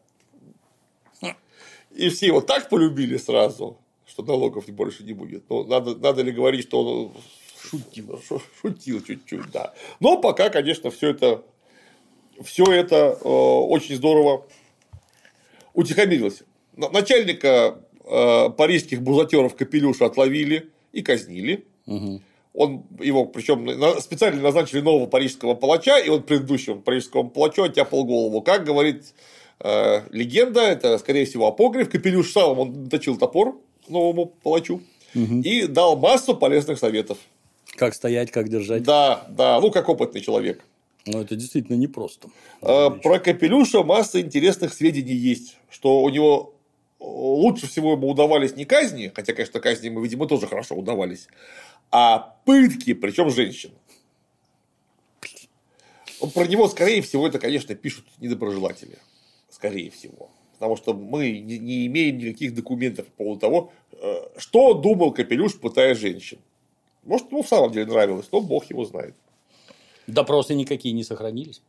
И 1.92 2.08
все 2.08 2.28
его 2.28 2.40
так 2.40 2.70
полюбили 2.70 3.18
сразу, 3.18 3.78
что 4.16 4.24
налогов 4.24 4.66
больше 4.70 5.04
не 5.04 5.12
будет. 5.12 5.50
Но 5.50 5.66
надо, 5.66 5.94
надо 5.96 6.22
ли 6.22 6.32
говорить, 6.32 6.64
что 6.64 6.82
он 6.82 7.12
шутил, 7.62 8.22
шутил 8.62 9.04
чуть-чуть, 9.04 9.52
да. 9.52 9.74
Но 10.00 10.22
пока, 10.22 10.50
конечно, 10.50 10.90
все 10.90 11.10
это, 11.10 11.44
все 12.42 12.64
это 12.64 13.18
э, 13.22 13.28
очень 13.28 13.96
здорово 13.96 14.46
утихомирилось. 15.74 16.44
Начальника 16.78 17.82
э, 18.06 18.50
парижских 18.52 19.02
бузатеров 19.02 19.58
Капелюша 19.58 20.06
отловили 20.06 20.72
и 20.94 21.02
казнили. 21.02 21.66
Угу. 21.86 22.22
Он 22.54 22.86
его, 23.02 23.26
причем 23.26 23.68
специально 24.00 24.42
назначили 24.42 24.80
нового 24.80 25.08
парижского 25.08 25.56
палача, 25.56 26.00
и 26.00 26.08
он 26.08 26.24
предыдущему 26.24 26.82
парижскому 26.82 27.30
палачу 27.30 27.64
оттяпал 27.64 28.06
голову. 28.06 28.42
Как 28.42 28.64
говорит 28.64 29.14
э, 29.60 30.04
легенда, 30.12 30.62
это, 30.62 30.98
скорее 31.00 31.26
всего, 31.26 31.48
апокриф, 31.48 31.90
Капелюш 31.90 32.32
сам 32.32 32.58
он 32.58 32.90
точил 32.90 33.18
топор, 33.18 33.60
новому 33.88 34.28
палачу 34.28 34.82
угу. 35.14 35.42
и 35.42 35.68
дал 35.68 35.98
массу 35.98 36.36
полезных 36.36 36.80
советов. 36.80 37.18
Как 37.76 37.94
стоять, 37.94 38.32
как 38.32 38.50
держать. 38.50 38.84
Да, 38.84 39.26
да, 39.30 39.60
ну 39.60 39.72
как 39.72 39.90
опытный 39.90 40.22
человек. 40.22 40.64
Но 41.06 41.22
это 41.22 41.36
действительно 41.36 41.76
непросто. 41.76 42.30
А, 42.62 42.90
про 42.90 43.20
Капелюша 43.20 43.84
масса 43.84 44.22
интересных 44.22 44.74
сведений 44.74 45.14
есть, 45.14 45.58
что 45.70 46.02
у 46.02 46.10
него 46.10 46.56
лучше 47.00 47.68
всего 47.68 47.94
ему 47.94 48.10
удавались 48.10 48.56
не 48.56 48.66
казни, 48.66 49.12
хотя, 49.14 49.34
конечно, 49.34 49.60
казни 49.60 49.88
ему, 49.88 50.02
видимо, 50.02 50.28
тоже 50.28 50.48
хорошо 50.48 50.76
удавались, 50.76 51.28
а 51.92 52.38
пытки, 52.46 52.94
причем 52.94 53.30
женщин. 53.30 53.72
Про 56.34 56.48
него, 56.48 56.68
скорее 56.70 57.02
всего, 57.02 57.28
это, 57.28 57.40
конечно, 57.40 57.76
пишут 57.76 58.06
недоброжелатели. 58.20 58.98
Скорее 59.50 59.92
всего 59.92 60.30
потому 60.56 60.76
что 60.76 60.94
мы 60.94 61.40
не 61.40 61.86
имеем 61.88 62.18
никаких 62.18 62.56
документов 62.56 63.06
по 63.08 63.24
поводу 63.24 63.40
того, 63.40 63.72
э, 63.92 64.16
что 64.38 64.74
думал 64.74 65.12
Капелюш, 65.12 65.60
пытая 65.60 65.96
женщин. 65.96 66.40
Может, 67.04 67.32
ему 67.32 67.44
в 67.44 67.48
самом 67.48 67.72
деле 67.72 67.86
нравилось, 67.86 68.28
но 68.32 68.42
бог 68.42 68.66
его 68.70 68.86
знает. 68.86 69.16
Допросы 70.08 70.56
никакие 70.56 70.94
не 70.94 71.04
сохранились. 71.04 71.62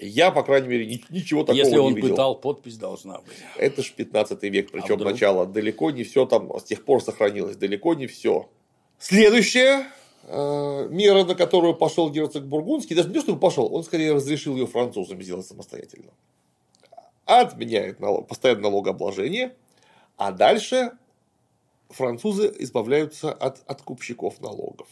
Я, 0.00 0.30
по 0.30 0.42
крайней 0.42 0.68
мере, 0.68 1.00
ничего 1.08 1.42
такого 1.42 1.56
Если 1.56 1.76
он 1.76 1.92
не 1.92 1.96
видел. 1.96 2.10
пытал, 2.10 2.34
подпись 2.34 2.76
должна 2.76 3.18
быть. 3.18 3.36
Это 3.56 3.82
ж 3.82 3.92
15 3.92 4.42
век, 4.44 4.70
причем 4.72 5.00
а 5.00 5.04
начало. 5.04 5.46
Далеко 5.46 5.90
не 5.90 6.02
все 6.02 6.26
там 6.26 6.50
с 6.58 6.64
тех 6.64 6.84
пор 6.84 7.02
сохранилось, 7.02 7.56
далеко 7.56 7.94
не 7.94 8.08
все. 8.08 8.48
Следующая 8.98 9.86
э, 10.24 10.88
мера, 10.90 11.24
на 11.24 11.34
которую 11.34 11.74
пошел 11.74 12.10
герцог 12.10 12.44
Бургундский, 12.44 12.96
даже 12.96 13.08
не 13.08 13.14
то, 13.14 13.20
что 13.20 13.36
пошел, 13.36 13.72
он 13.72 13.84
скорее 13.84 14.12
разрешил 14.12 14.56
ее 14.56 14.66
французам 14.66 15.22
сделать 15.22 15.46
самостоятельно 15.46 16.10
отменяет 17.26 18.00
налог, 18.00 18.28
постоянное 18.28 18.70
налогообложение, 18.70 19.54
а 20.16 20.32
дальше 20.32 20.92
французы 21.88 22.54
избавляются 22.58 23.32
от 23.32 23.62
откупщиков 23.66 24.40
налогов, 24.40 24.88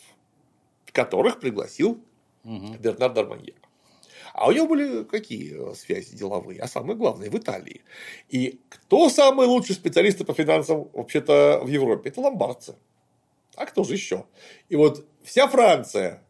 которых 0.92 1.40
пригласил 1.40 2.02
угу. 2.44 2.74
Бернард 2.78 3.14
Дарманьер. 3.14 3.54
А 4.32 4.48
у 4.48 4.52
него 4.52 4.66
были 4.66 5.04
какие 5.04 5.74
связи 5.74 6.16
деловые? 6.16 6.60
А 6.60 6.66
самое 6.66 6.96
главное, 6.96 7.28
в 7.28 7.36
Италии. 7.36 7.82
И 8.30 8.60
кто 8.68 9.10
самый 9.10 9.46
лучший 9.46 9.74
специалист 9.74 10.24
по 10.24 10.32
финансам 10.32 10.88
вообще-то 10.94 11.60
в 11.62 11.68
Европе? 11.68 12.08
Это 12.08 12.20
ломбардцы. 12.20 12.76
А 13.56 13.66
кто 13.66 13.84
же 13.84 13.92
еще? 13.92 14.24
И 14.70 14.76
вот 14.76 15.06
вся 15.22 15.48
Франция, 15.48 16.22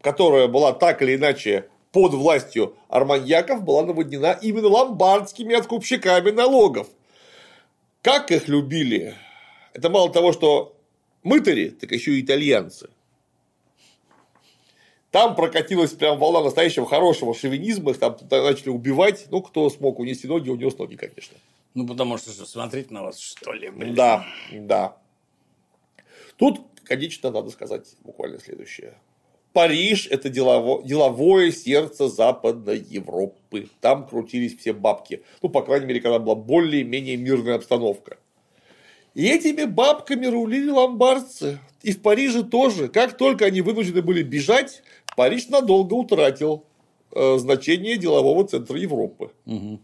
которая 0.00 0.48
была 0.48 0.72
так 0.72 1.02
или 1.02 1.16
иначе 1.16 1.68
под 1.94 2.12
властью 2.12 2.74
арманьяков 2.88 3.62
была 3.62 3.84
наводнена 3.84 4.36
именно 4.42 4.66
ломбардскими 4.66 5.54
откупщиками 5.54 6.32
налогов. 6.32 6.88
Как 8.02 8.32
их 8.32 8.48
любили? 8.48 9.14
Это 9.74 9.88
мало 9.90 10.12
того, 10.12 10.32
что 10.32 10.76
мытари, 11.22 11.68
так 11.68 11.92
еще 11.92 12.14
и 12.14 12.20
итальянцы. 12.20 12.90
Там 15.12 15.36
прокатилась 15.36 15.92
прям 15.92 16.18
волна 16.18 16.42
настоящего 16.42 16.84
хорошего 16.84 17.32
шовинизма, 17.32 17.92
их 17.92 18.00
там 18.00 18.18
начали 18.28 18.70
убивать. 18.70 19.26
Ну, 19.30 19.40
кто 19.40 19.70
смог 19.70 20.00
унести 20.00 20.26
ноги, 20.26 20.50
унес 20.50 20.76
ноги, 20.76 20.96
конечно. 20.96 21.38
Ну, 21.74 21.86
потому 21.86 22.18
что, 22.18 22.32
что 22.32 22.44
смотреть 22.44 22.90
на 22.90 23.04
вас, 23.04 23.20
что 23.20 23.52
ли, 23.52 23.70
блин. 23.70 23.94
Да, 23.94 24.26
да. 24.52 24.96
Тут, 26.38 26.60
конечно, 26.82 27.30
надо 27.30 27.50
сказать 27.50 27.86
буквально 28.02 28.40
следующее. 28.40 28.94
Париж– 29.54 30.08
это 30.10 30.28
делово, 30.28 30.82
деловое 30.84 31.52
сердце 31.52 32.08
Западной 32.08 32.78
Европы. 32.78 33.68
Там 33.80 34.04
крутились 34.04 34.58
все 34.58 34.72
бабки. 34.72 35.22
Ну, 35.42 35.48
по 35.48 35.62
крайней 35.62 35.86
мере, 35.86 36.00
когда 36.00 36.18
была 36.18 36.34
более-менее 36.34 37.16
мирная 37.16 37.54
обстановка. 37.54 38.18
И 39.14 39.28
этими 39.28 39.64
бабками 39.64 40.26
рулили 40.26 40.70
ломбардцы. 40.70 41.60
И 41.84 41.92
в 41.92 42.02
Париже 42.02 42.42
тоже. 42.42 42.88
Как 42.88 43.16
только 43.16 43.44
они 43.44 43.60
вынуждены 43.60 44.02
были 44.02 44.24
бежать, 44.24 44.82
Париж 45.16 45.48
надолго 45.48 45.94
утратил 45.94 46.64
э, 47.12 47.38
значение 47.38 47.96
делового 47.96 48.44
центра 48.48 48.76
Европы. 48.76 49.30
Угу. 49.46 49.78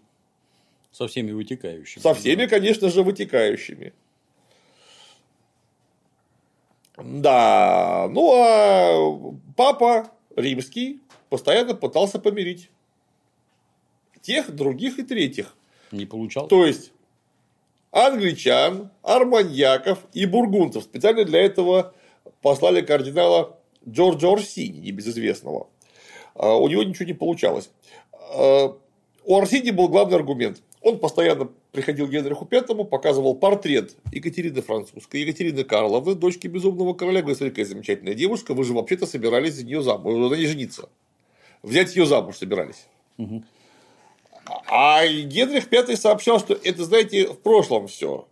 Со 0.90 1.06
всеми 1.06 1.30
вытекающими. 1.30 2.02
Со 2.02 2.14
всеми, 2.14 2.46
конечно 2.46 2.90
же, 2.90 3.04
вытекающими. 3.04 3.92
Да, 7.04 8.08
ну 8.10 8.32
а 8.34 9.34
папа 9.56 10.10
римский 10.36 11.00
постоянно 11.28 11.74
пытался 11.74 12.18
помирить 12.18 12.70
тех, 14.22 14.54
других 14.54 14.98
и 14.98 15.02
третьих. 15.02 15.54
Не 15.92 16.06
получал. 16.06 16.46
То 16.48 16.66
есть 16.66 16.92
англичан, 17.90 18.90
арманьяков 19.02 19.98
и 20.12 20.26
бургунцев. 20.26 20.84
Специально 20.84 21.24
для 21.24 21.40
этого 21.40 21.94
послали 22.42 22.80
кардинала 22.80 23.58
Джорджа 23.88 24.32
Орсини, 24.32 24.78
небезызвестного. 24.78 25.68
А, 26.34 26.54
у 26.54 26.68
него 26.68 26.82
ничего 26.82 27.06
не 27.06 27.14
получалось. 27.14 27.70
А, 28.12 28.76
у 29.24 29.36
Орсини 29.36 29.70
был 29.70 29.88
главный 29.88 30.16
аргумент. 30.16 30.62
Он 30.80 30.98
постоянно 30.98 31.50
приходил 31.72 32.08
Генриху 32.08 32.48
V, 32.50 32.84
показывал 32.84 33.34
портрет 33.34 33.96
Екатерины 34.12 34.62
Французской, 34.62 35.20
Екатерины 35.22 35.64
Карловны, 35.64 36.14
дочки 36.14 36.46
безумного 36.46 36.94
короля, 36.94 37.20
говорит, 37.20 37.38
смотри, 37.38 37.50
какая 37.50 37.66
замечательная 37.66 38.14
девушка, 38.14 38.54
вы 38.54 38.64
же 38.64 38.72
вообще-то 38.72 39.06
собирались 39.06 39.54
за 39.54 39.64
нее 39.64 39.82
замуж, 39.82 40.30
на 40.30 40.34
ней 40.34 40.46
жениться. 40.46 40.88
Взять 41.62 41.94
ее 41.94 42.06
замуж 42.06 42.36
собирались. 42.36 42.86
Угу. 43.18 43.42
А 44.66 45.06
Генрих 45.06 45.70
V 45.70 45.96
сообщал, 45.96 46.40
что 46.40 46.54
это, 46.54 46.84
знаете, 46.84 47.28
в 47.28 47.38
прошлом 47.38 47.86
все. 47.86 48.26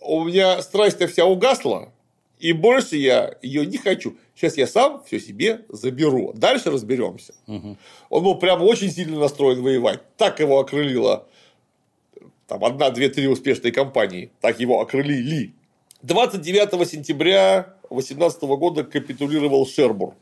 У 0.00 0.24
меня 0.24 0.60
страсть-то 0.62 1.06
вся 1.06 1.24
угасла, 1.24 1.92
И 2.38 2.52
больше 2.52 2.96
я 2.96 3.36
ее 3.42 3.66
не 3.66 3.76
хочу. 3.76 4.16
Сейчас 4.34 4.56
я 4.56 4.66
сам 4.66 5.02
все 5.04 5.20
себе 5.20 5.64
заберу. 5.68 6.32
Дальше 6.34 6.70
разберемся. 6.70 7.34
Мгм. 7.46 7.76
Он 8.08 8.24
был 8.24 8.34
прям 8.36 8.62
очень 8.62 8.90
сильно 8.90 9.18
настроен 9.18 9.62
воевать. 9.62 10.00
Так 10.16 10.40
его 10.40 10.58
окрылило 10.58 11.26
там 12.50 12.64
одна, 12.64 12.90
две, 12.90 13.08
три 13.08 13.28
успешные 13.28 13.70
компании. 13.70 14.32
Так 14.40 14.58
его 14.58 14.80
окрылили. 14.80 15.54
29 16.02 16.88
сентября 16.88 17.76
18 17.90 18.42
года 18.42 18.82
капитулировал 18.82 19.68
Шербур. 19.68 20.16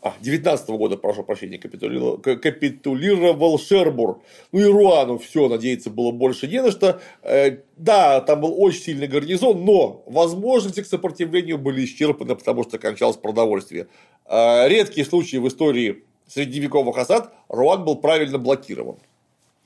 А, 0.00 0.14
19 0.22 0.70
года, 0.70 0.96
прошу 0.96 1.22
прощения, 1.22 1.58
капитулировал, 1.58 2.16
капитулировал 2.16 3.58
Шербур. 3.58 4.22
Ну 4.52 4.60
и 4.60 4.64
Руану 4.64 5.18
все, 5.18 5.50
надеяться 5.50 5.90
было 5.90 6.12
больше 6.12 6.48
не 6.48 6.62
на 6.62 6.70
что. 6.70 6.98
Э, 7.22 7.58
Да, 7.76 8.22
там 8.22 8.40
был 8.40 8.54
очень 8.58 8.80
сильный 8.80 9.06
гарнизон, 9.06 9.66
но 9.66 10.02
возможности 10.06 10.82
к 10.82 10.86
сопротивлению 10.86 11.58
были 11.58 11.84
исчерпаны, 11.84 12.36
потому 12.36 12.62
что 12.62 12.78
кончалось 12.78 13.18
продовольствие. 13.18 13.88
Э, 14.24 14.66
Редкие 14.66 15.04
случаи 15.04 15.36
в 15.36 15.46
истории 15.46 16.04
средневековых 16.26 16.96
осад 16.96 17.34
Руан 17.48 17.84
был 17.84 17.96
правильно 17.96 18.38
блокирован. 18.38 18.96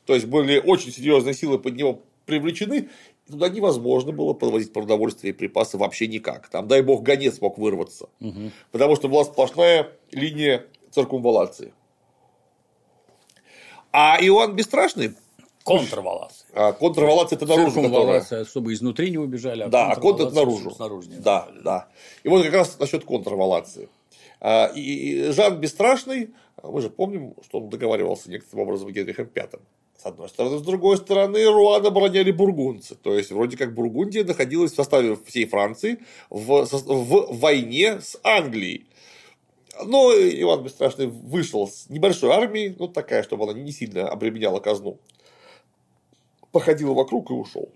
То 0.09 0.15
есть 0.15 0.25
были 0.25 0.59
очень 0.59 0.91
серьезные 0.91 1.35
силы 1.35 1.59
под 1.59 1.77
него 1.77 2.01
привлечены, 2.25 2.89
и 3.27 3.31
туда 3.31 3.51
невозможно 3.51 4.11
было 4.11 4.33
подвозить 4.33 4.73
продовольствие 4.73 5.35
и 5.35 5.37
припасы 5.37 5.77
вообще 5.77 6.07
никак. 6.07 6.49
Там, 6.49 6.67
дай 6.67 6.81
бог, 6.81 7.03
гонец 7.03 7.43
мог 7.43 7.59
вырваться. 7.59 8.09
Мгм. 8.19 8.51
Потому 8.73 8.97
что 8.97 9.09
была 9.09 9.25
сплошная 9.27 9.93
линия 10.11 10.65
циркумвалации. 10.93 11.75
А 13.93 14.17
Иоанн 14.19 14.57
Бесстрашный, 14.57 15.13
Контрвалация. 15.63 16.49
а, 16.55 16.73
контрвалация 16.73 17.37
это 17.37 17.45
наружу. 17.45 17.73
Циркумвалация, 17.83 18.45
чтобы 18.47 18.73
изнутри 18.73 19.11
не 19.11 19.19
убежали, 19.19 19.65
а 19.65 19.69
Да, 19.69 19.91
а 19.91 19.97
контр 19.97 20.25
контрвалация, 20.25 20.35
наружу. 20.63 20.71
снаружи 20.75 21.09
не 21.11 21.17
Да, 21.17 21.43
убежали. 21.43 21.65
да. 21.65 21.89
И 22.23 22.29
вот 22.31 22.45
как 22.45 22.55
раз 22.55 22.79
насчет 22.79 23.05
контрвалации. 23.05 23.91
А, 24.41 24.73
И 24.75 25.33
Жан 25.33 25.61
Бесстрашный, 25.61 26.31
мы 26.63 26.81
же 26.81 26.89
помним, 26.89 27.35
что 27.45 27.59
он 27.61 27.69
договаривался 27.69 28.31
некоторым 28.31 28.67
образом 28.67 28.89
с 28.89 28.93
Генрихом 28.93 29.29
V. 29.35 29.49
С 29.99 30.07
одной 30.07 30.29
стороны, 30.29 30.59
с 30.59 30.63
другой 30.63 30.97
стороны, 30.97 31.45
Руан 31.45 31.85
обороняли 31.85 32.31
бургундцы. 32.31 32.95
То 32.95 33.19
есть, 33.19 33.33
вроде 33.33 33.57
как 33.57 33.75
Бургундия 33.75 34.23
находилась 34.23 34.71
в 34.71 34.77
составе 34.77 35.17
всей 35.27 35.45
Франции 35.45 35.99
в, 36.31 36.67
в 36.67 37.37
войне 37.37 38.01
с 38.01 38.17
Англией. 38.23 38.87
Но 39.85 40.13
Иван 40.13 40.63
Бесстрашный 40.63 41.09
вышел 41.09 41.67
с 41.67 41.89
небольшой 41.89 42.31
армией, 42.31 42.77
ну 42.79 42.87
такая, 42.87 43.25
чтобы 43.25 43.45
она 43.45 43.55
не 43.55 43.73
сильно 43.73 44.09
обременяла 44.09 44.61
казну. 44.61 45.01
Походил 46.53 46.95
вокруг 46.95 47.31
и 47.31 47.35
ушел. 47.35 47.69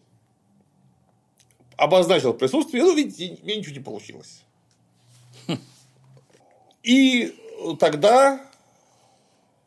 Обозначил 1.76 2.34
присутствие, 2.34 2.84
ну, 2.84 2.94
видите, 2.94 3.36
меня 3.42 3.56
ничего 3.56 3.74
не 3.74 3.82
получилось. 3.82 4.42
И 6.84 7.34
тогда 7.80 8.44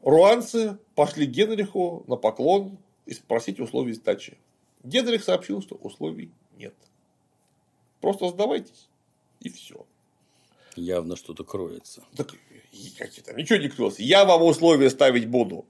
руанцы 0.02 0.78
пошли 0.96 1.26
Генриху 1.26 2.04
на 2.08 2.16
поклон 2.16 2.78
и 3.06 3.14
спросить 3.14 3.60
условий 3.60 3.94
сдачи. 3.94 4.38
Генрих 4.84 5.24
сообщил, 5.24 5.62
что 5.62 5.76
условий 5.76 6.32
нет. 6.58 6.74
Просто 8.02 8.30
сдавайтесь, 8.30 8.88
и 9.40 9.50
все. 9.50 9.86
Явно 10.76 11.16
что-то 11.16 11.44
кроется. 11.44 12.04
Так, 12.16 12.34
какие 12.98 13.24
там, 13.24 13.38
ничего 13.38 13.60
не 13.60 13.70
крылось. 13.70 14.00
Я 14.00 14.26
вам 14.26 14.44
условия 14.44 14.90
ставить 14.90 15.28
буду. 15.28 15.66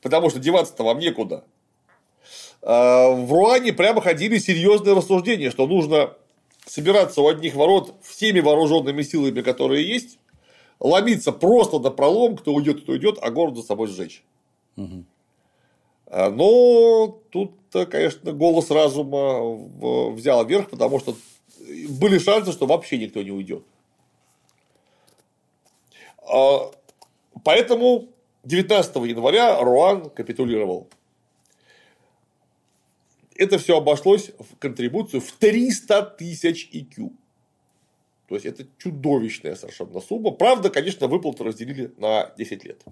Потому 0.00 0.30
что 0.30 0.38
деваться-то 0.38 0.82
вам 0.82 0.98
некуда. 0.98 1.44
А, 2.62 3.10
В 3.10 3.30
Руане 3.30 3.72
прямо 3.72 4.00
ходили 4.00 4.38
серьезные 4.38 4.94
рассуждения, 4.94 5.50
что 5.50 5.66
нужно 5.66 6.16
собираться 6.66 7.20
у 7.20 7.28
одних 7.28 7.54
ворот 7.54 7.94
всеми 8.02 8.40
вооруженными 8.40 9.02
силами, 9.02 9.42
которые 9.42 9.86
есть, 9.86 10.18
ломиться 10.80 11.32
просто 11.32 11.78
до 11.78 11.90
пролом, 11.90 12.36
кто 12.36 12.52
уйдет, 12.54 12.82
кто 12.82 12.92
уйдет, 12.92 13.18
а 13.20 13.30
город 13.30 13.56
за 13.56 13.62
собой 13.62 13.88
сжечь. 13.88 14.24
А, 16.06 16.30
Но 16.30 17.20
тут, 17.30 17.52
конечно, 17.90 18.32
голос 18.32 18.70
разума 18.70 20.10
взял 20.12 20.44
верх, 20.46 20.70
потому 20.70 21.00
что 21.00 21.16
были 21.88 22.18
шансы, 22.18 22.52
что 22.52 22.66
вообще 22.66 22.98
никто 22.98 23.22
не 23.22 23.30
уйдет. 23.30 23.64
А, 26.26 26.70
Поэтому 27.44 28.08
19 28.44 28.96
января 28.96 29.60
Руан 29.60 30.10
капитулировал. 30.10 30.88
Это 33.36 33.58
все 33.58 33.76
обошлось 33.76 34.30
в 34.38 34.56
контрибуцию 34.58 35.20
в 35.20 35.32
300 35.32 36.02
тысяч 36.02 36.70
IQ. 36.72 37.12
То 38.28 38.36
есть, 38.36 38.46
это 38.46 38.66
чудовищная 38.78 39.54
совершенно 39.54 40.00
сумма. 40.00 40.30
Правда, 40.30 40.70
конечно, 40.70 41.08
выплаты 41.08 41.44
разделили 41.44 41.92
на 41.98 42.32
10 42.38 42.64
лет. 42.64 42.82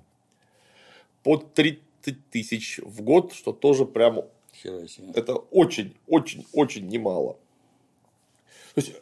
По 1.22 1.36
30 1.36 2.30
тысяч 2.30 2.78
в 2.82 3.02
год, 3.02 3.32
что 3.32 3.52
тоже 3.52 3.84
прям 3.84 4.22
Хера 4.54 4.86
себе. 4.86 5.12
это 5.14 5.34
очень, 5.34 5.94
очень, 6.06 6.46
очень 6.52 6.88
немало. 6.88 7.36
То 8.74 8.80
есть, 8.80 8.92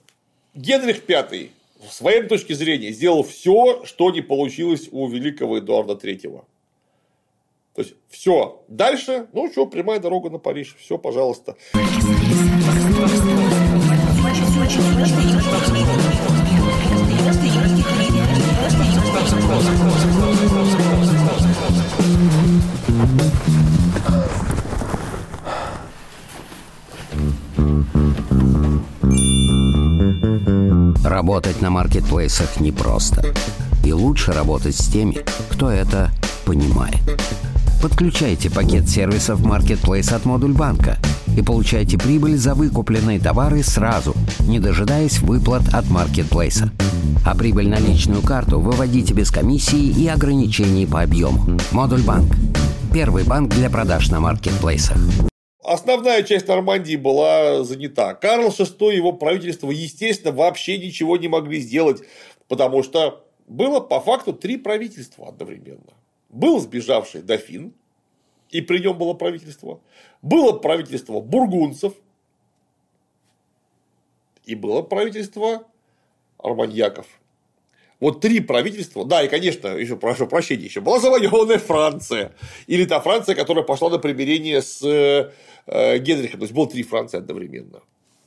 Генрих 0.54 1.02
V, 1.08 1.48
с 1.88 1.96
своей 1.96 2.22
точки 2.24 2.52
зрения, 2.52 2.92
сделал 2.92 3.22
все, 3.22 3.84
что 3.84 4.10
не 4.10 4.20
получилось 4.20 4.88
у 4.90 5.08
великого 5.08 5.58
Эдуарда 5.58 5.94
III. 5.94 6.44
То 7.74 7.82
есть, 7.82 7.94
все. 8.08 8.62
Дальше, 8.68 9.28
ну 9.32 9.50
что, 9.50 9.66
прямая 9.66 10.00
дорога 10.00 10.28
на 10.28 10.38
Париж. 10.38 10.76
Все, 10.78 10.98
пожалуйста. 10.98 11.56
Работать 31.10 31.60
на 31.60 31.70
маркетплейсах 31.70 32.60
непросто. 32.60 33.34
И 33.82 33.92
лучше 33.92 34.30
работать 34.30 34.76
с 34.76 34.86
теми, 34.86 35.18
кто 35.50 35.68
это 35.68 36.12
понимает. 36.44 37.00
Подключайте 37.82 38.48
пакет 38.48 38.88
сервисов 38.88 39.40
Marketplace 39.40 40.14
от 40.14 40.24
Модуль 40.24 40.52
Банка 40.52 40.98
и 41.36 41.42
получайте 41.42 41.98
прибыль 41.98 42.36
за 42.36 42.54
выкупленные 42.54 43.18
товары 43.18 43.64
сразу, 43.64 44.14
не 44.46 44.60
дожидаясь 44.60 45.18
выплат 45.18 45.74
от 45.74 45.90
маркетплейса. 45.90 46.70
А 47.26 47.34
прибыль 47.34 47.68
на 47.68 47.80
личную 47.80 48.22
карту 48.22 48.60
выводите 48.60 49.12
без 49.12 49.32
комиссии 49.32 49.88
и 49.88 50.06
ограничений 50.06 50.86
по 50.86 51.02
объему. 51.02 51.58
Модуль 51.72 52.02
Банк. 52.02 52.36
Первый 52.92 53.24
банк 53.24 53.52
для 53.52 53.68
продаж 53.68 54.10
на 54.10 54.20
маркетплейсах. 54.20 55.29
Основная 55.62 56.22
часть 56.22 56.48
Нормандии 56.48 56.96
была 56.96 57.64
занята. 57.64 58.14
Карл 58.14 58.48
VI 58.48 58.92
и 58.92 58.96
его 58.96 59.12
правительство, 59.12 59.70
естественно, 59.70 60.32
вообще 60.32 60.78
ничего 60.78 61.18
не 61.18 61.28
могли 61.28 61.60
сделать, 61.60 62.02
потому 62.48 62.82
что 62.82 63.26
было 63.46 63.80
по 63.80 64.00
факту 64.00 64.32
три 64.32 64.56
правительства 64.56 65.28
одновременно. 65.28 65.92
Был 66.30 66.60
сбежавший 66.60 67.22
дофин, 67.22 67.74
и 68.48 68.62
при 68.62 68.78
нем 68.78 68.96
было 68.96 69.12
правительство. 69.12 69.80
Было 70.22 70.52
правительство 70.52 71.20
бургунцев, 71.20 71.92
и 74.44 74.54
было 74.54 74.80
правительство 74.80 75.64
арманьяков. 76.38 77.06
Вот 78.00 78.22
три 78.22 78.40
правительства, 78.40 79.04
да, 79.04 79.22
и, 79.22 79.28
конечно, 79.28 79.68
еще 79.68 79.96
прошу 79.96 80.26
прощения, 80.26 80.64
еще 80.64 80.80
была 80.80 80.98
завоеванная 81.00 81.58
Франция. 81.58 82.32
Или 82.66 82.86
та 82.86 82.98
Франция, 83.00 83.34
которая 83.34 83.62
пошла 83.62 83.90
на 83.90 83.98
примирение 83.98 84.62
с 84.62 84.80
э, 85.70 85.98
Генрихом. 85.98 86.40
То 86.40 86.44
есть, 86.44 86.54
было 86.54 86.68
три 86.68 86.82
Франции 86.82 87.18
одновременно. 87.18 87.80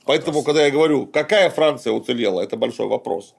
Поэтому, 0.04 0.42
когда 0.42 0.64
я 0.64 0.70
говорю, 0.70 1.06
какая 1.06 1.50
Франция 1.50 1.92
уцелела, 1.92 2.40
это 2.40 2.56
большой 2.56 2.86
вопрос. 2.86 3.34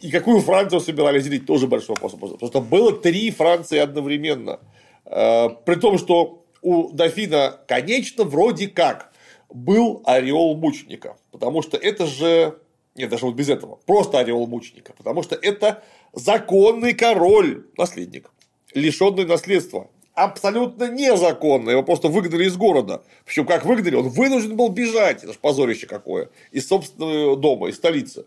И 0.00 0.10
какую 0.10 0.40
Францию 0.40 0.80
собирались 0.80 1.24
делить, 1.24 1.46
тоже 1.46 1.66
большой 1.66 1.96
вопрос. 2.00 2.12
Потому 2.12 2.50
что 2.50 2.60
было 2.60 2.92
три 2.92 3.30
Франции 3.30 3.78
одновременно. 3.78 4.60
Э, 5.04 5.48
При 5.64 5.76
том, 5.76 5.98
что 5.98 6.44
у 6.60 6.90
дофина, 6.92 7.58
конечно, 7.66 8.24
вроде 8.24 8.68
как 8.68 9.12
был 9.48 10.02
ореол 10.04 10.56
мученика. 10.56 11.16
Потому 11.30 11.62
что 11.62 11.76
это 11.76 12.06
же 12.06 12.58
нет, 12.94 13.08
даже 13.08 13.26
вот 13.26 13.34
без 13.34 13.48
этого. 13.48 13.78
Просто 13.86 14.18
ореол 14.18 14.46
мученика. 14.46 14.92
Потому 14.96 15.22
что 15.22 15.34
это 15.34 15.82
законный 16.12 16.92
король, 16.94 17.66
наследник, 17.78 18.30
лишенный 18.74 19.24
наследства. 19.24 19.88
Абсолютно 20.14 20.90
незаконно. 20.90 21.70
Его 21.70 21.82
просто 21.82 22.08
выгнали 22.08 22.44
из 22.44 22.56
города. 22.56 23.02
Причем, 23.24 23.46
как 23.46 23.64
выгнали, 23.64 23.94
он 23.94 24.08
вынужден 24.10 24.56
был 24.56 24.68
бежать. 24.68 25.24
Это 25.24 25.32
же 25.32 25.38
позорище 25.38 25.86
какое. 25.86 26.28
Из 26.50 26.68
собственного 26.68 27.36
дома, 27.36 27.68
из 27.68 27.76
столицы. 27.76 28.26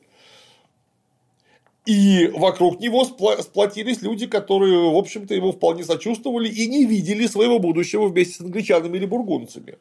И 1.86 2.32
вокруг 2.34 2.80
него 2.80 3.06
сплотились 3.06 4.02
люди, 4.02 4.26
которые, 4.26 4.90
в 4.90 4.98
общем-то, 4.98 5.36
ему 5.36 5.52
вполне 5.52 5.84
сочувствовали 5.84 6.50
и 6.50 6.68
не 6.68 6.86
видели 6.86 7.28
своего 7.28 7.60
будущего 7.60 8.08
вместе 8.08 8.34
с 8.34 8.42
англичанами 8.42 8.98
или 8.98 9.06
бургунцами. 9.06 9.78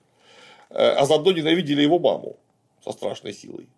Э, 0.68 0.90
А 0.90 1.06
заодно 1.06 1.32
ненавидели 1.32 1.80
его 1.80 1.98
маму 1.98 2.36
со 2.84 2.92
страшной 2.92 3.32
силой. 3.32 3.68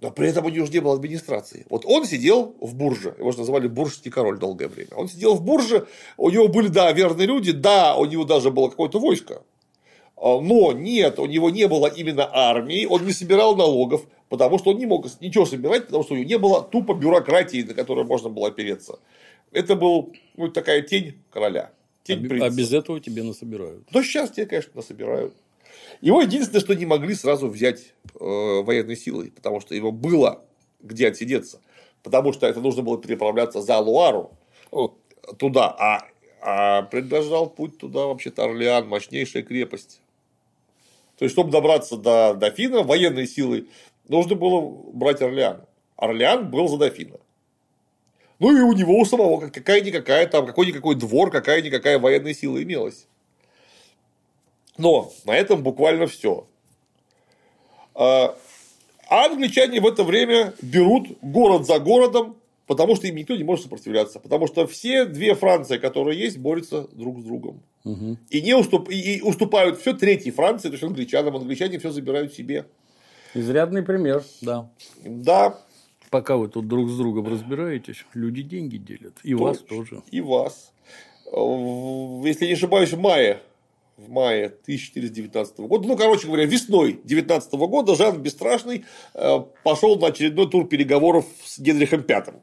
Но 0.00 0.10
при 0.10 0.28
этом 0.28 0.46
у 0.46 0.48
него 0.48 0.64
уже 0.64 0.72
не 0.72 0.80
было 0.80 0.94
администрации. 0.94 1.66
Вот 1.68 1.84
он 1.84 2.06
сидел 2.06 2.54
в 2.60 2.74
Бурже, 2.74 3.14
его 3.18 3.32
же 3.32 3.38
называли 3.38 3.68
Буржский 3.68 4.10
король 4.10 4.38
долгое 4.38 4.68
время. 4.68 4.90
Он 4.96 5.08
сидел 5.08 5.34
в 5.34 5.42
Бурже, 5.42 5.86
у 6.16 6.30
него 6.30 6.48
были, 6.48 6.68
да, 6.68 6.90
верные 6.92 7.26
люди, 7.26 7.52
да, 7.52 7.96
у 7.96 8.06
него 8.06 8.24
даже 8.24 8.50
было 8.50 8.68
какое-то 8.68 8.98
войско. 8.98 9.42
А, 10.16 10.40
но 10.40 10.72
нет, 10.72 11.18
у 11.18 11.26
него 11.26 11.50
не 11.50 11.68
было 11.68 11.86
именно 11.86 12.28
армии, 12.32 12.86
он 12.86 13.04
не 13.04 13.12
собирал 13.12 13.56
налогов, 13.56 14.06
потому 14.30 14.58
что 14.58 14.70
он 14.70 14.78
не 14.78 14.86
мог 14.86 15.06
ничего 15.20 15.44
собирать, 15.44 15.86
потому 15.86 16.04
что 16.04 16.14
у 16.14 16.16
него 16.16 16.28
не 16.28 16.38
было 16.38 16.62
тупо 16.62 16.94
бюрократии, 16.94 17.62
на 17.62 17.74
которую 17.74 18.06
можно 18.06 18.30
было 18.30 18.48
опереться. 18.48 18.98
Это 19.52 19.76
был 19.76 20.14
ну, 20.36 20.48
такая 20.48 20.80
тень 20.80 21.16
короля. 21.30 21.72
Тень 22.04 22.24
а, 22.24 22.28
принца. 22.28 22.46
а 22.46 22.50
без 22.50 22.72
этого 22.72 23.00
тебе 23.00 23.22
насобирают. 23.22 23.84
Но 23.92 24.02
сейчас 24.02 24.30
тебе, 24.30 24.46
конечно, 24.46 24.72
насобирают. 24.74 25.34
Его 26.00 26.22
единственное, 26.22 26.60
что 26.60 26.74
не 26.74 26.86
могли 26.86 27.14
сразу 27.14 27.48
взять 27.48 27.94
э, 28.18 28.62
военной 28.62 28.96
силой, 28.96 29.30
потому 29.30 29.60
что 29.60 29.74
его 29.74 29.92
было 29.92 30.44
где 30.80 31.08
отсидеться. 31.08 31.60
Потому 32.02 32.32
что 32.32 32.46
это 32.46 32.60
нужно 32.60 32.82
было 32.82 33.00
переправляться 33.00 33.60
за 33.60 33.78
Луару 33.78 34.32
туда. 35.38 35.74
А, 35.78 36.06
а 36.40 36.82
предложил 36.82 37.46
путь 37.46 37.78
туда 37.78 38.06
вообще-то 38.06 38.44
Орлеан, 38.44 38.88
мощнейшая 38.88 39.42
крепость. 39.42 40.00
То 41.18 41.24
есть, 41.24 41.34
чтобы 41.34 41.50
добраться 41.50 41.96
до 41.96 42.34
Дофина 42.34 42.82
военной 42.82 43.26
силой, 43.26 43.68
нужно 44.08 44.36
было 44.36 44.60
брать 44.92 45.20
Орлеан. 45.20 45.64
Орлеан 45.96 46.50
был 46.50 46.68
за 46.68 46.78
Дофина. 46.78 47.18
Ну 48.38 48.56
и 48.56 48.60
у 48.62 48.72
него 48.72 48.98
у 48.98 49.04
самого 49.04 49.48
какая-никакая 49.50 50.26
там, 50.26 50.46
какой-никакой 50.46 50.94
двор, 50.94 51.30
какая-никакая 51.30 51.98
военная 51.98 52.32
сила 52.32 52.62
имелась. 52.62 53.06
Но 54.80 55.12
на 55.26 55.36
этом 55.36 55.62
буквально 55.62 56.06
все. 56.06 56.46
А 57.94 58.34
англичане 59.08 59.80
в 59.80 59.86
это 59.86 60.04
время 60.04 60.54
берут 60.62 61.08
город 61.20 61.66
за 61.66 61.78
городом, 61.78 62.36
потому 62.66 62.96
что 62.96 63.06
им 63.06 63.16
никто 63.16 63.36
не 63.36 63.44
может 63.44 63.64
сопротивляться. 63.64 64.20
Потому 64.20 64.46
что 64.46 64.66
все 64.66 65.04
две 65.04 65.34
Франции, 65.34 65.76
которые 65.76 66.18
есть, 66.18 66.38
борются 66.38 66.88
друг 66.92 67.20
с 67.20 67.24
другом. 67.24 67.62
Угу. 67.84 68.16
И, 68.30 68.40
не 68.40 68.54
уступ, 68.54 68.88
и, 68.90 69.20
уступают 69.20 69.78
все 69.78 69.92
третьей 69.92 70.30
Франции, 70.30 70.68
то 70.68 70.74
есть 70.74 70.84
англичанам. 70.84 71.36
Англичане 71.36 71.78
все 71.78 71.90
забирают 71.90 72.32
себе. 72.32 72.66
Изрядный 73.34 73.82
пример, 73.82 74.24
да. 74.40 74.70
Да. 75.04 75.58
Пока 76.08 76.36
вы 76.36 76.48
тут 76.48 76.66
друг 76.66 76.88
с 76.88 76.96
другом 76.96 77.28
разбираетесь, 77.28 78.04
люди 78.14 78.42
деньги 78.42 78.78
делят. 78.78 79.14
И 79.22 79.32
Точно. 79.32 79.44
вас 79.44 79.58
тоже. 79.58 80.02
И 80.10 80.20
вас. 80.20 80.72
Если 81.26 82.46
не 82.46 82.52
ошибаюсь, 82.54 82.92
в 82.92 82.98
мае 82.98 83.40
в 84.00 84.10
мае 84.10 84.46
1419 84.46 85.58
года, 85.60 85.86
ну, 85.86 85.96
короче 85.96 86.26
говоря, 86.26 86.44
весной 86.44 87.00
19 87.04 87.52
года 87.52 87.94
Жан 87.94 88.22
Бесстрашный 88.22 88.84
э, 89.14 89.40
пошел 89.62 89.98
на 89.98 90.08
очередной 90.08 90.48
тур 90.48 90.66
переговоров 90.66 91.26
с 91.44 91.58
Генрихом 91.58 92.04
V. 92.06 92.34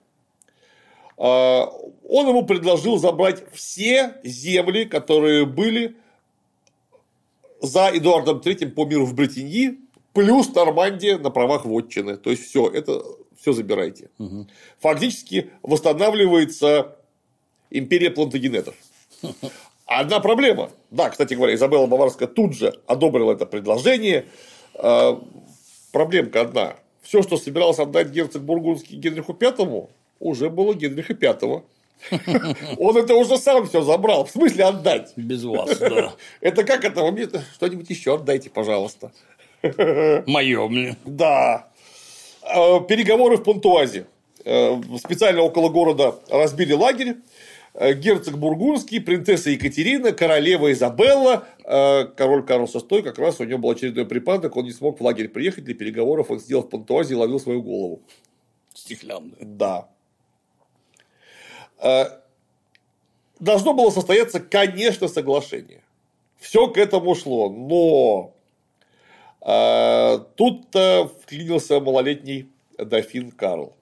Э, 1.18 1.66
он 2.08 2.28
ему 2.28 2.46
предложил 2.46 2.98
забрать 2.98 3.44
все 3.54 4.16
земли, 4.24 4.86
которые 4.86 5.46
были 5.46 5.96
за 7.60 7.90
Эдуардом 7.94 8.38
III 8.38 8.70
по 8.70 8.86
миру 8.86 9.06
в 9.06 9.16
Бретеньи, 9.16 9.80
плюс 10.14 10.54
Нормандия 10.54 11.18
на 11.18 11.32
правах 11.32 11.66
вотчины. 11.66 12.18
То 12.18 12.30
есть, 12.30 12.44
все, 12.44 12.70
это 12.70 13.02
все 13.40 13.54
забирайте. 13.54 14.10
Угу. 14.20 14.48
Фактически 14.80 15.50
восстанавливается 15.64 16.98
империя 17.72 18.12
плантагенетов. 18.12 18.76
Одна 19.88 20.20
проблема. 20.20 20.70
Да, 20.92 21.10
кстати 21.10 21.34
говоря, 21.34 21.56
Изабелла 21.56 21.88
Баварская 21.88 22.28
тут 22.28 22.54
же 22.54 22.78
одобрила 22.88 23.32
это 23.32 23.46
предложение. 23.46 24.26
А, 24.76 25.20
проблемка 25.94 26.42
одна. 26.42 26.76
Все, 27.02 27.24
что 27.24 27.38
собирался 27.38 27.84
отдать 27.84 28.10
герцог 28.10 28.44
Бургундский 28.44 28.98
Генриху 28.98 29.34
Пятому, 29.34 29.90
уже 30.20 30.50
было 30.50 30.74
Генриха 30.74 31.14
Пятого. 31.14 31.64
Он 32.78 32.98
это 32.98 33.16
уже 33.16 33.38
сам 33.38 33.66
все 33.66 33.82
забрал. 33.82 34.26
В 34.26 34.30
смысле 34.30 34.66
отдать? 34.66 35.14
Без 35.16 35.46
вас, 35.46 35.78
да. 35.80 36.14
Это 36.42 36.64
как 36.64 36.84
это? 36.84 37.02
Вы 37.02 37.12
мне 37.12 37.28
что-нибудь 37.56 37.90
еще 37.90 38.16
отдайте, 38.16 38.50
пожалуйста. 38.50 39.12
Мое 40.28 40.68
мне. 40.68 40.98
Да. 41.06 41.70
А, 42.44 42.82
переговоры 42.82 43.38
в 43.38 43.44
Пунтуазе. 43.44 44.06
Э, 44.44 44.80
специально 45.04 45.42
около 45.42 45.70
города 45.70 46.16
разбили 46.30 46.74
лагерь. 46.74 47.16
Э, 47.80 47.94
герцог 47.94 48.40
Бургундский, 48.40 49.00
принцесса 49.00 49.52
Екатерина, 49.52 50.12
королева 50.12 50.72
Изабелла, 50.72 51.48
э, 51.64 52.06
король 52.06 52.44
Карл 52.44 52.66
VI, 52.66 53.04
как 53.04 53.20
раз 53.20 53.40
у 53.40 53.44
него 53.44 53.60
был 53.60 53.70
очередной 53.70 54.08
припадок, 54.08 54.56
он 54.58 54.66
не 54.66 54.72
смог 54.72 55.00
в 55.00 55.04
лагерь 55.04 55.30
приехать 55.30 55.64
для 55.64 55.76
переговоров, 55.76 56.32
он 56.32 56.40
сидел 56.40 56.64
в 56.64 56.70
Пантуазе 56.70 57.14
и 57.14 57.18
ловил 57.18 57.40
свою 57.40 57.62
голову. 57.62 58.02
Стеклянную. 58.74 59.38
Да. 59.40 59.90
Э, 61.80 62.06
должно 63.40 63.76
было 63.76 63.92
состояться, 63.92 64.40
конечно, 64.40 65.08
соглашение. 65.08 65.84
Все 66.40 66.68
к 66.70 66.80
этому 66.80 67.14
шло, 67.16 67.50
но 67.50 68.34
тут-то 70.36 71.12
вклинился 71.22 71.80
малолетний 71.80 72.50
дофин 72.78 73.32
Карл 73.32 73.77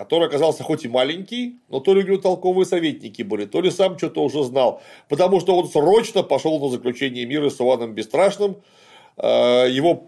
который 0.00 0.28
оказался 0.28 0.62
хоть 0.62 0.86
и 0.86 0.88
маленький, 0.88 1.58
но 1.68 1.78
то 1.78 1.92
ли 1.92 2.02
у 2.02 2.06
него 2.06 2.16
толковые 2.16 2.64
советники 2.64 3.20
были, 3.20 3.44
то 3.44 3.60
ли 3.60 3.70
сам 3.70 3.98
что-то 3.98 4.24
уже 4.24 4.42
знал, 4.44 4.80
потому 5.10 5.40
что 5.40 5.54
он 5.54 5.68
срочно 5.68 6.22
пошел 6.22 6.58
на 6.58 6.70
заключение 6.70 7.26
мира 7.26 7.50
с 7.50 7.60
Иваном 7.60 7.92
Бесстрашным, 7.92 8.62
э, 9.18 9.66
его 9.68 10.04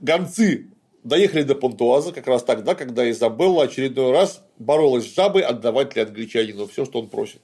гонцы 0.00 0.66
доехали 1.04 1.44
до 1.44 1.54
Пантуаза 1.54 2.10
как 2.10 2.26
раз 2.26 2.42
тогда, 2.42 2.74
когда 2.74 3.08
Изабелла 3.08 3.62
очередной 3.62 4.10
раз 4.10 4.42
боролась 4.58 5.04
с 5.04 5.14
жабой 5.14 5.42
отдавать 5.42 5.94
ли 5.94 6.02
англичанину 6.02 6.66
все, 6.66 6.84
что 6.84 6.98
он 6.98 7.08
просит. 7.08 7.40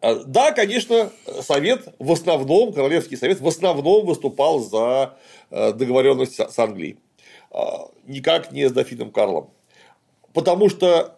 Э, 0.00 0.24
да, 0.26 0.50
конечно, 0.50 1.12
совет 1.40 1.86
в 2.00 2.10
основном, 2.10 2.72
королевский 2.72 3.16
совет 3.16 3.40
в 3.40 3.46
основном 3.46 4.06
выступал 4.06 4.58
за 4.58 5.16
э, 5.50 5.72
договоренность 5.72 6.40
с 6.40 6.58
Англией. 6.58 6.96
Никак 8.08 8.50
не 8.50 8.68
с 8.68 8.72
дофином 8.72 9.12
Карлом. 9.12 9.50
Потому 10.34 10.68
что 10.68 11.17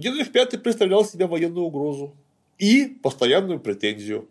Генрих 0.00 0.32
V 0.32 0.58
представлял 0.58 1.04
себе 1.04 1.26
военную 1.26 1.66
угрозу 1.66 2.16
и 2.58 2.86
постоянную 2.86 3.60
претензию. 3.60 4.28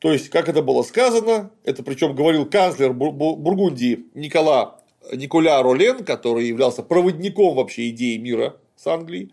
То 0.00 0.12
есть, 0.12 0.30
как 0.30 0.48
это 0.48 0.62
было 0.62 0.82
сказано, 0.82 1.50
это 1.62 1.82
причем 1.82 2.14
говорил 2.14 2.44
канцлер 2.44 2.92
Бургундии 2.92 4.06
Никола, 4.14 4.80
Николя 5.12 5.62
Ролен, 5.62 6.04
который 6.04 6.46
являлся 6.48 6.82
проводником 6.82 7.54
вообще 7.54 7.90
идеи 7.90 8.16
мира 8.16 8.56
с 8.76 8.86
Англией. 8.86 9.32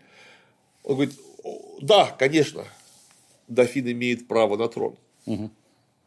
Он 0.84 0.94
говорит, 0.94 1.14
да, 1.80 2.06
конечно, 2.18 2.64
дофин 3.48 3.90
имеет 3.90 4.28
право 4.28 4.56
на 4.56 4.68
трон. 4.68 4.96
Угу. 5.26 5.50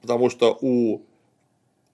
Потому 0.01 0.29
что 0.29 0.57
у 0.61 1.01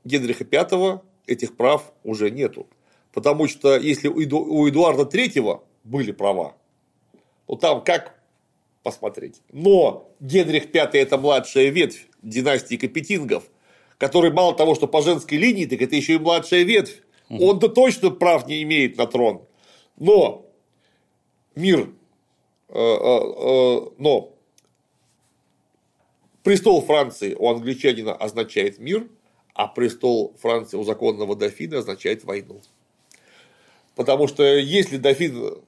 Генриха 0.03 0.45
V 0.45 1.01
этих 1.25 1.55
прав 1.55 1.91
уже 2.03 2.29
нету. 2.29 2.67
Потому 3.13 3.47
что 3.47 3.77
если 3.77 4.09
у 4.09 4.67
Эдуарда 4.67 5.03
III 5.03 5.61
были 5.83 6.11
права, 6.11 6.55
ну, 7.47 7.55
там 7.55 7.83
как 7.83 8.19
посмотреть. 8.83 9.41
Но 9.51 10.09
Генрих 10.19 10.65
V– 10.73 10.79
это 10.93 11.17
младшая 11.17 11.69
ветвь 11.69 12.07
династии 12.21 12.77
Капетингов, 12.77 13.43
который 13.97 14.31
мало 14.31 14.55
того, 14.55 14.75
что 14.75 14.87
по 14.87 15.01
женской 15.01 15.37
линии, 15.37 15.65
так 15.65 15.81
это 15.81 15.95
еще 15.95 16.13
и 16.13 16.19
младшая 16.19 16.63
ветвь. 16.63 17.01
Он-то 17.29 17.67
точно 17.67 18.09
прав 18.09 18.47
не 18.47 18.63
имеет 18.63 18.97
на 18.97 19.05
трон. 19.05 19.45
Но 19.97 20.45
мир, 21.55 21.89
э, 22.69 22.79
э, 22.79 22.79
э, 22.79 23.89
но 23.97 24.33
престол 26.43 26.81
Франции 26.81 27.33
у 27.33 27.49
англичанина 27.49 28.13
означает 28.13 28.79
мир, 28.79 29.07
а 29.53 29.67
престол 29.67 30.35
Франции 30.39 30.77
у 30.77 30.83
законного 30.83 31.35
дофина 31.35 31.79
означает 31.79 32.23
войну. 32.23 32.61
Потому 33.95 34.27
что 34.27 34.43
если 34.43 34.97
дофин 34.97 35.61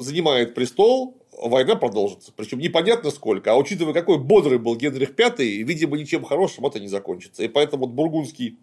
занимает 0.00 0.54
престол, 0.54 1.16
война 1.32 1.76
продолжится. 1.76 2.32
Причем 2.34 2.58
непонятно 2.58 3.10
сколько. 3.10 3.52
А 3.52 3.56
учитывая, 3.56 3.94
какой 3.94 4.18
бодрый 4.18 4.58
был 4.58 4.76
Генрих 4.76 5.10
V, 5.16 5.44
видимо, 5.44 5.96
ничем 5.96 6.24
хорошим 6.24 6.66
это 6.66 6.80
не 6.80 6.88
закончится. 6.88 7.42
И 7.42 7.48
поэтому 7.48 7.86
вот 7.86 7.94
бургундский 7.94 8.58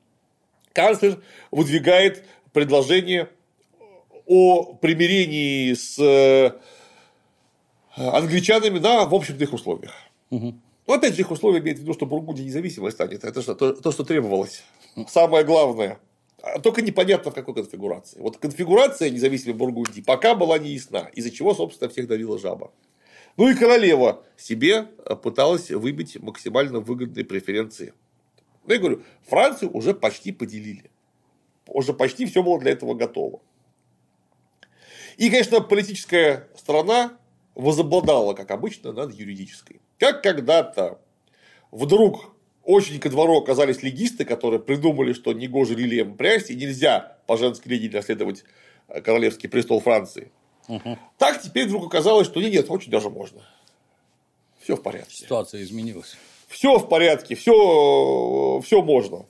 канцлер 0.73 1.21
выдвигает 1.51 2.25
предложение 2.53 3.29
о 4.25 4.73
примирении 4.75 5.73
с 5.73 5.97
э, 5.99 6.51
англичанами 7.95 8.79
на, 8.79 9.05
в 9.05 9.15
общем-то, 9.15 9.43
их 9.43 9.53
условиях. 9.53 9.93
Угу. 10.29 10.55
Но 10.87 10.93
опять 10.93 11.15
же, 11.15 11.21
их 11.21 11.31
условия 11.31 11.59
имеют 11.59 11.79
в 11.79 11.81
виду, 11.81 11.93
что 11.93 12.05
Бургундия 12.05 12.45
независимой 12.45 12.91
станет. 12.91 13.23
Это 13.23 13.41
то, 13.55 13.73
то, 13.73 13.91
что 13.91 14.03
требовалось. 14.03 14.63
Самое 15.07 15.43
главное. 15.43 15.99
А 16.41 16.59
только 16.59 16.81
непонятно 16.81 17.31
в 17.31 17.33
какой 17.33 17.55
конфигурации. 17.55 18.19
Вот 18.19 18.37
конфигурация 18.37 19.09
независимой 19.09 19.55
Бургундии 19.55 20.01
пока 20.01 20.35
была 20.35 20.59
не 20.59 20.69
ясна, 20.71 21.09
из-за 21.13 21.31
чего, 21.31 21.53
собственно, 21.53 21.89
всех 21.89 22.07
давила 22.07 22.37
жаба. 22.37 22.71
Ну 23.37 23.49
и 23.49 23.55
королева 23.55 24.23
себе 24.35 24.87
э, 25.05 25.15
пыталась 25.15 25.69
выбить 25.69 26.19
максимально 26.21 26.79
выгодные 26.79 27.25
преференции. 27.25 27.93
Ну, 28.65 28.73
я 28.73 28.79
говорю, 28.79 29.03
Францию 29.27 29.71
уже 29.71 29.93
почти 29.93 30.31
поделили. 30.31 30.91
Уже 31.67 31.93
почти 31.93 32.25
все 32.25 32.43
было 32.43 32.59
для 32.59 32.71
этого 32.71 32.93
готово. 32.93 33.41
И, 35.17 35.29
конечно, 35.29 35.61
политическая 35.61 36.47
сторона 36.55 37.17
возобладала, 37.55 38.33
как 38.33 38.51
обычно, 38.51 38.91
над 38.91 39.13
юридической. 39.13 39.81
Как 39.97 40.21
когда-то 40.21 40.99
вдруг 41.71 42.35
очень 42.67 42.99
ко 42.99 43.09
двору 43.09 43.37
оказались 43.37 43.81
легисты, 43.81 44.25
которые 44.25 44.59
придумали, 44.59 45.13
что 45.13 45.31
негоже 45.31 45.73
лилиям 45.73 46.17
прясть, 46.17 46.51
и 46.51 46.55
нельзя 46.55 47.17
по 47.25 47.37
женской 47.37 47.71
линии 47.71 47.87
наследовать 47.87 48.43
королевский 48.87 49.47
престол 49.47 49.79
Франции. 49.79 50.31
Угу. 50.67 50.97
Так 51.17 51.41
теперь 51.41 51.67
вдруг 51.67 51.85
оказалось, 51.85 52.27
что 52.27 52.41
нет, 52.41 52.51
нет, 52.51 52.69
очень 52.69 52.91
даже 52.91 53.09
можно. 53.09 53.41
Все 54.61 54.75
в 54.75 54.83
порядке. 54.83 55.15
Ситуация 55.15 55.63
изменилась. 55.63 56.17
Все 56.49 56.77
в 56.77 56.89
порядке, 56.89 57.35
все, 57.35 58.61
все 58.65 58.81
можно. 58.81 59.25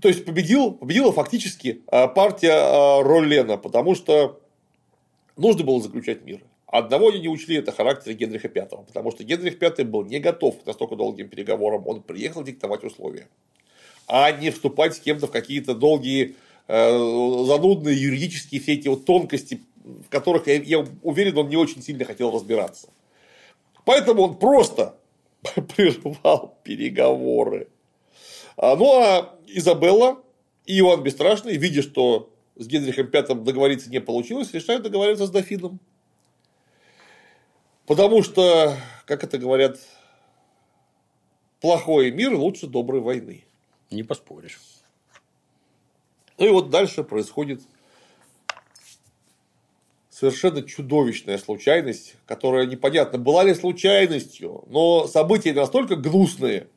То 0.00 0.08
есть 0.08 0.24
победил, 0.24 0.72
победила 0.72 1.12
фактически 1.12 1.82
а, 1.86 2.08
партия 2.08 3.02
Роллена, 3.02 3.56
потому 3.56 3.94
что 3.94 4.40
нужно 5.36 5.62
было 5.62 5.80
заключать 5.80 6.24
мир. 6.24 6.42
Одного 6.72 7.10
они 7.10 7.20
не 7.20 7.28
учли, 7.28 7.56
это 7.56 7.70
характер 7.70 8.14
Генриха 8.14 8.48
V, 8.48 8.84
потому 8.86 9.10
что 9.10 9.24
Генрих 9.24 9.60
V 9.60 9.84
был 9.84 10.06
не 10.06 10.20
готов 10.20 10.62
к 10.62 10.66
настолько 10.66 10.96
долгим 10.96 11.28
переговорам, 11.28 11.86
он 11.86 12.02
приехал 12.02 12.42
диктовать 12.42 12.82
условия, 12.82 13.28
а 14.08 14.32
не 14.32 14.50
вступать 14.50 14.96
с 14.96 14.98
кем-то 14.98 15.26
в 15.26 15.30
какие-то 15.30 15.74
долгие, 15.74 16.34
э, 16.68 16.88
занудные 17.46 18.00
юридические 18.00 18.62
все 18.62 18.72
эти 18.72 18.88
вот 18.88 19.04
тонкости, 19.04 19.60
в 19.84 20.08
которых, 20.08 20.46
я, 20.46 20.54
я 20.62 20.86
уверен, 21.02 21.36
он 21.36 21.50
не 21.50 21.56
очень 21.56 21.82
сильно 21.82 22.06
хотел 22.06 22.32
разбираться. 22.32 22.88
Поэтому 23.84 24.22
он 24.22 24.38
просто 24.38 24.96
прервал 25.76 26.56
переговоры. 26.64 27.68
А, 28.56 28.76
ну, 28.76 28.94
а 28.94 29.38
Изабелла 29.46 30.22
и 30.64 30.78
Иоанн 30.78 31.02
Бесстрашный, 31.02 31.58
видя, 31.58 31.82
что 31.82 32.30
с 32.56 32.66
Генрихом 32.66 33.10
V 33.12 33.44
договориться 33.44 33.90
не 33.90 34.00
получилось, 34.00 34.54
решают 34.54 34.84
договариваться 34.84 35.26
с 35.26 35.30
дофином. 35.30 35.78
Потому 37.86 38.22
что, 38.22 38.76
как 39.06 39.24
это 39.24 39.38
говорят, 39.38 39.78
плохой 41.60 42.10
мир 42.10 42.34
лучше 42.34 42.66
доброй 42.66 43.00
войны. 43.00 43.44
Не 43.90 44.02
поспоришь. 44.02 44.58
Ну 46.38 46.46
и 46.46 46.50
вот 46.50 46.70
дальше 46.70 47.04
происходит 47.04 47.60
совершенно 50.08 50.62
чудовищная 50.62 51.36
случайность, 51.38 52.14
которая 52.26 52.66
непонятно, 52.66 53.18
была 53.18 53.42
ли 53.42 53.54
случайностью, 53.54 54.64
но 54.68 55.06
события 55.08 55.52
настолько 55.52 55.96
гнусные 55.96 56.68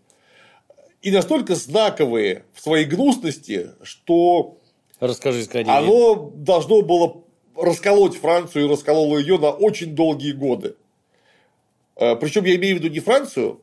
и 1.01 1.11
настолько 1.11 1.53
знаковые 1.53 2.45
в 2.53 2.61
своей 2.61 2.85
гнусности, 2.85 3.71
что 3.83 4.57
Расскажи 4.99 5.45
оно 5.67 6.31
должно 6.33 6.81
было 6.81 7.23
расколоть 7.55 8.15
Францию 8.15 8.65
и 8.65 8.69
раскололо 8.69 9.17
ее 9.17 9.37
на 9.37 9.51
очень 9.51 9.93
долгие 9.93 10.31
годы. 10.31 10.75
Э, 11.95 12.15
Причем 12.15 12.45
я 12.45 12.55
имею 12.55 12.77
в 12.77 12.79
виду 12.79 12.93
не 12.93 12.99
Францию, 12.99 13.61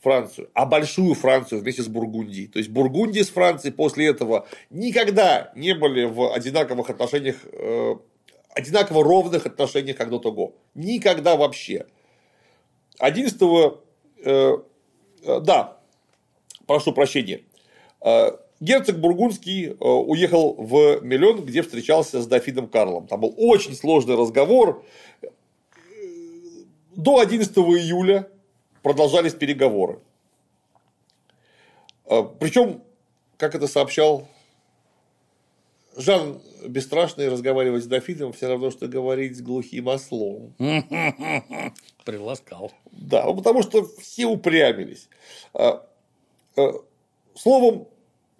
Францию, 0.00 0.50
а 0.54 0.66
большую 0.66 1.14
Францию 1.14 1.60
вместе 1.60 1.82
с 1.82 1.88
Бургундией. 1.88 2.48
То 2.48 2.58
есть 2.58 2.70
Бургундия 2.70 3.22
с 3.22 3.28
Францией 3.28 3.72
после 3.72 4.08
этого 4.08 4.48
никогда 4.70 5.52
не 5.54 5.74
были 5.74 6.04
в 6.04 6.32
одинаковых 6.34 6.90
отношениях 6.90 7.36
э, 7.52 7.94
одинаково 8.54 9.04
ровных 9.04 9.46
отношениях 9.46 9.96
как 9.96 10.10
до 10.10 10.18
того. 10.18 10.54
Никогда 10.74 11.36
вообще. 11.36 11.86
11 12.98 13.40
э, 13.40 13.70
э, 14.24 15.40
да, 15.40 15.78
прошу 16.66 16.92
прощения. 16.92 17.42
Э, 18.04 18.32
герцог 18.60 18.98
Бургундский 18.98 19.68
э, 19.68 19.74
уехал 19.74 20.54
в 20.54 21.00
Миллион, 21.02 21.44
где 21.44 21.62
встречался 21.62 22.20
с 22.20 22.26
дофином 22.26 22.68
Карлом. 22.68 23.06
Там 23.06 23.20
был 23.20 23.34
очень 23.36 23.74
сложный 23.74 24.16
разговор. 24.16 24.84
До 26.96 27.18
11 27.20 27.56
июля 27.56 28.28
продолжались 28.82 29.34
переговоры. 29.34 30.00
Э, 32.06 32.22
Причем, 32.38 32.82
как 33.36 33.54
это 33.54 33.66
сообщал 33.66 34.28
Жан 35.96 36.40
Бесстрашный, 36.66 37.28
разговаривать 37.28 37.84
с 37.84 37.86
дофином 37.86 38.32
все 38.32 38.48
равно, 38.48 38.70
что 38.70 38.88
говорить 38.88 39.36
с 39.36 39.42
глухим 39.42 39.88
ослом. 39.88 40.54
Приласкал. 42.04 42.72
Да, 42.90 43.24
ну, 43.24 43.36
потому 43.36 43.62
что 43.62 43.86
все 44.00 44.26
упрямились. 44.26 45.08
А, 45.54 45.86
а, 46.56 46.72
словом, 47.34 47.88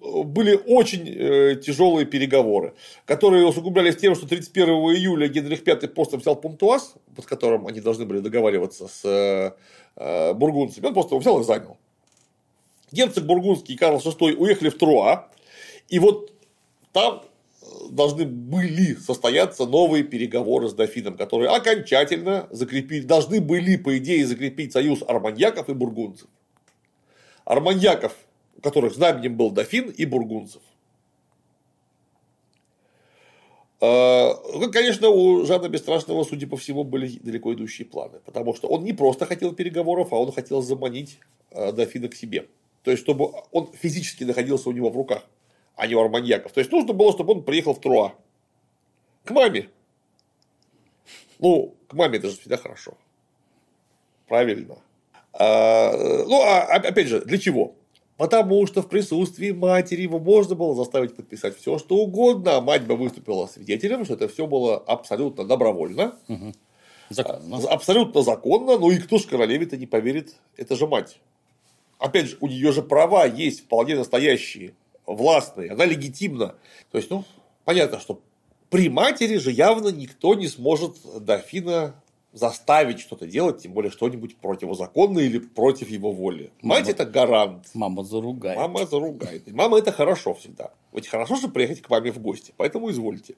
были 0.02 0.60
очень 0.66 1.08
э, 1.08 1.56
тяжелые 1.56 2.06
переговоры, 2.06 2.74
которые 3.06 3.46
усугублялись 3.46 3.96
тем, 3.96 4.14
что 4.14 4.26
31 4.26 4.68
июля 4.68 5.28
Генрих 5.28 5.64
V 5.64 5.88
просто 5.88 6.16
взял 6.16 6.36
Пунтуаз, 6.36 6.94
под 7.14 7.26
которым 7.26 7.66
они 7.66 7.80
должны 7.80 8.04
были 8.04 8.18
договариваться 8.18 8.88
с 8.88 9.04
э, 9.04 9.52
э, 9.96 10.34
бургундцами, 10.34 10.86
он 10.86 10.94
просто 10.94 11.16
взял 11.16 11.40
и 11.40 11.44
занял. 11.44 11.76
Герцог 12.90 13.24
Бургундский 13.24 13.74
и 13.74 13.78
Карл 13.78 13.98
VI 13.98 14.34
уехали 14.34 14.68
в 14.68 14.76
Труа, 14.76 15.28
и 15.88 15.98
вот 15.98 16.32
там 16.92 17.22
должны 17.90 18.26
были 18.26 18.94
состояться 18.94 19.66
новые 19.66 20.04
переговоры 20.04 20.68
с 20.68 20.74
дофином, 20.74 21.16
которые 21.16 21.50
окончательно 21.50 22.48
закрепили, 22.50 23.06
должны 23.06 23.40
были, 23.40 23.76
по 23.76 23.96
идее, 23.98 24.26
закрепить 24.26 24.72
союз 24.72 25.02
арманьяков 25.06 25.68
и 25.68 25.74
бургунцев. 25.74 26.28
Арманьяков, 27.44 28.14
которых 28.62 28.94
знаменем 28.94 29.36
был 29.36 29.50
дофин, 29.50 29.90
и 29.90 30.04
бургунцев. 30.06 30.62
Ну, 33.80 34.70
конечно, 34.72 35.08
у 35.08 35.44
Жана 35.44 35.68
Бесстрашного, 35.68 36.22
судя 36.22 36.46
по 36.46 36.56
всему, 36.56 36.84
были 36.84 37.18
далеко 37.18 37.52
идущие 37.52 37.84
планы, 37.84 38.20
потому 38.24 38.54
что 38.54 38.68
он 38.68 38.84
не 38.84 38.92
просто 38.92 39.26
хотел 39.26 39.52
переговоров, 39.52 40.12
а 40.12 40.16
он 40.16 40.30
хотел 40.30 40.62
заманить 40.62 41.18
а, 41.50 41.72
дофина 41.72 42.08
к 42.08 42.14
себе. 42.14 42.46
То 42.84 42.92
есть, 42.92 43.02
чтобы 43.02 43.32
он 43.50 43.72
физически 43.72 44.22
находился 44.22 44.68
у 44.68 44.72
него 44.72 44.88
в 44.88 44.96
руках 44.96 45.24
а 45.76 45.86
не 45.86 45.94
у 45.94 46.00
арманьяков. 46.00 46.52
То 46.52 46.60
есть 46.60 46.70
нужно 46.70 46.92
было, 46.92 47.12
чтобы 47.12 47.32
он 47.32 47.42
приехал 47.42 47.74
в 47.74 47.80
Труа. 47.80 48.14
К 49.24 49.30
маме. 49.30 49.68
Ну, 51.38 51.74
к 51.88 51.94
маме 51.94 52.18
это 52.18 52.28
же 52.28 52.36
всегда 52.36 52.56
хорошо. 52.56 52.96
Правильно. 54.28 54.78
А, 55.32 55.92
ну, 55.92 56.42
а, 56.42 56.62
опять 56.62 57.08
же, 57.08 57.20
для 57.22 57.38
чего? 57.38 57.74
Потому 58.22 58.68
что 58.68 58.82
в 58.82 58.88
присутствии 58.88 59.50
матери 59.50 60.02
его 60.02 60.20
можно 60.20 60.54
было 60.54 60.76
заставить 60.76 61.16
подписать 61.16 61.56
все, 61.58 61.76
что 61.78 61.96
угодно, 61.96 62.54
а 62.54 62.60
мать 62.60 62.86
бы 62.86 62.94
выступила 62.94 63.48
свидетелем, 63.48 64.04
что 64.04 64.14
это 64.14 64.28
все 64.28 64.46
было 64.46 64.76
абсолютно 64.76 65.42
добровольно. 65.42 66.14
Угу. 66.28 66.52
Законно. 67.08 67.56
Абсолютно 67.68 68.22
законно, 68.22 68.78
ну 68.78 68.92
и 68.92 68.98
кто 68.98 69.18
ж 69.18 69.24
королеве-то 69.24 69.76
не 69.76 69.86
поверит, 69.86 70.36
это 70.56 70.76
же 70.76 70.86
мать. 70.86 71.18
Опять 71.98 72.28
же, 72.28 72.36
у 72.38 72.46
нее 72.46 72.70
же 72.70 72.84
права 72.84 73.26
есть 73.26 73.62
вполне 73.62 73.96
настоящие 73.96 74.74
властной, 75.04 75.66
она 75.66 75.84
легитимна. 75.84 76.54
То 76.92 76.98
есть, 76.98 77.10
ну, 77.10 77.24
понятно, 77.64 77.98
что 77.98 78.20
при 78.70 78.88
матери 78.88 79.36
же 79.38 79.50
явно 79.50 79.88
никто 79.88 80.36
не 80.36 80.46
сможет 80.46 80.94
дофина 81.18 81.96
заставить 82.32 83.00
что-то 83.00 83.26
делать, 83.26 83.62
тем 83.62 83.72
более 83.72 83.90
что-нибудь 83.90 84.36
противозаконное 84.36 85.24
или 85.24 85.38
против 85.38 85.90
его 85.90 86.12
воли. 86.12 86.50
Мать 86.62 86.88
это 86.88 87.04
гарант. 87.04 87.66
Мама 87.74 88.04
заругает. 88.04 88.56
Мама 88.56 88.86
заругает. 88.86 89.48
И 89.48 89.52
мама 89.52 89.78
это 89.78 89.92
хорошо 89.92 90.34
всегда. 90.34 90.70
Ведь 90.92 91.08
хорошо 91.08 91.36
же 91.36 91.48
приехать 91.48 91.82
к 91.82 91.90
маме 91.90 92.10
в 92.10 92.18
гости, 92.18 92.54
поэтому 92.56 92.90
извольте. 92.90 93.34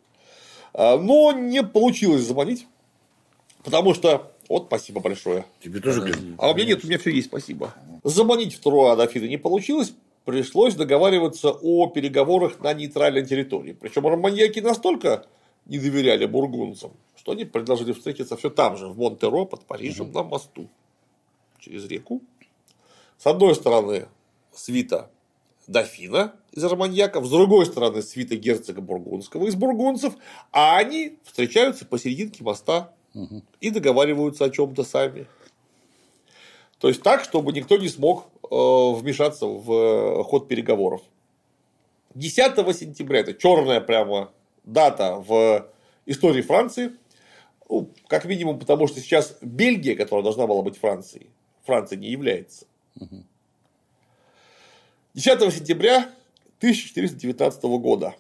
А, 0.73 0.97
но 0.97 1.33
не 1.33 1.63
получилось 1.63 2.23
заманить, 2.23 2.67
потому 3.65 3.95
что 3.95 4.33
вот, 4.49 4.67
спасибо 4.67 5.01
большое. 5.01 5.45
Тебе 5.63 5.81
тоже 5.81 6.15
А 6.39 6.51
у 6.51 6.55
меня 6.55 6.67
нет, 6.67 6.85
у 6.85 6.87
меня 6.87 6.99
все 6.99 7.11
есть, 7.11 7.29
спасибо. 7.29 7.75
Заманить 8.03 8.55
второго 8.55 8.95
дофина 8.97 9.27
не 9.27 9.39
получилось, 9.39 9.95
пришлось 10.25 10.75
договариваться 10.75 11.51
о 11.51 11.89
переговорах 11.89 12.61
на 12.61 12.75
нейтральной 12.75 13.25
территории. 13.25 13.73
Причем 13.73 14.07
романьяки 14.07 14.61
настолько 14.61 15.27
не 15.67 15.79
доверяли 15.79 16.27
бургунцам, 16.27 16.93
что 17.25 17.33
они 17.33 17.45
предложили 17.45 17.93
встретиться 17.93 18.37
все 18.37 18.51
там 18.51 18.77
же, 18.77 18.87
в 18.87 18.97
Монтеро, 18.97 19.45
под 19.47 19.65
Парижем, 19.65 20.11
угу. 20.11 20.15
на 20.15 20.23
мосту 20.23 20.69
через 21.59 21.87
реку. 21.87 22.23
С 23.19 23.27
одной 23.27 23.57
стороны, 23.57 24.07
свита 24.53 25.11
дофина 25.67 26.35
из 26.53 26.63
романьяков, 26.63 27.25
с 27.27 27.31
другой 27.31 27.67
стороны, 27.67 28.03
свита 28.03 28.37
герцога 28.37 28.81
бургундского 28.81 29.47
из 29.47 29.57
бургунцев, 29.57 30.15
а 30.53 30.77
они 30.77 31.19
встречаются 31.25 31.85
посерединке 31.85 32.45
моста 32.45 32.95
угу. 33.15 33.43
и 33.61 33.71
договариваются 33.71 34.45
о 34.45 34.51
чем-то 34.51 34.85
сами. 34.85 35.27
То 36.79 36.89
есть 36.89 37.03
так, 37.03 37.25
чтобы 37.25 37.53
никто 37.53 37.77
не 37.79 37.89
смог 37.89 38.29
Э, 38.51 38.93
вмешаться 38.93 39.47
в 39.47 39.73
э, 39.73 40.23
ход 40.25 40.49
переговоров. 40.49 41.01
10 42.15 42.77
сентября, 42.77 43.21
это 43.21 43.35
черная 43.35 43.81
прямо 43.81 44.31
дата 44.65 45.17
в 45.17 45.67
истории 46.07 46.43
Франции, 46.43 46.93
ну, 47.69 47.91
как 48.09 48.25
минимум 48.25 48.59
потому, 48.59 48.87
что 48.87 49.01
сейчас 49.01 49.37
Бельгия, 49.41 49.97
которая 49.97 50.23
должна 50.23 50.47
была 50.47 50.63
быть 50.63 50.77
Францией, 50.77 51.31
Франция 51.65 51.99
не 51.99 52.09
является. 52.09 52.67
10 55.15 55.55
сентября 55.55 56.11
1419 56.59 57.63
года. 57.65 58.15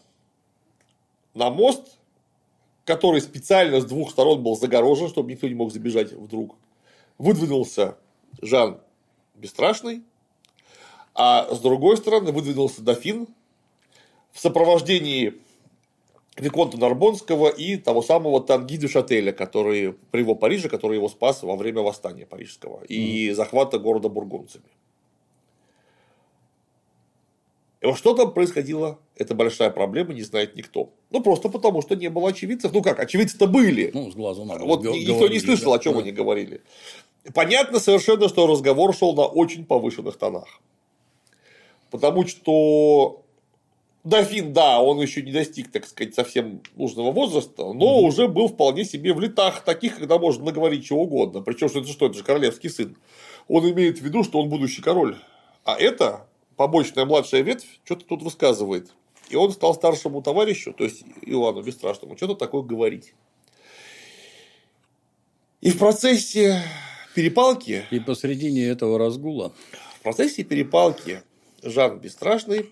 На 1.34 1.51
мост 1.51 1.99
который 2.84 3.20
специально 3.20 3.80
с 3.80 3.84
двух 3.84 4.11
сторон 4.11 4.42
был 4.42 4.57
загорожен, 4.57 5.09
чтобы 5.09 5.30
никто 5.30 5.49
не 5.49 5.55
мог 5.55 5.72
забежать 5.72 6.12
вдруг, 6.12 6.57
выдвинулся 7.18 7.97
Жан 8.42 8.80
Бесстрашный, 9.34 10.03
а 11.14 11.53
с 11.55 11.61
другой 11.61 11.97
стороны 11.97 12.32
выдвинулся 12.32 12.82
дофин. 12.82 13.28
В 14.32 14.40
сопровождении 14.40 15.34
Виконта 16.37 16.78
Нарбонского 16.78 17.49
и 17.49 17.76
того 17.76 18.03
самого 18.03 18.41
Танги 18.41 18.76
де 18.76 18.89
Шателя, 18.89 19.32
который 19.32 19.95
при 20.11 20.20
его 20.20 20.35
Париже, 20.35 20.68
который 20.68 20.97
его 20.97 21.09
спас 21.09 21.43
во 21.43 21.55
время 21.57 21.82
восстания 21.82 22.26
парижского 22.26 22.82
и 22.89 23.28
mm. 23.28 23.35
захвата 23.35 23.78
города 23.78 24.09
бургунцами. 24.09 24.64
И 27.80 27.87
вот 27.87 27.99
что 27.99 28.14
там 28.14 28.32
происходило, 28.32 28.99
это 29.14 29.35
большая 29.35 29.70
проблема, 29.70 30.14
не 30.14 30.22
знает 30.22 30.57
никто. 30.57 30.91
Ну, 31.11 31.22
просто 31.22 31.51
потому, 31.51 31.82
что 31.82 31.95
не 31.95 32.09
было 32.09 32.30
очевидцев. 32.30 32.72
Ну 32.72 32.82
как, 32.82 32.99
очевидцы-то 32.99 33.47
были. 33.47 33.91
Ну, 33.93 34.11
с 34.11 34.14
глазу 34.14 34.45
на 34.45 34.57
Вот 34.57 34.80
говорили, 34.80 35.12
никто 35.12 35.28
не 35.28 35.39
слышал, 35.39 35.72
да? 35.72 35.78
о 35.78 35.82
чем 35.82 35.93
да. 35.93 36.01
они 36.01 36.11
говорили. 36.11 36.62
Понятно 37.35 37.78
совершенно, 37.78 38.28
что 38.28 38.47
разговор 38.47 38.97
шел 38.97 39.14
на 39.14 39.26
очень 39.26 39.66
повышенных 39.66 40.16
тонах. 40.16 40.61
Потому 41.91 42.26
что 42.26 43.24
Дофин, 44.05 44.52
да, 44.52 44.82
он 44.82 45.00
еще 45.00 45.22
не 45.22 45.32
достиг, 45.32 45.72
так 45.72 45.86
сказать, 45.86 46.14
совсем 46.14 46.61
нужного 46.76 47.11
возраста, 47.11 47.72
но 47.72 48.00
mm 48.00 48.07
уже 48.07 48.28
был 48.28 48.48
вполне 48.48 48.84
себе 48.84 49.14
в 49.14 49.20
летах 49.20 49.64
таких, 49.64 49.98
когда 49.98 50.18
можно 50.18 50.44
наговорить 50.44 50.84
чего 50.84 51.02
угодно. 51.05 51.40
Причем, 51.40 51.70
что 51.70 51.80
это 51.80 51.88
что, 51.88 52.07
это 52.07 52.18
же 52.18 52.22
королевский 52.22 52.68
сын. 52.68 52.96
Он 53.48 53.68
имеет 53.70 53.98
в 53.98 54.02
виду, 54.02 54.22
что 54.22 54.40
он 54.40 54.50
будущий 54.50 54.82
король. 54.82 55.16
А 55.64 55.76
это 55.76 56.26
побочная 56.57 57.07
младшая 57.07 57.40
ветвь 57.40 57.80
что-то 57.84 58.05
тут 58.05 58.22
высказывает. 58.22 58.90
И 59.30 59.36
он 59.36 59.52
стал 59.52 59.74
старшему 59.74 60.20
товарищу, 60.20 60.74
то 60.74 60.84
есть 60.84 61.02
Иоанну 61.22 61.62
Бесстрашному, 61.62 62.14
что-то 62.18 62.34
такое 62.34 62.61
говорить. 62.61 63.14
И 65.62 65.70
в 65.70 65.78
процессе 65.78 66.62
перепалки... 67.14 67.86
И 67.90 68.00
посредине 68.00 68.66
этого 68.66 68.98
разгула... 68.98 69.55
В 69.98 70.02
процессе 70.02 70.44
перепалки 70.44 71.22
Жан 71.62 71.98
Бесстрашный 71.98 72.68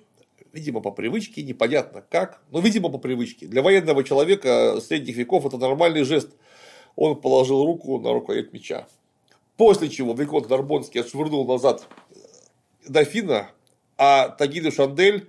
видимо, 0.53 0.81
по 0.81 0.91
привычке, 0.91 1.43
непонятно 1.43 2.05
как, 2.09 2.43
но, 2.51 2.61
видимо, 2.61 2.89
по 2.89 2.99
привычке. 2.99 3.47
Для 3.47 3.63
военного 3.63 4.05
человека 4.05 4.81
средних 4.81 5.17
веков 5.17 5.47
это 5.47 5.59
нормальный 5.59 6.05
жест. 6.05 6.31
Он 6.97 7.21
положил 7.21 7.65
руку 7.65 7.99
на 7.99 8.13
рукоять 8.13 8.53
меча. 8.53 8.87
После 9.57 9.89
чего 9.89 10.15
Виконт 10.15 10.49
Нарбонский 10.49 11.01
отшвырнул 11.01 11.47
назад 11.47 11.87
дофина, 12.87 13.51
а 13.97 14.29
Тагида 14.29 14.71
Шандель 14.71 15.29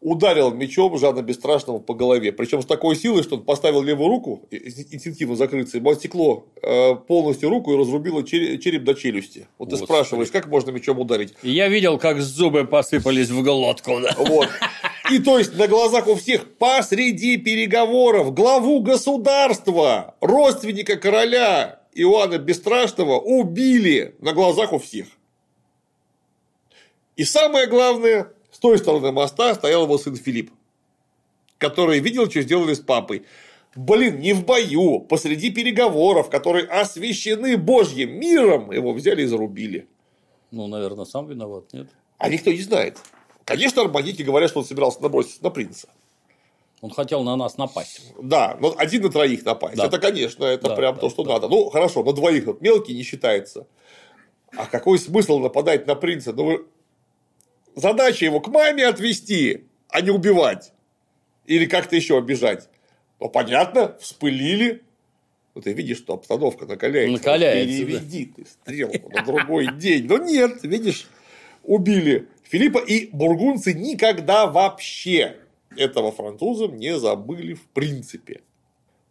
ударил 0.00 0.52
мечом 0.52 0.98
Жана 0.98 1.22
Бесстрашного 1.22 1.78
по 1.78 1.94
голове. 1.94 2.32
Причем 2.32 2.62
с 2.62 2.66
такой 2.66 2.96
силой, 2.96 3.22
что 3.22 3.36
он 3.36 3.42
поставил 3.42 3.82
левую 3.82 4.08
руку, 4.08 4.42
инстинктивно 4.50 5.36
закрыться, 5.36 5.78
ему 5.78 5.90
отсекло 5.90 6.46
э, 6.62 6.94
полностью 6.94 7.48
руку 7.48 7.72
и 7.72 7.76
разрубило 7.76 8.22
череп 8.22 8.84
до 8.84 8.94
челюсти. 8.94 9.48
Вот 9.58 9.70
ты 9.70 9.76
спрашиваешь, 9.76 10.30
как 10.30 10.48
можно 10.48 10.70
мечом 10.70 10.98
ударить? 10.98 11.34
Я 11.42 11.68
видел, 11.68 11.98
как 11.98 12.20
зубы 12.20 12.64
посыпались 12.64 13.30
в 13.30 13.42
глотку. 13.42 14.00
Да? 14.00 14.14
Вот. 14.18 14.48
И 15.10 15.18
то 15.18 15.38
есть 15.38 15.56
на 15.56 15.68
глазах 15.68 16.08
у 16.08 16.14
всех 16.16 16.56
посреди 16.56 17.36
переговоров 17.36 18.34
главу 18.34 18.80
государства, 18.80 20.14
родственника 20.20 20.96
короля 20.96 21.80
Иоанна 21.94 22.38
Бесстрашного 22.38 23.18
убили 23.18 24.14
на 24.20 24.32
глазах 24.32 24.72
у 24.72 24.78
всех. 24.78 25.06
И 27.16 27.24
самое 27.24 27.66
главное, 27.66 28.30
с 28.56 28.58
той 28.58 28.78
стороны 28.78 29.12
моста 29.12 29.54
стоял 29.54 29.82
его 29.82 29.98
сын 29.98 30.16
Филипп, 30.16 30.50
который 31.58 31.98
видел, 31.98 32.30
что 32.30 32.40
сделали 32.40 32.72
с 32.72 32.80
папой. 32.80 33.26
Блин, 33.74 34.18
не 34.18 34.32
в 34.32 34.46
бою, 34.46 35.00
посреди 35.00 35.50
переговоров, 35.50 36.30
которые 36.30 36.64
освящены 36.64 37.58
Божьим 37.58 38.18
миром, 38.18 38.72
его 38.72 38.94
взяли 38.94 39.24
и 39.24 39.26
зарубили. 39.26 39.86
Ну, 40.50 40.68
наверное, 40.68 41.04
сам 41.04 41.26
виноват, 41.26 41.70
нет? 41.74 41.88
А 42.16 42.30
никто 42.30 42.50
не 42.50 42.62
знает. 42.62 42.96
Конечно, 43.44 43.82
арбаники 43.82 44.22
говорят, 44.22 44.48
что 44.48 44.60
он 44.60 44.64
собирался 44.64 45.02
наброситься 45.02 45.44
на 45.44 45.50
принца. 45.50 45.88
Он 46.80 46.88
хотел 46.88 47.24
на 47.24 47.36
нас 47.36 47.58
напасть. 47.58 48.14
Да, 48.22 48.56
но 48.58 48.74
один 48.78 49.02
на 49.02 49.10
троих 49.10 49.44
напасть. 49.44 49.76
Да. 49.76 49.84
Это, 49.84 49.98
конечно, 49.98 50.46
это 50.46 50.68
да, 50.68 50.76
прям 50.76 50.94
да, 50.94 51.00
то, 51.02 51.10
что 51.10 51.24
да. 51.24 51.34
надо. 51.34 51.48
Ну, 51.48 51.68
хорошо, 51.68 52.02
на 52.02 52.14
двоих 52.14 52.46
вот 52.46 52.62
мелкий 52.62 52.94
не 52.94 53.02
считается. 53.02 53.66
А 54.56 54.64
какой 54.64 54.98
смысл 54.98 55.40
нападать 55.40 55.86
на 55.86 55.94
принца? 55.94 56.32
Ну, 56.32 56.44
вы 56.44 56.66
задача 57.76 58.24
его 58.24 58.40
к 58.40 58.48
маме 58.48 58.86
отвезти, 58.86 59.66
а 59.88 60.00
не 60.00 60.10
убивать. 60.10 60.72
Или 61.44 61.66
как-то 61.66 61.94
еще 61.94 62.18
обижать. 62.18 62.68
Ну, 63.20 63.28
понятно, 63.28 63.96
вспылили. 64.00 64.82
Ну, 65.54 65.62
ты 65.62 65.72
видишь, 65.72 65.98
что 65.98 66.14
обстановка 66.14 66.66
накаляется. 66.66 67.12
Накаляется, 67.12 67.78
Переведи 67.78 68.26
да. 68.26 68.32
ты 68.36 68.50
стрелку 68.50 69.10
на 69.10 69.24
другой 69.24 69.72
день. 69.76 70.06
Но 70.06 70.18
нет, 70.18 70.64
видишь, 70.64 71.06
убили 71.62 72.26
Филиппа. 72.42 72.78
И 72.78 73.08
бургунцы 73.12 73.72
никогда 73.72 74.46
вообще 74.46 75.36
этого 75.76 76.10
французам 76.12 76.76
не 76.76 76.98
забыли 76.98 77.54
в 77.54 77.66
принципе. 77.68 78.40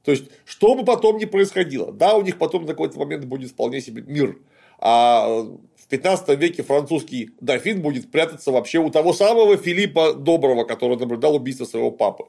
То 0.04 0.12
есть, 0.12 0.26
что 0.46 0.76
бы 0.76 0.86
потом 0.86 1.18
ни 1.18 1.26
происходило, 1.26 1.92
да, 1.92 2.16
у 2.16 2.22
них 2.22 2.38
потом 2.38 2.64
на 2.64 2.74
какой-то 2.74 3.00
момент 3.00 3.26
будет 3.26 3.52
вполне 3.52 3.82
себе 3.82 4.04
мир. 4.04 4.38
А 4.78 5.48
в 5.86 5.88
15 5.88 6.40
веке 6.40 6.64
французский 6.64 7.30
дофин 7.40 7.84
будет 7.84 8.10
прятаться 8.10 8.52
вообще 8.52 8.80
у 8.80 8.90
того 8.90 9.14
самого 9.14 9.56
Филиппа 9.56 10.14
Доброго, 10.16 10.64
который 10.64 10.98
наблюдал 10.98 11.36
убийство 11.36 11.66
своего 11.66 11.92
папы. 11.92 12.26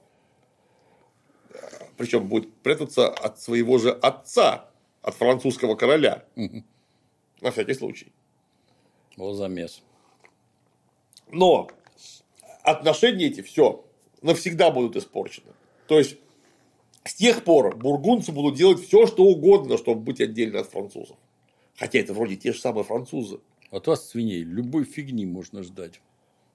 Причем 1.97 2.29
будет 2.29 2.53
прятаться 2.57 3.09
от 3.09 3.41
своего 3.41 3.79
же 3.79 3.93
отца, 3.93 4.69
от 5.01 5.15
французского 5.15 5.75
короля. 5.75 6.27
Угу. 6.37 6.65
На 7.41 7.51
всякий 7.51 7.73
случай. 7.73 8.13
Вот 9.17 9.33
замес. 9.37 9.83
Но 11.33 11.71
отношения 12.63 13.29
эти 13.29 13.41
все 13.41 13.87
навсегда 14.21 14.71
будут 14.71 14.97
испорчены. 14.97 15.53
То 15.89 15.99
есть 15.99 16.19
с 17.05 17.15
тех 17.15 17.43
пор 17.43 17.75
бургунцы 17.75 18.33
будут 18.33 18.57
делать 18.57 18.85
все, 18.85 19.07
что 19.07 19.25
угодно, 19.25 19.79
чтобы 19.79 20.03
быть 20.03 20.21
отдельно 20.21 20.61
от 20.61 20.69
французов. 20.69 21.17
Хотя 21.77 21.99
это 21.99 22.14
вроде 22.14 22.37
те 22.37 22.53
же 22.53 22.61
самые 22.61 22.85
французы. 22.85 23.41
От 23.70 23.87
вас, 23.87 24.09
свиней, 24.09 24.43
любой 24.43 24.85
фигни 24.85 25.27
можно 25.27 25.62
ждать. 25.62 26.01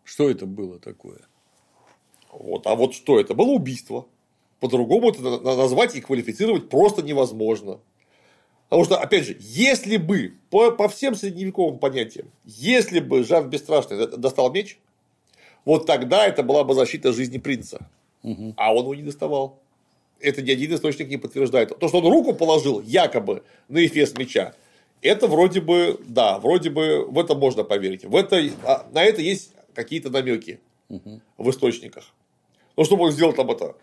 Что 0.03 0.29
это 0.29 0.45
было 0.45 0.79
такое? 0.79 1.19
Вот. 2.31 2.65
А 2.65 2.75
вот 2.75 2.93
что 2.93 3.19
это? 3.19 3.33
Было 3.33 3.51
убийство. 3.51 4.07
По-другому 4.59 5.09
это 5.09 5.21
назвать 5.39 5.95
и 5.95 6.01
квалифицировать 6.01 6.69
просто 6.69 7.01
невозможно. 7.01 7.79
Потому 8.69 8.85
что, 8.85 8.97
опять 8.97 9.25
же, 9.25 9.35
если 9.39 9.97
бы, 9.97 10.35
по, 10.49 10.71
по 10.71 10.87
всем 10.87 11.15
средневековым 11.15 11.77
понятиям, 11.77 12.31
если 12.45 12.99
бы 12.99 13.23
Жан 13.23 13.49
Бесстрашный 13.49 14.07
достал 14.07 14.51
меч, 14.51 14.79
вот 15.65 15.85
тогда 15.85 16.25
это 16.25 16.41
была 16.41 16.63
бы 16.63 16.73
защита 16.73 17.11
жизни 17.11 17.37
принца. 17.37 17.89
Угу. 18.23 18.53
А 18.55 18.73
он 18.73 18.83
его 18.83 18.95
не 18.95 19.03
доставал. 19.03 19.59
Это 20.19 20.41
ни 20.41 20.51
один 20.51 20.73
источник 20.73 21.09
не 21.09 21.17
подтверждает. 21.17 21.77
То, 21.77 21.87
что 21.87 21.97
он 21.97 22.07
руку 22.07 22.33
положил 22.33 22.79
якобы 22.79 23.43
на 23.67 23.85
эфес 23.85 24.17
меча, 24.17 24.53
это 25.01 25.27
вроде 25.27 25.61
бы, 25.61 25.99
да, 26.07 26.39
вроде 26.39 26.69
бы 26.69 27.05
в 27.05 27.17
это 27.19 27.35
можно 27.35 27.63
поверить. 27.63 28.05
В 28.05 28.15
это, 28.15 28.41
а, 28.63 28.87
на 28.91 29.03
это 29.03 29.21
есть 29.21 29.53
какие-то 29.73 30.09
намеки 30.09 30.59
угу. 30.89 31.21
в 31.37 31.49
источниках. 31.49 32.05
Но 32.77 32.83
чтобы 32.83 33.05
он 33.05 33.11
сделал 33.11 33.33
там 33.33 33.49
это, 33.51 33.75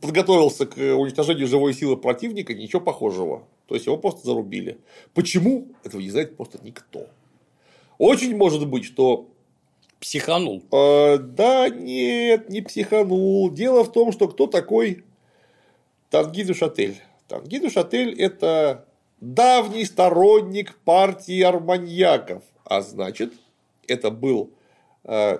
подготовился 0.00 0.66
к 0.66 0.76
уничтожению 0.76 1.46
живой 1.46 1.72
силы 1.74 1.96
противника, 1.96 2.54
ничего 2.54 2.80
похожего. 2.80 3.44
То 3.66 3.74
есть 3.74 3.86
его 3.86 3.96
просто 3.96 4.26
зарубили. 4.26 4.78
Почему? 5.14 5.68
Этого 5.84 6.00
не 6.00 6.10
знает 6.10 6.36
просто 6.36 6.58
никто. 6.62 7.06
Очень 7.98 8.36
может 8.36 8.66
быть, 8.68 8.84
что 8.84 9.28
Психанул? 10.00 10.62
Э, 10.70 11.18
да, 11.18 11.68
нет, 11.68 12.48
не 12.48 12.62
психанул. 12.62 13.50
Дело 13.50 13.82
в 13.82 13.90
том, 13.90 14.12
что 14.12 14.28
кто 14.28 14.46
такой 14.46 15.04
Тангиду 16.10 16.54
Шатель? 16.54 17.02
Тангиду 17.28 17.70
Шатель– 17.70 18.14
это 18.18 18.86
давний 19.20 19.84
сторонник 19.84 20.74
партии 20.78 21.40
арманьяков, 21.42 22.42
а 22.64 22.80
значит, 22.80 23.34
это 23.86 24.10
был 24.10 24.50
э, 25.04 25.38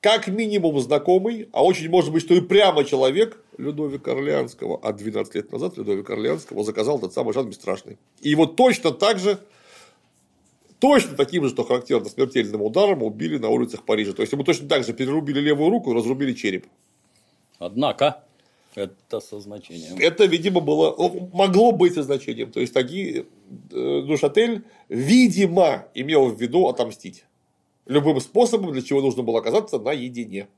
как 0.00 0.28
минимум 0.28 0.78
знакомый, 0.80 1.48
а 1.52 1.64
очень 1.64 1.88
может 1.88 2.12
быть, 2.12 2.22
что 2.22 2.34
и 2.34 2.42
прямо 2.42 2.84
человек 2.84 3.42
Людовика 3.56 4.12
Орлеанского, 4.12 4.78
а 4.82 4.92
12 4.92 5.34
лет 5.34 5.50
назад 5.50 5.78
Людовика 5.78 6.12
Орлеанского 6.12 6.62
заказал 6.62 6.98
тот 6.98 7.14
самый 7.14 7.32
Жан 7.32 7.48
Бесстрашный. 7.48 7.98
И 8.20 8.28
его 8.28 8.44
точно 8.44 8.90
так 8.90 9.18
же, 9.18 9.38
точно 10.78 11.16
таким 11.16 11.44
же, 11.44 11.50
что 11.50 11.64
характерно, 11.64 12.10
смертельным 12.10 12.60
ударом 12.60 13.02
убили 13.02 13.38
на 13.38 13.48
улицах 13.48 13.84
Парижа. 13.84 14.12
То 14.12 14.20
есть, 14.20 14.32
ему 14.32 14.44
точно 14.44 14.68
так 14.68 14.84
же 14.84 14.92
перерубили 14.92 15.40
левую 15.40 15.70
руку 15.70 15.92
и 15.92 15.94
разрубили 15.94 16.34
череп. 16.34 16.66
Однако, 17.58 18.24
это 18.74 19.20
со 19.20 19.40
значением. 19.40 19.96
Это, 19.98 20.24
видимо, 20.24 20.60
было, 20.60 20.94
могло 21.32 21.72
быть 21.72 21.94
со 21.94 22.02
значением. 22.02 22.52
То 22.52 22.60
есть, 22.60 22.74
такие 22.74 23.26
э, 23.70 24.02
Душатель, 24.06 24.64
видимо, 24.88 25.88
имел 25.94 26.30
в 26.30 26.40
виду 26.40 26.68
отомстить. 26.68 27.24
Любым 27.86 28.20
способом, 28.20 28.72
для 28.72 28.82
чего 28.82 29.00
нужно 29.00 29.22
было 29.22 29.40
оказаться 29.40 29.78
наедине. 29.78 30.48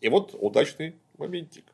И 0.00 0.08
вот 0.08 0.36
удачный 0.38 0.94
моментик. 1.18 1.64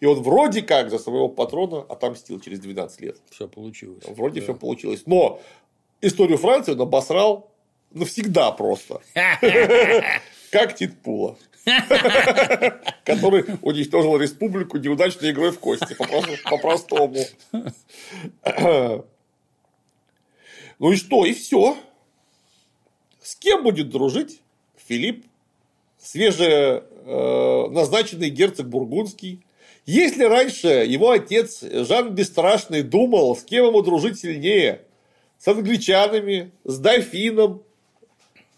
И 0.00 0.06
он 0.06 0.22
вроде 0.22 0.62
как 0.62 0.90
за 0.90 0.98
своего 0.98 1.28
патрона 1.28 1.80
отомстил 1.80 2.40
через 2.40 2.60
12 2.60 3.00
лет. 3.00 3.16
Все 3.30 3.48
получилось. 3.48 4.04
Вроде 4.06 4.40
все 4.40 4.54
получилось. 4.54 5.02
Но 5.06 5.40
историю 6.00 6.38
Франции 6.38 6.72
он 6.72 6.80
обосрал 6.80 7.50
навсегда 7.92 8.52
просто. 8.52 9.00
Как 10.50 10.74
Титпула. 10.76 11.36
Который 13.04 13.44
уничтожил 13.62 14.16
республику 14.16 14.78
неудачной 14.78 15.30
игрой 15.30 15.52
в 15.52 15.58
кости. 15.58 15.94
По-простому. 16.44 17.24
Ну 20.80 20.92
и 20.92 20.96
что? 20.96 21.24
И 21.24 21.32
все. 21.32 21.76
С 23.20 23.34
кем 23.34 23.64
будет 23.64 23.90
дружить 23.90 24.40
Филипп, 24.86 25.26
свеже 25.98 26.84
э, 27.04 27.66
назначенный 27.70 28.30
герцог 28.30 28.68
Бургундский? 28.68 29.44
Если 29.86 30.22
раньше 30.22 30.68
его 30.68 31.10
отец 31.10 31.62
Жан 31.62 32.14
Бесстрашный 32.14 32.82
думал, 32.82 33.34
с 33.36 33.42
кем 33.42 33.66
ему 33.66 33.82
дружить 33.82 34.20
сильнее, 34.20 34.82
с 35.36 35.48
англичанами, 35.48 36.52
с 36.64 36.78
дофином, 36.78 37.62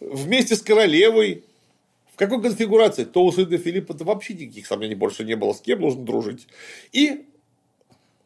вместе 0.01 0.57
с 0.57 0.63
королевой, 0.63 1.45
какой 2.21 2.43
конфигурации, 2.43 3.05
то 3.05 3.25
у 3.25 3.33
сына 3.33 3.57
Филиппа-то 3.57 4.05
вообще 4.05 4.35
никаких 4.35 4.67
сомнений 4.67 4.95
больше 4.95 5.25
не 5.25 5.37
было, 5.37 5.55
с 5.55 5.61
кем 5.63 5.81
нужно 5.81 6.05
дружить. 6.05 6.47
И 6.93 7.25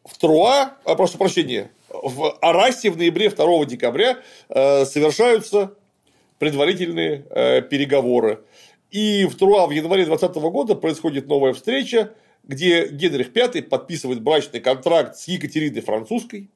в 0.03 0.17
Труа, 0.17 0.77
а, 0.83 0.95
прошу 0.95 1.17
прощения, 1.17 1.71
в 1.89 2.37
Арасе 2.41 2.91
в 2.91 2.97
ноябре 2.97 3.29
2 3.29 3.65
декабря 3.65 4.19
э, 4.49 4.83
совершаются 4.83 5.75
предварительные 6.39 7.25
э, 7.29 7.61
переговоры. 7.61 8.43
И 8.91 9.25
в 9.25 9.35
Труа 9.37 9.65
в 9.65 9.71
январе 9.71 10.03
2020 10.03 10.43
года 10.51 10.75
происходит 10.75 11.27
новая 11.27 11.53
встреча, 11.53 12.13
где 12.43 12.89
Генрих 12.89 13.33
V 13.33 13.61
подписывает 13.61 14.21
брачный 14.21 14.59
контракт 14.59 15.15
с 15.15 15.29
Екатериной 15.29 15.81
Французской 15.81 16.49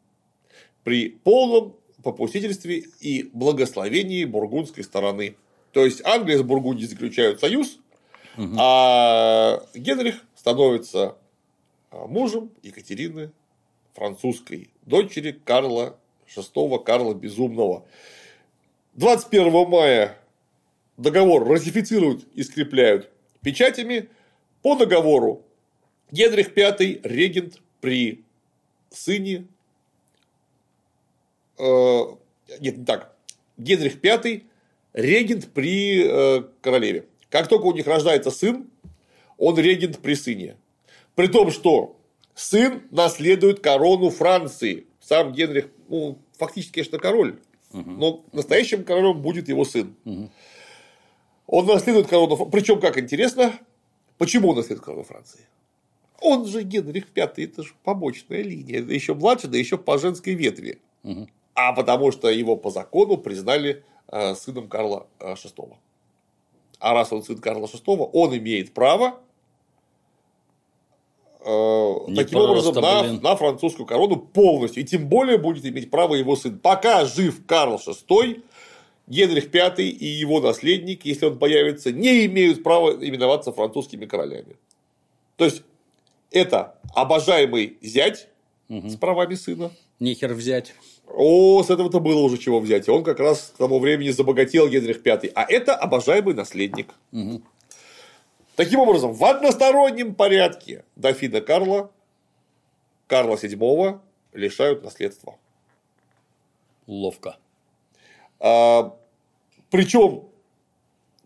при 0.83 1.07
полном 1.09 1.77
попустительстве 2.03 2.83
и 2.99 3.29
благословении 3.31 4.25
бургундской 4.25 4.83
стороны. 4.83 5.37
То 5.71 5.85
есть 5.85 6.03
Англия 6.05 6.37
с 6.37 6.41
Бургундией 6.41 6.87
заключают 6.87 7.39
союз, 7.39 7.79
угу. 8.37 8.55
а 8.57 9.63
Генрих 9.73 10.23
становится 10.35 11.15
а, 11.91 12.07
мужем 12.07 12.51
Екатерины 12.63 13.31
французской, 13.93 14.69
дочери 14.85 15.39
Карла 15.43 15.97
VI, 16.27 16.83
Карла 16.83 17.13
Безумного. 17.13 17.85
21 18.95 19.69
мая 19.69 20.17
договор 20.97 21.47
ратифицируют 21.47 22.27
и 22.33 22.43
скрепляют 22.43 23.09
печатями. 23.41 24.09
По 24.61 24.75
договору 24.75 25.45
Генрих 26.11 26.55
V 26.55 26.99
регент 27.03 27.61
при 27.79 28.23
сыне 28.89 29.47
э, 31.57 32.01
нет, 32.59 32.77
не 32.77 32.85
так. 32.85 33.15
Генрих 33.57 34.01
V 34.03 34.41
регент 34.93 35.47
при 35.53 36.03
э, 36.05 36.43
королеве. 36.61 37.05
Как 37.29 37.47
только 37.47 37.65
у 37.65 37.73
них 37.73 37.87
рождается 37.87 38.31
сын, 38.31 38.69
он 39.37 39.57
регент 39.57 39.99
при 39.99 40.15
сыне. 40.15 40.57
При 41.15 41.27
том, 41.27 41.51
что 41.51 41.97
сын 42.33 42.83
наследует 42.91 43.59
корону 43.59 44.09
Франции. 44.09 44.85
Сам 44.99 45.33
Генрих, 45.33 45.69
ну, 45.87 46.17
фактически, 46.37 46.73
конечно, 46.73 46.99
король, 46.99 47.39
но 47.71 48.23
настоящим 48.31 48.83
королем 48.83 49.21
будет 49.21 49.49
его 49.49 49.65
сын. 49.65 49.95
Он 51.47 51.65
наследует 51.65 52.07
корону, 52.07 52.45
причем, 52.45 52.79
как 52.79 52.97
интересно, 52.97 53.53
почему 54.17 54.49
он 54.49 54.57
наследует 54.57 54.85
корону 54.85 55.03
Франции? 55.03 55.41
Он 56.21 56.45
же 56.45 56.63
Генрих 56.63 57.07
V, 57.15 57.21
это 57.37 57.63
же 57.63 57.73
побочная 57.83 58.41
линия, 58.41 58.79
это 58.81 58.93
еще 58.93 59.13
младше, 59.13 59.47
да 59.47 59.57
еще 59.57 59.77
по 59.77 59.97
женской 59.97 60.33
ветви. 60.33 60.79
А 61.55 61.73
потому 61.73 62.11
что 62.11 62.29
его 62.29 62.55
по 62.55 62.69
закону 62.69 63.17
признали 63.17 63.83
сыном 64.35 64.67
Карла 64.67 65.07
VI. 65.19 65.53
Э, 65.57 65.75
а 66.79 66.93
раз 66.93 67.11
он 67.11 67.23
сын 67.23 67.37
Карла 67.37 67.65
VI, 67.65 68.09
он 68.13 68.37
имеет 68.37 68.73
право 68.73 69.19
э, 71.41 71.95
таким 72.15 72.39
образом 72.39 72.75
на, 72.75 73.13
на 73.13 73.35
французскую 73.35 73.85
корону 73.85 74.17
полностью. 74.17 74.83
И 74.83 74.85
тем 74.85 75.07
более 75.07 75.37
будет 75.37 75.65
иметь 75.65 75.91
право 75.91 76.15
его 76.15 76.35
сын. 76.35 76.57
Пока 76.57 77.05
жив 77.05 77.45
Карл 77.45 77.75
VI, 77.75 78.43
Генрих 79.07 79.51
V 79.51 79.83
и 79.83 80.05
его 80.05 80.39
наследник, 80.39 81.03
если 81.03 81.25
он 81.25 81.39
появится, 81.39 81.91
не 81.91 82.25
имеют 82.27 82.63
права 82.63 82.91
именоваться 82.91 83.51
французскими 83.51 84.05
королями. 84.05 84.55
То 85.35 85.45
есть 85.45 85.63
это 86.31 86.75
обожаемый 86.93 87.77
зять 87.81 88.27
угу. 88.69 88.87
с 88.87 88.95
правами 88.95 89.35
сына. 89.35 89.71
Нехер 89.99 90.33
взять. 90.33 90.73
О, 91.11 91.63
с 91.63 91.69
этого-то 91.69 91.99
было 91.99 92.19
уже 92.21 92.37
чего 92.37 92.59
взять. 92.59 92.87
Он 92.87 93.03
как 93.03 93.19
раз 93.19 93.51
к 93.55 93.57
тому 93.57 93.79
времени 93.79 94.09
забогател 94.09 94.67
Генрих 94.67 95.03
V. 95.03 95.31
А 95.35 95.45
это 95.47 95.75
обожаемый 95.75 96.33
наследник. 96.33 96.93
Угу. 97.11 97.41
Таким 98.55 98.79
образом, 98.81 99.13
в 99.13 99.23
одностороннем 99.23 100.13
порядке 100.13 100.83
дофина 100.95 101.41
Карла, 101.41 101.91
Карла 103.07 103.35
VII 103.35 103.99
лишают 104.33 104.83
наследства. 104.83 105.37
Ловко. 106.85 107.37
А, 108.39 108.95
причем, 109.69 110.25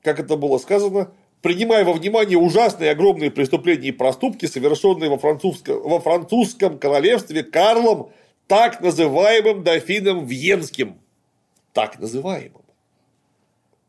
как 0.02 0.20
это 0.20 0.38
было 0.38 0.58
сказано, 0.58 1.12
принимая 1.42 1.84
во 1.86 1.94
внимание 1.94 2.38
ужасные 2.38 2.92
огромные 2.92 3.32
преступления 3.32 3.90
и 3.90 3.92
проступки, 3.92 4.46
совершенные 4.46 5.10
во 5.10 5.18
французском, 5.18 5.82
во 5.82 6.00
французском 6.00 6.80
королевстве 6.80 7.44
Карлом, 7.44 8.12
так 8.54 8.82
называемым 8.82 9.64
дофином 9.64 10.28
Вьенским. 10.28 11.00
Так 11.74 11.98
называемым. 11.98 12.62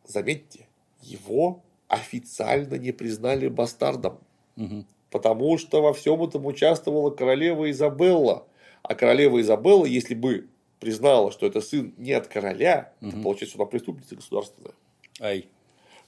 Заметьте, 0.06 0.66
его 1.02 1.62
официально 1.88 2.76
не 2.76 2.92
признали 2.92 3.48
бастардом. 3.48 4.20
Угу. 4.56 4.86
Потому 5.10 5.58
что 5.58 5.82
во 5.82 5.92
всем 5.92 6.22
этом 6.22 6.46
участвовала 6.46 7.10
королева 7.10 7.70
Изабелла. 7.70 8.46
А 8.82 8.94
королева 8.94 9.38
Изабелла, 9.38 9.84
если 9.84 10.14
бы 10.14 10.48
признала, 10.80 11.30
что 11.30 11.44
это 11.44 11.60
сын 11.60 11.92
не 11.98 12.12
от 12.12 12.28
короля, 12.28 12.94
угу. 13.02 13.10
то 13.10 13.16
получается, 13.18 13.58
она 13.58 13.66
преступница 13.66 14.16
государственная. 14.16 14.72
Ай. 15.20 15.46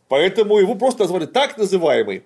Поэтому 0.08 0.56
его 0.56 0.76
просто 0.76 1.02
назвали 1.02 1.26
так 1.26 1.58
называемый. 1.58 2.24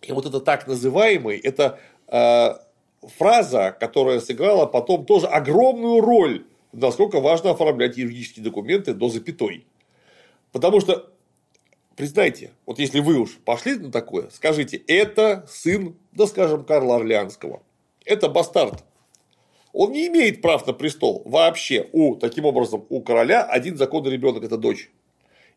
И 0.00 0.12
вот 0.12 0.24
это 0.24 0.40
так 0.40 0.66
называемый, 0.66 1.36
это 1.36 1.78
э, 2.08 2.54
фраза, 3.02 3.76
которая 3.78 4.20
сыграла 4.20 4.66
потом 4.66 5.04
тоже 5.04 5.26
огромную 5.26 6.00
роль, 6.00 6.46
насколько 6.72 7.20
важно 7.20 7.50
оформлять 7.50 7.96
юридические 7.96 8.44
документы 8.44 8.94
до 8.94 9.08
запятой. 9.08 9.66
Потому 10.52 10.80
что 10.80 11.10
признайте, 11.96 12.52
вот 12.66 12.78
если 12.78 13.00
вы 13.00 13.18
уж 13.18 13.38
пошли 13.44 13.76
на 13.76 13.90
такое, 13.90 14.28
скажите, 14.32 14.76
это 14.76 15.46
сын, 15.48 15.96
да 16.12 16.26
скажем, 16.26 16.64
Карла 16.64 16.96
Орлеанского. 16.96 17.62
Это 18.04 18.28
бастард. 18.28 18.84
Он 19.72 19.92
не 19.92 20.08
имеет 20.08 20.42
прав 20.42 20.66
на 20.66 20.72
престол 20.72 21.22
вообще. 21.24 21.88
У, 21.92 22.16
таким 22.16 22.44
образом, 22.44 22.84
у 22.88 23.00
короля 23.00 23.42
один 23.42 23.76
законный 23.76 24.10
ребенок 24.10 24.44
это 24.44 24.58
дочь. 24.58 24.90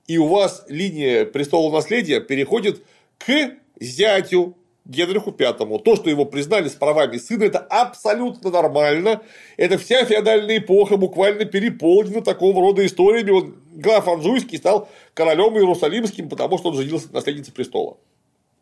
И 0.08 0.18
у 0.18 0.28
вас 0.28 0.64
линия 0.70 1.26
престола 1.26 1.72
наследия 1.72 2.22
переходит 2.22 2.84
к 3.18 3.58
зятю 3.80 4.56
Генриху 4.86 5.32
Пятому. 5.32 5.80
То, 5.80 5.96
что 5.96 6.10
его 6.10 6.26
признали 6.26 6.70
с 6.70 6.74
правами 6.74 7.18
сына, 7.18 7.44
это 7.44 7.60
абсолютно 7.60 8.52
нормально. 8.52 9.22
Это 9.58 9.78
вся 9.78 10.06
феодальная 10.06 10.60
эпоха 10.60 10.96
буквально 10.98 11.46
переполнена 11.46 12.22
такого 12.22 12.62
рода 12.62 12.86
историями. 12.86 13.32
Вот 13.32 13.46
граф 13.74 14.08
Анжуйский 14.08 14.60
стал 14.60 14.88
королем 15.16 15.58
Иерусалимским, 15.58 16.30
потому 16.30 16.60
что 16.60 16.70
он 16.70 16.76
женился 16.76 17.08
на 17.08 17.16
наследнице 17.16 17.52
престола. 17.52 17.98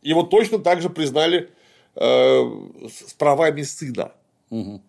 Его 0.02 0.24
точно 0.24 0.60
так 0.60 0.82
же 0.82 0.90
признали 0.90 1.50
э, 1.96 2.52
с 2.90 3.14
правами 3.14 3.62
сына. 3.64 4.14
Угу. 4.50 4.82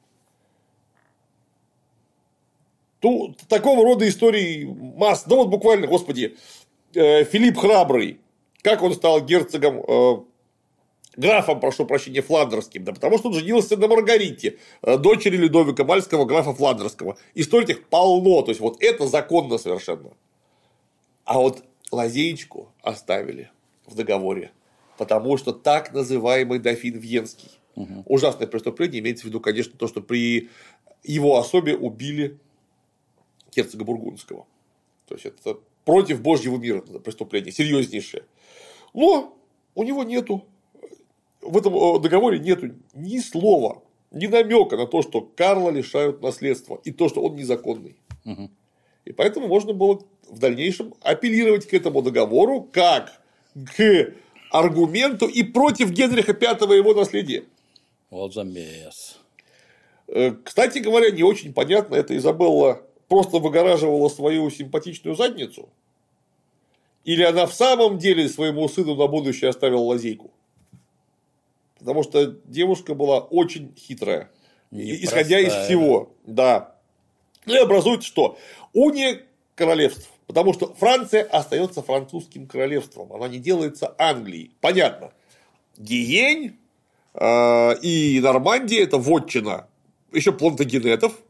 Тут 3.01 3.39
такого 3.49 3.85
рода 3.85 4.09
истории 4.09 4.65
масса. 4.65 5.29
Да 5.29 5.37
вот 5.37 5.49
буквально, 5.49 5.89
господи, 5.89 6.37
э, 6.95 7.25
Филипп 7.25 7.59
Храбрый, 7.59 8.21
как 8.63 8.83
он 8.83 8.95
стал 8.95 9.21
герцогом 9.21 9.83
э, 9.87 10.17
графом, 11.17 11.61
прошу 11.61 11.87
прощения, 11.87 12.23
фландерским, 12.23 12.85
да 12.85 12.93
потому 12.93 13.19
что 13.19 13.29
он 13.29 13.35
женился 13.35 13.77
на 13.77 13.89
Маргарите, 13.89 14.59
э, 14.83 14.99
дочери 14.99 15.37
Людовика 15.37 15.85
Мальского, 15.85 16.25
графа 16.25 16.53
Фландерского. 16.53 17.17
Историй 17.35 17.65
этих 17.65 17.89
полно, 17.89 18.43
то 18.43 18.51
есть, 18.51 18.61
вот 18.61 18.83
это 18.83 19.07
законно 19.07 19.59
совершенно. 19.59 20.11
А 21.25 21.39
вот 21.39 21.65
лазеечку 21.91 22.73
оставили 22.83 23.51
в 23.87 23.95
договоре, 23.95 24.53
потому 24.99 25.37
что 25.37 25.53
так 25.53 25.93
называемый 25.93 26.59
дофин 26.59 26.99
Венский. 26.99 27.51
Угу. 27.77 28.05
Ужасное 28.07 28.47
преступление 28.47 29.01
имеется 29.01 29.25
в 29.25 29.29
виду, 29.29 29.41
конечно, 29.41 29.77
то, 29.77 29.89
что 29.89 30.01
при 30.01 30.49
его 31.03 31.39
особе 31.39 31.77
убили 31.77 32.39
герцога 33.55 33.85
Бургундского. 33.85 34.47
То 35.09 35.15
есть, 35.15 35.27
это 35.27 35.59
против 35.85 36.23
Божьего 36.23 36.57
мира 36.57 36.81
преступление, 36.81 37.53
серьезнейшее. 37.53 38.25
Но 38.95 39.37
у 39.75 39.83
него 39.83 40.05
нету 40.05 40.45
в 41.45 41.57
этом 41.57 41.75
э, 41.75 42.01
договоре 42.01 42.39
нет 42.39 42.61
ни 42.95 43.19
слова, 43.19 43.83
ни 44.11 44.27
намека 44.27 44.77
на 44.77 44.87
то, 44.87 45.03
что 45.03 45.21
Карла 45.21 45.71
лишают 45.71 46.23
наследства 46.23 46.81
и 46.85 46.93
то, 46.93 47.09
что 47.09 47.23
он 47.23 47.37
незаконный. 47.37 47.97
Мгм. 48.25 48.51
И 49.05 49.13
поэтому 49.13 49.49
можно 49.49 49.73
было 49.73 50.01
в 50.29 50.39
дальнейшем 50.39 50.95
апеллировать 51.01 51.67
к 51.67 51.75
этому 51.75 52.03
договору 52.03 52.69
как 52.73 53.21
к 53.77 54.15
аргументу 54.51 55.27
и 55.27 55.43
против 55.43 55.91
Генриха 55.91 56.33
V 56.33 56.75
и 56.75 56.79
его 56.79 56.95
наследия. 56.95 57.45
Вот 58.11 58.33
замес. 58.33 59.19
Э, 60.07 60.33
Кстати 60.43 60.79
говоря, 60.79 61.11
не 61.11 61.23
очень 61.23 61.53
понятно, 61.53 61.97
это 61.97 62.17
Изабелла 62.17 62.83
просто 63.09 63.39
выгораживала 63.39 64.09
свою 64.09 64.51
симпатичную 64.51 65.17
задницу? 65.17 65.69
Или 67.05 67.23
она 67.23 67.47
в 67.47 67.53
самом 67.53 67.99
деле 67.99 68.29
своему 68.29 68.67
сыну 68.69 68.95
на 68.95 69.07
будущее 69.07 69.51
оставила 69.51 69.81
лазейку? 69.81 70.31
Потому 71.85 72.03
что 72.03 72.25
девушка 72.47 72.95
была 72.95 73.21
очень 73.21 73.75
хитрая. 73.77 74.31
И- 74.71 75.05
Исходя 75.05 75.39
из 75.39 75.45
Непростая. 75.49 75.65
всего. 75.67 76.15
Да. 76.25 76.75
Ну 77.45 77.55
и 77.55 77.59
образует 77.59 78.03
что? 78.03 78.39
Уния 78.73 79.21
королевств. 79.55 80.09
Потому 80.27 80.55
что 80.55 80.73
Франция 80.75 81.25
остается 81.25 81.83
французским 81.83 82.47
королевством. 82.47 83.13
Она 83.13 83.29
не 83.29 83.39
делается 83.39 83.95
Англией. 83.99 84.53
Понятно. 84.63 85.13
Гиень 85.77 86.57
э, 87.13 87.79
и 87.83 88.19
Нормандия 88.23 88.83
это 88.83 88.97
вотчина 88.97 89.67
еще 90.11 90.33
плантагенетов. 90.33 91.21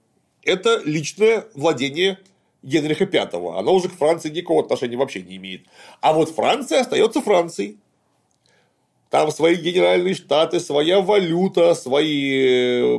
Это 0.44 0.80
личное 0.84 1.46
владение 1.54 2.20
Генриха 2.62 3.06
V. 3.06 3.58
Оно 3.58 3.74
уже 3.74 3.88
к 3.88 3.94
Франции 3.94 4.30
никакого 4.30 4.62
отношения 4.62 4.96
вообще 4.96 5.20
не 5.22 5.36
имеет. 5.36 5.66
А 6.00 6.12
вот 6.12 6.30
Франция 6.30 6.82
остается 6.82 7.20
Францией. 7.20 7.78
Там 9.14 9.30
свои 9.30 9.54
генеральные 9.54 10.14
штаты, 10.14 10.58
своя 10.58 11.00
валюта, 11.00 11.74
свои... 11.74 12.98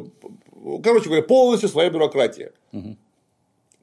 Короче 0.82 1.08
говоря, 1.08 1.24
полностью 1.24 1.68
своя 1.68 1.90
бюрократия, 1.90 2.54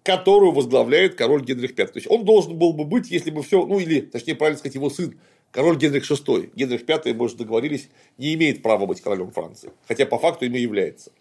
которую 0.03 0.53
возглавляет 0.53 1.15
король 1.15 1.45
Генрих 1.45 1.77
V. 1.77 1.87
То 1.89 1.99
есть, 1.99 2.11
он 2.11 2.25
должен 2.25 2.57
был 2.57 2.73
бы 2.73 2.87
быть, 2.87 3.11
если 3.11 3.31
бы 3.31 3.43
все... 3.43 3.67
Ну, 3.67 3.79
или, 3.79 4.01
точнее, 4.01 4.35
правильно 4.35 4.59
сказать, 4.59 4.77
его 4.77 4.89
сын, 4.89 5.21
король 5.51 5.77
Генрих 5.77 6.11
VI. 6.11 6.53
Генрих 6.55 6.89
V, 6.89 7.13
мы 7.13 7.27
уже 7.27 7.37
договорились, 7.37 7.91
не 8.17 8.33
имеет 8.33 8.63
права 8.63 8.87
быть 8.87 9.03
королем 9.03 9.31
Франции. 9.31 9.71
Хотя, 9.87 10.07
по 10.07 10.19
факту, 10.19 10.47
им 10.47 10.55
и 10.55 10.59
является. 10.59 11.13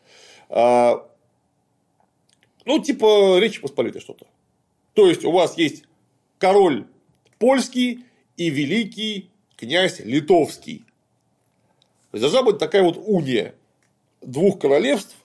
А, 0.48 1.06
Ну, 2.64 2.80
типа 2.80 3.38
Речи 3.38 3.60
Посполитой 3.60 4.00
что-то. 4.00 4.28
То 4.94 5.08
есть, 5.08 5.26
у 5.26 5.32
вас 5.32 5.58
есть 5.58 5.84
король 6.38 6.88
польский 7.38 8.06
и 8.38 8.50
великий 8.50 9.30
князь 9.58 10.00
литовский. 10.00 10.86
То 12.12 12.18
есть, 12.18 12.22
должна 12.22 12.44
быть 12.44 12.58
такая 12.58 12.84
вот 12.84 12.98
уния 12.98 13.56
двух 14.22 14.60
королевств, 14.60 15.16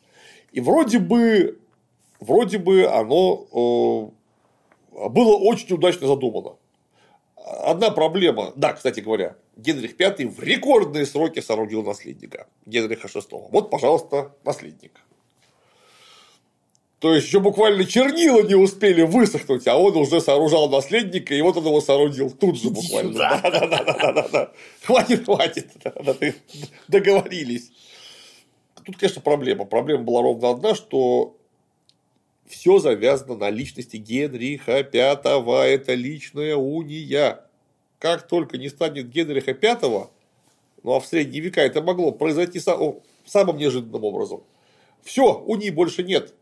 и 0.53 0.61
вроде 0.61 0.99
бы, 0.99 1.59
вроде 2.21 2.59
бы 2.59 2.87
оно 2.87 4.13
э, 4.93 5.09
было 5.09 5.37
очень 5.37 5.75
удачно 5.75 6.07
задумано. 6.07 6.57
Одна 7.37 7.91
проблема, 7.91 8.53
да, 8.57 8.73
кстати 8.73 9.01
говоря, 9.01 9.37
Генрих 9.57 9.99
V 9.99 10.29
в 10.29 10.43
рекордные 10.43 11.07
сроки 11.07 11.41
соорудил 11.41 11.83
наследника 11.83 12.47
Генриха 12.67 13.09
VI. 13.09 13.49
Вот, 13.51 13.71
пожалуйста, 13.71 14.35
наследник. 14.45 15.01
То 16.99 17.15
есть, 17.15 17.27
еще 17.27 17.41
буквально 17.41 17.85
чернила 17.85 18.43
не 18.43 18.55
успели 18.55 19.03
высохнуть, 19.03 19.67
а 19.67 19.77
он 19.77 19.97
уже 19.97 20.21
сооружал 20.21 20.71
наследника, 20.71 21.35
и 21.35 21.43
вот 21.43 21.57
он 21.59 21.67
его 21.67 21.81
соорудил 21.83 22.31
тут 22.31 22.59
же 22.59 22.71
буквально. 22.71 23.13
сюда. 23.13 23.41
Да, 23.43 23.51
да, 23.51 23.67
да, 23.67 23.85
да, 23.85 24.13
да, 24.13 24.29
да. 24.29 24.53
Хватит, 24.83 25.27
хватит. 25.27 25.69
Договорились. 26.89 27.71
Тут, 28.85 28.97
конечно, 28.97 29.21
проблема. 29.21 29.67
Проблема 29.67 30.05
была 30.05 30.23
ровно 30.23 30.51
одна, 30.51 30.75
что 30.75 31.37
все 32.47 32.79
завязано 32.79 33.37
на 33.37 33.51
личности 33.51 33.99
Генриха 33.99 34.89
V. 34.91 35.53
Это 35.67 35.93
личная 35.95 36.57
уния. 36.57 37.45
Как 37.99 38.27
только 38.27 38.57
не 38.57 38.69
станет 38.71 39.11
Генриха 39.11 39.53
V, 39.53 40.09
ну 40.83 40.93
а 40.95 41.01
в 41.01 41.07
средние 41.07 41.43
века 41.43 41.61
это 41.61 41.83
могло 41.83 42.13
произойти 42.13 42.59
самым 42.61 43.59
неожиданным 43.59 44.05
образом. 44.05 44.45
Все, 45.03 45.35
унии 45.47 45.71
больше 45.71 46.03
нет. 46.03 46.33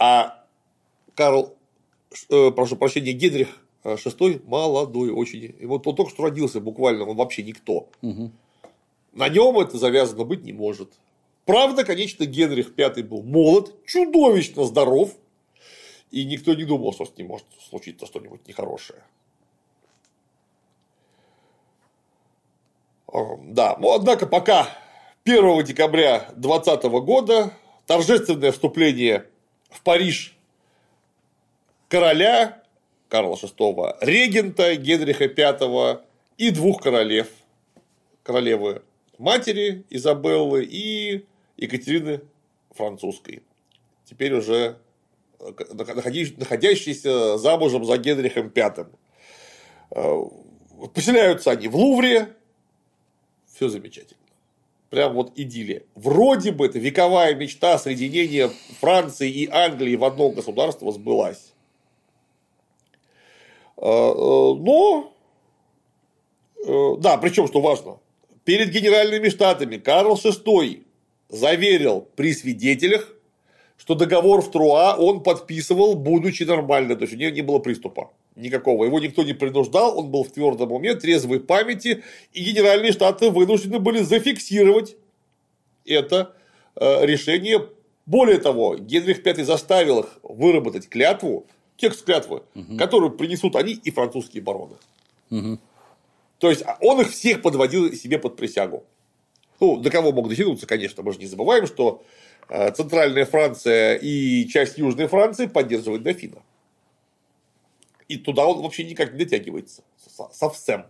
А 0.00 0.42
Карл, 1.14 1.54
э, 2.30 2.50
прошу 2.52 2.76
прощения, 2.76 3.12
Генрих 3.12 3.48
э, 3.84 3.96
VI 3.96 4.42
молодой 4.46 5.10
очень. 5.10 5.54
И 5.60 5.66
вот 5.66 5.86
он 5.86 5.94
только 5.94 6.10
что 6.10 6.22
родился 6.22 6.58
буквально, 6.58 7.04
он 7.04 7.16
вообще 7.18 7.42
никто. 7.42 7.90
Мгм. 8.00 8.32
На 9.12 9.28
нем 9.28 9.58
это 9.58 9.76
завязано 9.76 10.24
быть 10.24 10.42
не 10.42 10.54
может. 10.54 10.90
Правда, 11.44 11.84
конечно, 11.84 12.24
Генрих 12.24 12.72
V 12.78 13.02
был 13.02 13.22
молод, 13.22 13.74
чудовищно 13.84 14.64
здоров, 14.64 15.14
и 16.10 16.24
никто 16.24 16.54
не 16.54 16.64
думал, 16.64 16.94
что 16.94 17.04
с 17.04 17.14
ним 17.18 17.26
может 17.26 17.46
случиться 17.68 18.06
что-нибудь 18.06 18.48
нехорошее. 18.48 19.02
Да, 23.12 23.76
но 23.78 23.92
однако 23.92 24.26
пока 24.26 24.66
1 25.24 25.62
декабря 25.64 26.30
2020 26.36 26.84
года 27.04 27.52
торжественное 27.86 28.52
вступление 28.52 29.26
в 29.70 29.82
Париж 29.82 30.36
короля 31.88 32.62
Карла 33.08 33.34
VI, 33.34 33.96
регента 34.00 34.74
Генриха 34.76 35.24
V 35.26 36.04
и 36.38 36.50
двух 36.50 36.82
королев, 36.82 37.28
королевы 38.22 38.82
матери 39.18 39.84
Изабеллы 39.90 40.64
и 40.64 41.26
Екатерины 41.56 42.22
Французской. 42.70 43.42
Теперь 44.04 44.32
уже 44.34 44.78
э, 45.38 45.52
находящейся 45.72 47.38
замужем 47.38 47.84
за 47.84 47.98
Генрихом 47.98 48.52
V. 48.54 48.88
Э, 49.90 50.22
Поселяются 50.94 51.50
они 51.50 51.68
в 51.68 51.76
Лувре. 51.76 52.34
Все 53.54 53.68
замечательно. 53.68 54.18
Прям 54.90 55.14
вот 55.14 55.32
идиллия. 55.36 55.84
Вроде 55.94 56.50
бы 56.50 56.66
это 56.66 56.80
вековая 56.80 57.34
мечта 57.36 57.78
соединения 57.78 58.50
Франции 58.80 59.30
и 59.30 59.48
Англии 59.48 59.94
в 59.94 60.04
одно 60.04 60.30
государство 60.30 60.90
сбылась. 60.90 61.52
Э, 63.76 63.86
э, 63.86 64.54
Но, 64.58 65.12
э, 66.66 66.96
да, 66.98 67.16
причем, 67.18 67.46
что 67.46 67.60
важно, 67.60 67.98
перед 68.44 68.70
генеральными 68.70 69.28
штатами 69.28 69.76
Карл 69.76 70.16
VI 70.16 70.82
заверил 71.28 72.08
при 72.16 72.34
свидетелях, 72.34 73.14
что 73.76 73.94
договор 73.94 74.42
в 74.42 74.50
Труа 74.50 74.96
он 74.98 75.22
подписывал, 75.22 75.94
будучи 75.94 76.42
нормально, 76.42 76.96
то 76.96 77.02
есть 77.02 77.14
у 77.14 77.16
него 77.16 77.30
не 77.30 77.42
было 77.42 77.60
приступа 77.60 78.10
никакого. 78.40 78.84
Его 78.84 78.98
никто 79.00 79.22
не 79.22 79.32
принуждал, 79.32 79.98
он 79.98 80.10
был 80.10 80.24
в 80.24 80.32
твердом 80.32 80.72
уме, 80.72 80.94
трезвой 80.94 81.40
памяти, 81.40 82.02
и 82.32 82.44
генеральные 82.44 82.92
штаты 82.92 83.30
вынуждены 83.30 83.78
были 83.78 84.02
зафиксировать 84.02 84.96
это 85.84 86.34
э, 86.76 87.06
решение. 87.06 87.68
Более 88.06 88.38
того, 88.38 88.76
Генрих 88.76 89.24
V 89.24 89.44
заставил 89.44 90.00
их 90.00 90.18
выработать 90.22 90.88
клятву, 90.88 91.46
текст 91.76 92.04
клятвы, 92.04 92.42
которую 92.76 93.12
принесут 93.12 93.56
они 93.56 93.72
и 93.72 93.90
французские 93.90 94.42
бароны. 94.42 94.76
Мгм. 95.30 95.60
То 96.38 96.50
есть, 96.50 96.62
а 96.66 96.76
он 96.80 97.00
их 97.00 97.10
всех 97.10 97.42
подводил 97.42 97.92
себе 97.92 98.18
под 98.18 98.36
присягу. 98.36 98.84
Ну, 99.60 99.76
до 99.76 99.90
кого 99.90 100.10
мог 100.10 100.28
дотянуться, 100.28 100.66
конечно, 100.66 101.02
мы 101.02 101.12
же 101.12 101.18
не 101.18 101.26
забываем, 101.26 101.66
что 101.66 102.02
э, 102.48 102.72
центральная 102.72 103.26
Франция 103.26 103.96
и 103.96 104.46
часть 104.48 104.78
Южной 104.78 105.06
Франции 105.06 105.46
поддерживает 105.46 106.02
дофина. 106.02 106.42
И 108.10 108.16
туда 108.18 108.46
он 108.46 108.60
вообще 108.62 108.84
никак 108.84 109.12
не 109.12 109.18
дотягивается. 109.24 109.82
Со- 109.96 110.30
Совсем. 110.32 110.86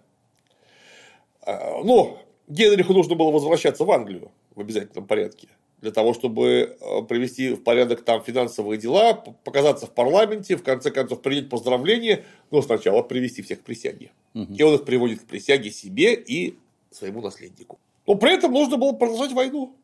Э, 1.47 1.83
Но 1.85 2.19
Генриху 2.49 2.93
нужно 2.93 3.15
было 3.15 3.31
возвращаться 3.31 3.85
в 3.85 3.91
Англию 3.91 4.31
в 4.55 4.61
обязательном 4.61 5.07
порядке. 5.07 5.49
Для 5.81 5.91
того, 5.93 6.13
чтобы 6.13 6.77
э, 6.81 7.03
привести 7.09 7.51
в 7.55 7.63
порядок 7.63 8.03
там 8.05 8.23
финансовые 8.23 8.79
дела, 8.79 9.15
показаться 9.45 9.87
в 9.87 9.91
парламенте, 9.93 10.57
в 10.57 10.63
конце 10.63 10.91
концов 10.91 11.23
принять 11.23 11.49
поздравления, 11.49 12.25
но 12.51 12.61
сначала 12.63 13.03
привести 13.03 13.41
всех 13.43 13.61
к 13.61 13.63
присяге. 13.65 14.11
И 14.35 14.63
он 14.63 14.75
их 14.75 14.85
приводит 14.85 15.21
к 15.23 15.25
присяге 15.27 15.71
себе 15.71 16.15
и 16.15 16.57
своему 16.91 17.23
наследнику. 17.23 17.79
Но 18.07 18.15
при 18.17 18.35
этом 18.35 18.53
нужно 18.53 18.77
было 18.77 18.93
продолжать 18.93 19.33
войну. 19.33 19.75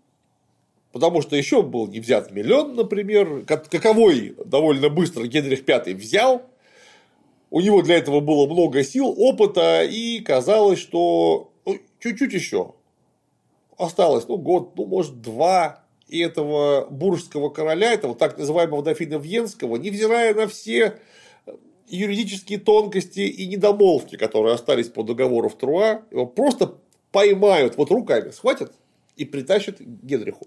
Потому 0.93 1.21
что 1.23 1.37
еще 1.37 1.63
был 1.63 1.87
не 1.87 2.01
взят 2.01 2.31
миллион, 2.31 2.75
например, 2.75 3.45
как- 3.47 3.69
каковой 3.69 4.35
довольно 4.45 4.89
быстро 4.89 5.27
Генрих 5.27 5.63
V 5.67 5.95
взял. 5.95 6.43
У 7.57 7.61
него 7.63 7.81
для 7.81 7.97
этого 7.97 8.21
было 8.21 8.47
много 8.47 8.85
сил, 8.85 9.15
опыта, 9.17 9.83
и 9.83 10.21
казалось, 10.21 10.79
что 10.79 11.55
ну, 11.65 11.79
чуть-чуть 12.01 12.35
еще 12.35 12.75
осталось, 13.79 14.29
ну, 14.29 14.37
год, 14.37 14.77
ну, 14.77 14.85
может, 14.85 15.23
два, 15.23 15.83
и 16.07 16.19
этого 16.19 16.87
буржского 16.91 17.49
короля, 17.49 17.95
этого 17.95 18.15
так 18.15 18.37
называемого 18.37 18.83
дофина 18.83 19.15
Вьенского, 19.15 19.77
невзирая 19.77 20.35
на 20.35 20.49
все 20.49 20.99
юридические 21.89 22.59
тонкости 22.59 23.21
и 23.21 23.47
недомолвки, 23.47 24.17
которые 24.17 24.55
остались 24.55 24.89
по 24.89 25.03
договору 25.03 25.49
в 25.49 25.55
Труа, 25.55 26.03
его 26.11 26.27
просто 26.27 26.75
поймают 27.11 27.79
вот 27.79 27.91
руками, 27.91 28.33
схватят 28.33 28.75
и 29.17 29.25
притащит 29.25 29.81
Генриху. 29.81 30.47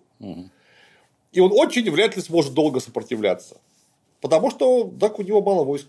И 1.31 1.39
он 1.39 1.53
очень 1.53 1.89
вряд 1.89 2.15
ли 2.15 2.21
сможет 2.21 2.53
долго 2.53 2.79
сопротивляться. 2.79 3.57
Потому 4.21 4.51
что, 4.51 4.93
так, 4.99 5.17
у 5.17 5.23
него 5.23 5.41
мало 5.41 5.63
войск. 5.63 5.87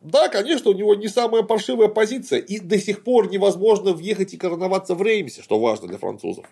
Да, 0.00 0.28
конечно, 0.28 0.70
у 0.70 0.74
него 0.74 0.94
не 0.94 1.08
самая 1.08 1.42
паршивая 1.42 1.88
позиция, 1.88 2.38
и 2.38 2.60
до 2.60 2.78
сих 2.78 3.02
пор 3.02 3.30
невозможно 3.30 3.92
въехать 3.92 4.32
и 4.32 4.36
короноваться 4.36 4.94
в 4.94 5.02
Реймсе, 5.02 5.42
что 5.42 5.58
важно 5.58 5.88
для 5.88 5.98
французов. 5.98 6.46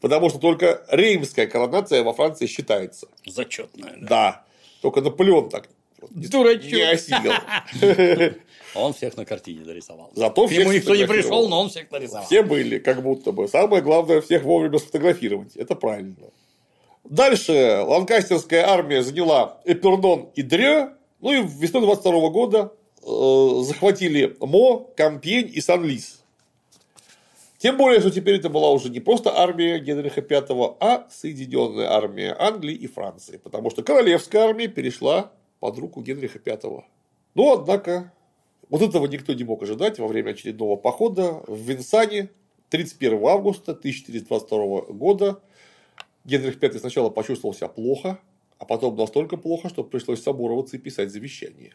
Потому 0.00 0.28
что 0.28 0.38
только 0.38 0.84
реймская 0.88 1.46
коронация 1.46 2.04
во 2.04 2.12
Франции 2.12 2.46
считается. 2.46 3.08
Зачетная. 3.26 3.94
Да. 4.00 4.06
Да. 4.08 4.44
Только 4.82 5.00
Наполеон 5.00 5.48
так 5.48 5.68
Дурачок. 6.10 6.64
не 6.64 6.82
осилил. 6.82 7.32
Он 8.74 8.92
всех 8.92 9.16
на 9.16 9.24
картине 9.24 9.64
нарисовал. 9.64 10.10
Зато 10.14 10.46
всех 10.46 10.60
Ему 10.60 10.72
никто 10.72 10.94
не 10.94 11.06
пришел, 11.06 11.48
но 11.48 11.62
он 11.62 11.70
всех 11.70 11.90
нарисовал. 11.90 12.26
Все 12.26 12.42
были, 12.42 12.78
как 12.78 13.02
будто 13.02 13.32
бы. 13.32 13.48
Самое 13.48 13.82
главное, 13.82 14.20
всех 14.20 14.42
вовремя 14.42 14.78
сфотографировать. 14.78 15.56
Это 15.56 15.74
правильно. 15.74 16.14
Дальше 17.04 17.82
ланкастерская 17.86 18.68
армия 18.68 19.02
заняла 19.02 19.60
Эпернон 19.64 20.28
и 20.34 20.42
Дрё. 20.42 20.90
Ну 21.20 21.32
и 21.32 21.46
весной 21.46 21.82
22 21.82 22.28
года 22.30 22.72
э, 23.02 23.62
захватили 23.62 24.36
Мо, 24.40 24.90
Кампьень 24.96 25.50
и 25.52 25.60
Сан-Лис. 25.60 26.22
Тем 27.58 27.78
более, 27.78 28.00
что 28.00 28.10
теперь 28.10 28.36
это 28.36 28.50
была 28.50 28.70
уже 28.70 28.90
не 28.90 29.00
просто 29.00 29.38
армия 29.38 29.78
Генриха 29.78 30.20
V, 30.20 30.76
а 30.78 31.06
соединенная 31.10 31.90
армия 31.90 32.36
Англии 32.38 32.74
и 32.74 32.86
Франции. 32.86 33.38
Потому 33.38 33.70
что 33.70 33.82
королевская 33.82 34.42
армия 34.42 34.68
перешла 34.68 35.32
под 35.58 35.78
руку 35.78 36.02
Генриха 36.02 36.38
V. 36.44 36.84
Но, 37.34 37.52
однако, 37.54 38.12
вот 38.68 38.82
этого 38.82 39.06
никто 39.06 39.32
не 39.32 39.44
мог 39.44 39.62
ожидать 39.62 39.98
во 39.98 40.06
время 40.06 40.30
очередного 40.30 40.76
похода 40.76 41.42
в 41.46 41.56
Винсане 41.56 42.30
31 42.70 43.24
августа 43.26 43.72
1422 43.72 44.92
года. 44.92 45.40
Генрих 46.24 46.60
V 46.60 46.78
сначала 46.78 47.08
почувствовал 47.08 47.54
себя 47.54 47.68
плохо, 47.68 48.18
а 48.58 48.64
потом 48.64 48.96
настолько 48.96 49.36
плохо, 49.36 49.68
что 49.68 49.84
пришлось 49.84 50.22
собороваться 50.22 50.76
и 50.76 50.80
писать 50.80 51.10
завещание. 51.10 51.74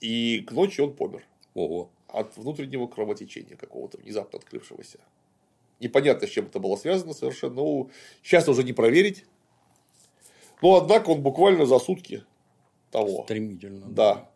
И 0.00 0.40
к 0.40 0.52
ночи 0.52 0.80
он 0.80 0.94
помер 0.94 1.24
Ого. 1.54 1.90
от 2.08 2.36
внутреннего 2.36 2.86
кровотечения 2.86 3.56
какого-то 3.56 3.98
внезапно 3.98 4.38
открывшегося. 4.38 4.98
Непонятно, 5.80 6.26
с 6.26 6.30
чем 6.30 6.46
это 6.46 6.58
было 6.58 6.76
связано 6.76 7.14
совершенно. 7.14 7.54
Ну, 7.54 7.90
сейчас 8.22 8.48
уже 8.48 8.62
не 8.62 8.72
проверить. 8.72 9.24
Но, 10.62 10.76
однако, 10.76 11.10
он 11.10 11.22
буквально 11.22 11.66
за 11.66 11.78
сутки 11.78 12.24
того. 12.90 13.24
Стремительно. 13.24 13.86
Да. 13.86 14.28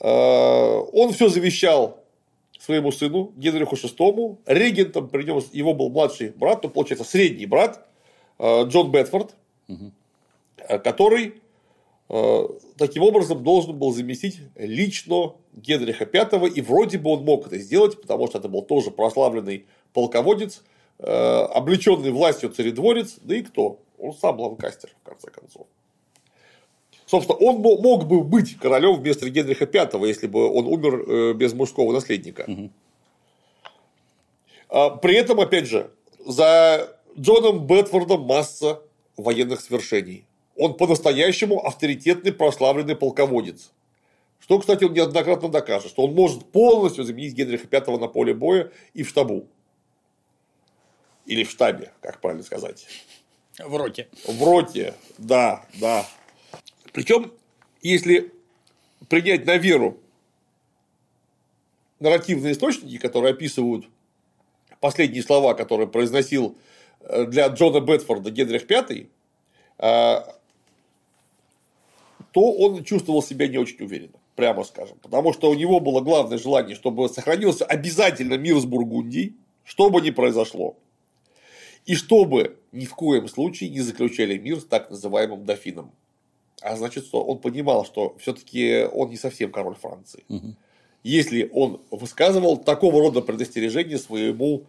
Э, 0.00 0.08
Он 0.92 1.12
все 1.12 1.28
завещал 1.28 2.04
своему 2.58 2.92
сыну 2.92 3.32
Генриху 3.36 3.76
VI. 3.76 4.38
Регентом 4.46 5.08
при 5.08 5.24
нем 5.24 5.40
его 5.52 5.74
был 5.74 5.90
младший 5.90 6.30
брат, 6.30 6.62
ну, 6.62 6.70
получается, 6.70 7.04
средний 7.04 7.46
брат 7.46 7.86
э, 8.38 8.64
Джон 8.64 8.90
Бетфорд, 8.90 9.34
э, 10.68 10.78
который 10.78 11.40
э, 12.08 12.48
таким 12.76 13.02
образом 13.02 13.42
должен 13.42 13.78
был 13.78 13.92
заместить 13.92 14.40
лично 14.56 15.34
Генриха 15.52 16.04
V, 16.12 16.48
и 16.48 16.60
вроде 16.60 16.98
бы 16.98 17.10
он 17.10 17.24
мог 17.24 17.46
это 17.46 17.58
сделать, 17.58 18.00
потому 18.00 18.26
что 18.28 18.38
это 18.38 18.48
был 18.48 18.62
тоже 18.62 18.90
прославленный 18.90 19.66
полководец, 19.92 20.62
э, 20.98 21.04
облеченный 21.04 22.10
властью 22.10 22.50
царедворец, 22.50 23.16
да 23.22 23.36
и 23.36 23.42
кто? 23.42 23.78
Он 23.98 24.12
сам 24.14 24.40
Ланкастер, 24.40 24.90
в 25.02 25.08
конце 25.08 25.30
концов. 25.30 25.66
Собственно, 27.06 27.38
он 27.38 27.56
мо- 27.56 27.80
мог 27.80 28.06
бы 28.06 28.22
быть 28.22 28.56
королем 28.56 28.94
вместо 29.00 29.28
Генриха 29.28 29.66
V, 29.66 30.06
если 30.06 30.28
бы 30.28 30.48
он 30.48 30.66
умер 30.66 31.34
без 31.34 31.52
мужского 31.52 31.92
наследника. 31.92 32.46
А, 34.68 34.90
При 34.90 35.16
этом, 35.16 35.40
опять 35.40 35.66
же, 35.66 35.90
за 36.24 36.96
Джоном 37.18 37.66
Бетфордом 37.66 38.22
масса 38.22 38.80
военных 39.22 39.60
свершений. 39.60 40.24
Он 40.56 40.74
по-настоящему 40.74 41.64
авторитетный 41.64 42.32
прославленный 42.32 42.96
полководец. 42.96 43.70
Что, 44.40 44.58
кстати, 44.58 44.84
он 44.84 44.92
неоднократно 44.92 45.48
докажет, 45.48 45.90
что 45.90 46.04
он 46.04 46.14
может 46.14 46.50
полностью 46.50 47.04
заменить 47.04 47.34
Генриха 47.34 47.68
V 47.70 47.98
на 47.98 48.08
поле 48.08 48.34
боя 48.34 48.72
и 48.94 49.02
в 49.02 49.08
штабу. 49.08 49.46
Или 51.26 51.44
в 51.44 51.50
штабе, 51.50 51.92
как 52.00 52.20
правильно 52.20 52.42
сказать. 52.42 52.86
В 53.58 53.76
роте. 53.76 54.08
В 54.26 54.42
роте, 54.42 54.94
да, 55.18 55.64
да. 55.74 56.06
Причем, 56.92 57.32
если 57.82 58.32
принять 59.08 59.46
на 59.46 59.56
веру 59.56 59.98
нарративные 62.00 62.52
источники, 62.52 62.98
которые 62.98 63.32
описывают 63.32 63.86
последние 64.80 65.22
слова, 65.22 65.54
которые 65.54 65.86
произносил 65.86 66.56
для 67.00 67.48
Джона 67.48 67.80
Бетфорда 67.80 68.30
Генрих 68.30 68.68
V, 68.68 69.06
э, 69.78 70.20
то 72.32 72.52
он 72.52 72.84
чувствовал 72.84 73.22
себя 73.22 73.48
не 73.48 73.58
очень 73.58 73.82
уверенно, 73.84 74.18
прямо 74.36 74.64
скажем. 74.64 74.98
Потому 75.02 75.32
что 75.32 75.50
у 75.50 75.54
него 75.54 75.80
было 75.80 76.00
главное 76.00 76.38
желание, 76.38 76.76
чтобы 76.76 77.08
сохранился 77.08 77.64
обязательно 77.64 78.34
мир 78.34 78.58
с 78.58 78.64
Бургундией, 78.64 79.34
что 79.64 79.90
бы 79.90 80.00
ни 80.00 80.10
произошло. 80.10 80.76
И 81.86 81.94
чтобы 81.94 82.58
ни 82.72 82.84
в 82.84 82.94
коем 82.94 83.28
случае 83.28 83.70
не 83.70 83.80
заключали 83.80 84.38
мир 84.38 84.60
с 84.60 84.64
так 84.64 84.90
называемым 84.90 85.44
дофином. 85.44 85.92
А 86.62 86.76
значит, 86.76 87.06
что 87.06 87.24
он 87.24 87.38
понимал, 87.38 87.86
что 87.86 88.16
все-таки 88.18 88.86
он 88.92 89.08
не 89.10 89.16
совсем 89.16 89.50
король 89.50 89.76
Франции. 89.76 90.24
Если 91.02 91.48
он 91.54 91.80
высказывал 91.90 92.58
такого 92.58 93.00
рода 93.00 93.22
предостережение 93.22 93.96
своему 93.96 94.64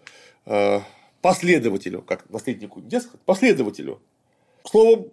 э, 0.46 0.80
последователю, 1.22 2.02
как 2.02 2.30
наследнику 2.30 2.82
сказать, 2.82 3.22
последователю. 3.26 4.02
Словом, 4.64 5.08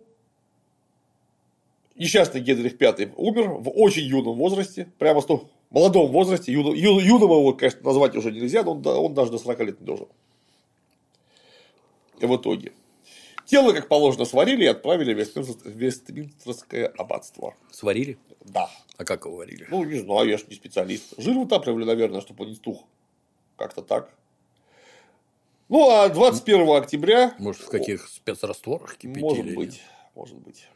несчастный 1.95 2.41
Генрих 2.41 2.79
V 2.81 3.13
умер 3.17 3.49
в 3.49 3.71
очень 3.71 4.05
юном 4.05 4.37
возрасте, 4.37 4.91
прямо 4.99 5.21
что 5.21 5.37
в 5.71 5.75
молодом 5.75 6.11
возрасте, 6.11 6.53
юно, 6.53 6.75
ю- 6.75 6.99
юным 7.01 7.31
его, 7.31 7.53
конечно, 7.53 7.83
назвать 7.83 8.17
уже 8.17 8.33
нельзя, 8.33 8.63
но 8.63 8.73
он, 8.73 8.87
он 8.87 9.15
даже 9.15 9.31
до 9.31 9.39
40 9.39 9.61
лет 9.61 9.81
не 9.81 9.87
дожил. 9.87 10.09
И 12.21 12.27
в 12.27 12.37
итоге. 12.37 12.73
Тело, 13.47 13.73
как 13.73 13.89
положено, 13.89 14.25
сварили 14.27 14.65
и 14.65 14.67
отправили 14.67 15.15
в 15.15 15.27
в 15.37 15.67
Вестминстерское 15.69 16.87
аббатство. 16.89 17.55
Сварили? 17.71 18.19
Да. 18.45 18.71
А 18.99 19.05
как 19.05 19.25
его 19.25 19.37
варили? 19.37 19.67
Ну, 19.71 19.85
не 19.85 19.99
знаю, 20.01 20.29
я 20.29 20.37
же 20.37 20.45
не 20.49 20.55
специалист. 20.55 21.15
Жир 21.17 21.35
вытапливали, 21.39 21.85
наверное, 21.85 22.21
чтобы 22.21 22.45
он 22.45 22.51
не 22.51 22.57
стух. 22.57 22.85
Как-то 23.57 23.81
так. 23.83 24.13
Ну, 25.69 25.91
а 25.91 26.09
21 26.09 26.69
октября... 26.77 27.35
Может, 27.39 27.63
в 27.63 27.69
каких 27.69 28.09
спецрастворах 28.09 28.97
кипятили? 28.97 29.23
Может 29.23 29.55
быть. 29.55 29.83
Может 30.15 30.37
быть. 30.37 30.67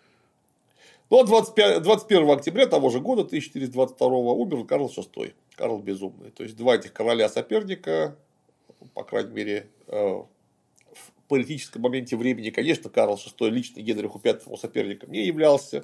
Ну, 1.09 1.21
а 1.21 1.25
25, 1.25 1.83
21 1.83 2.31
октября 2.31 2.67
того 2.67 2.91
же 2.91 3.01
года, 3.01 3.23
1422 3.23 4.07
умер 4.09 4.65
Карл 4.65 4.93
VI. 4.95 5.33
Карл 5.57 5.79
Безумный. 5.79 6.31
То 6.31 6.43
есть, 6.43 6.57
два 6.57 6.77
этих 6.77 6.93
короля 6.93 7.29
соперника, 7.29 8.17
по 8.95 9.05
крайней 9.05 9.33
мере, 9.33 9.67
э, 9.87 9.95
в 9.95 11.29
политическом 11.29 11.83
моменте 11.83 12.17
времени, 12.17 12.51
конечно, 12.51 12.91
Карл 12.91 13.15
VI 13.15 13.49
лично 13.49 13.81
Генриху 13.81 14.21
V 14.23 14.57
соперником 14.59 15.11
не 15.11 15.25
являлся. 15.27 15.83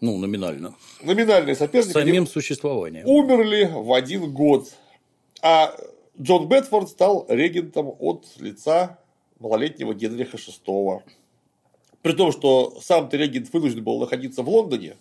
Ну, 0.00 0.16
номинально. 0.16 0.74
Номинальный 1.02 1.54
соперник. 1.56 1.92
Самим 1.92 2.26
существованием. 2.26 3.06
умерли 3.06 3.68
в 3.72 3.92
один 3.92 4.32
год. 4.32 4.68
А 5.42 5.76
Джон 6.20 6.48
Бетфорд 6.48 6.88
стал 6.88 7.26
регентом 7.28 7.94
от 7.98 8.26
лица 8.38 8.98
малолетнего 9.38 9.94
Генриха 9.94 10.36
VI. 10.36 11.02
При 12.02 12.12
том, 12.12 12.32
что 12.32 12.78
сам-то 12.80 13.16
регент 13.16 13.52
вынужден 13.52 13.84
был 13.84 13.98
находиться 14.00 14.42
в 14.42 14.48
Лондоне, 14.48 14.96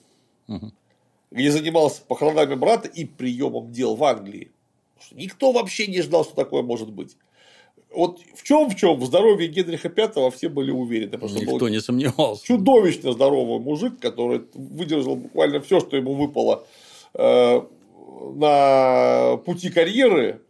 где 1.32 1.52
занимался 1.52 2.02
похоронами 2.02 2.56
брата 2.56 2.88
и 2.88 3.06
приемом 3.06 3.72
дел 3.72 3.96
в 3.96 4.04
Англии. 4.04 4.52
Никто 5.12 5.52
вообще 5.52 5.88
не 5.88 6.02
ждал, 6.02 6.24
что 6.24 6.36
такое 6.36 6.64
может 6.64 6.92
быть. 6.92 7.18
Вот 7.94 8.20
в 8.36 8.44
чем 8.44 8.70
в 8.70 8.76
чем 8.76 9.00
в 9.00 9.06
здоровье 9.06 9.48
Генриха 9.48 9.90
V 9.90 10.32
все 10.32 10.50
были 10.50 10.72
уверены. 10.72 11.12
Потому 11.12 11.30
что 11.30 11.46
был 11.46 11.54
Никто 11.54 11.70
не 11.70 11.80
сомневался. 11.80 12.44
чудовищно 12.44 13.14
здоровый 13.14 13.60
мужик, 13.60 14.00
который 14.00 14.42
выдержал 14.54 15.16
буквально 15.16 15.62
все, 15.62 15.80
что 15.80 15.96
ему 15.96 16.14
выпало 16.16 16.66
э, 17.14 17.62
на 18.36 19.38
пути 19.38 19.70
карьеры, 19.70 20.42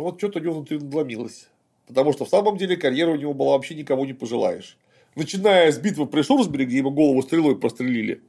но 0.00 0.04
вот 0.04 0.18
что-то 0.18 0.38
у 0.38 0.42
него 0.42 0.54
внутри 0.54 0.78
надломилось. 0.78 1.48
Потому 1.86 2.14
что 2.14 2.24
в 2.24 2.28
самом 2.30 2.56
деле 2.56 2.78
карьера 2.78 3.10
у 3.10 3.16
него 3.16 3.34
была 3.34 3.52
вообще 3.52 3.74
никому 3.74 4.06
не 4.06 4.14
пожелаешь. 4.14 4.78
Начиная 5.14 5.70
с 5.70 5.78
битвы 5.78 6.06
при 6.06 6.22
Шурсбери, 6.22 6.64
где 6.64 6.78
ему 6.78 6.90
голову 6.90 7.20
стрелой 7.20 7.56
прострелили, 7.56 8.22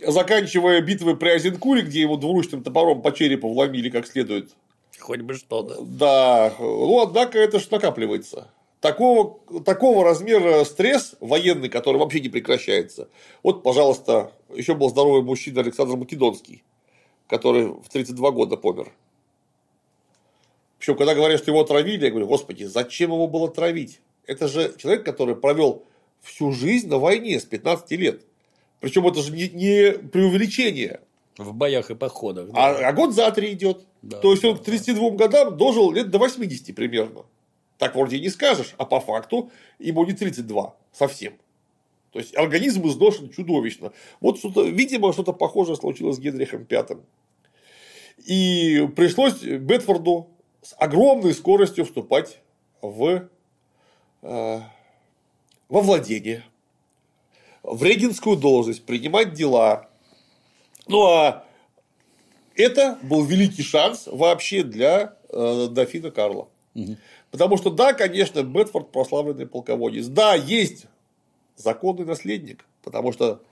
заканчивая 0.00 0.80
битвой 0.80 1.18
при 1.18 1.28
Азенкуре, 1.28 1.82
где 1.82 2.00
ему 2.00 2.16
двуручным 2.16 2.62
топором 2.62 3.02
по 3.02 3.12
черепу 3.12 3.52
вломили 3.52 3.90
как 3.90 4.06
следует, 4.06 4.52
Хоть 4.98 5.20
бы 5.20 5.34
что-то. 5.34 5.82
да, 5.82 6.54
ну, 6.58 7.02
однако 7.02 7.38
это 7.38 7.60
ж 7.60 7.70
накапливается. 7.70 8.48
Такого, 8.80 9.38
такого 9.60 10.02
размера 10.02 10.64
стресс 10.64 11.14
военный, 11.20 11.68
который 11.68 11.98
вообще 11.98 12.20
не 12.20 12.30
прекращается. 12.30 13.10
Вот, 13.42 13.62
пожалуйста, 13.62 14.32
еще 14.54 14.74
был 14.74 14.88
здоровый 14.88 15.22
мужчина 15.22 15.60
Александр 15.60 15.96
Македонский, 15.96 16.62
который 17.26 17.66
в 17.66 17.88
32 17.90 18.30
года 18.30 18.56
помер. 18.56 18.92
Причем, 20.82 20.96
когда 20.96 21.14
говорят, 21.14 21.38
что 21.38 21.52
его 21.52 21.60
отравили, 21.60 22.06
я 22.06 22.10
говорю, 22.10 22.26
господи, 22.26 22.64
зачем 22.64 23.12
его 23.12 23.28
было 23.28 23.48
травить? 23.48 24.00
Это 24.26 24.48
же 24.48 24.74
человек, 24.78 25.04
который 25.04 25.36
провел 25.36 25.84
всю 26.22 26.50
жизнь 26.50 26.88
на 26.88 26.98
войне 26.98 27.38
с 27.38 27.44
15 27.44 27.88
лет. 27.92 28.22
Причем 28.80 29.06
это 29.06 29.22
же 29.22 29.30
не, 29.30 29.48
не 29.48 29.92
преувеличение. 29.92 30.98
В 31.38 31.54
боях 31.54 31.92
и 31.92 31.94
походах. 31.94 32.50
Да. 32.50 32.70
А, 32.70 32.88
а 32.88 32.92
год 32.92 33.14
за 33.14 33.30
три 33.30 33.52
идет. 33.52 33.86
Да, 34.02 34.18
То 34.18 34.32
есть 34.32 34.44
он 34.44 34.58
к 34.58 34.64
32 34.64 35.10
годам 35.10 35.56
дожил 35.56 35.92
лет 35.92 36.10
до 36.10 36.18
80 36.18 36.74
примерно. 36.74 37.26
Так 37.78 37.94
вроде 37.94 38.16
и 38.16 38.20
не 38.20 38.28
скажешь, 38.28 38.74
а 38.76 38.84
по 38.84 38.98
факту 38.98 39.52
ему 39.78 40.04
не 40.04 40.14
32 40.14 40.74
совсем. 40.90 41.34
То 42.10 42.18
есть 42.18 42.36
организм 42.36 42.88
изношен 42.88 43.30
чудовищно. 43.30 43.92
Вот 44.20 44.40
что-то, 44.40 44.64
видимо, 44.64 45.12
что-то 45.12 45.32
похожее 45.32 45.76
случилось 45.76 46.16
с 46.16 46.18
Генрихом 46.18 46.66
V. 46.68 46.98
И 48.26 48.88
пришлось 48.96 49.42
Бетфорду 49.42 50.28
с 50.62 50.74
огромной 50.78 51.34
скоростью 51.34 51.84
вступать 51.84 52.38
в, 52.80 53.28
э, 54.22 54.60
во 55.68 55.80
владение, 55.80 56.44
в 57.62 57.82
регенскую 57.82 58.36
должность, 58.36 58.84
принимать 58.84 59.34
дела. 59.34 59.88
Ну 60.86 61.04
а 61.04 61.44
это 62.54 62.98
был 63.02 63.24
великий 63.24 63.62
шанс 63.62 64.06
вообще 64.06 64.62
для 64.62 65.16
э, 65.28 65.68
дофина 65.70 66.10
Карла. 66.10 66.48
Угу. 66.74 66.96
Потому 67.30 67.56
что, 67.56 67.70
да, 67.70 67.92
конечно, 67.92 68.42
Бетфорд 68.42 68.92
прославленный 68.92 69.46
полководец. 69.46 70.06
Да, 70.06 70.34
есть 70.34 70.86
законный 71.56 72.04
наследник, 72.04 72.66
потому 72.82 73.12
что 73.12 73.42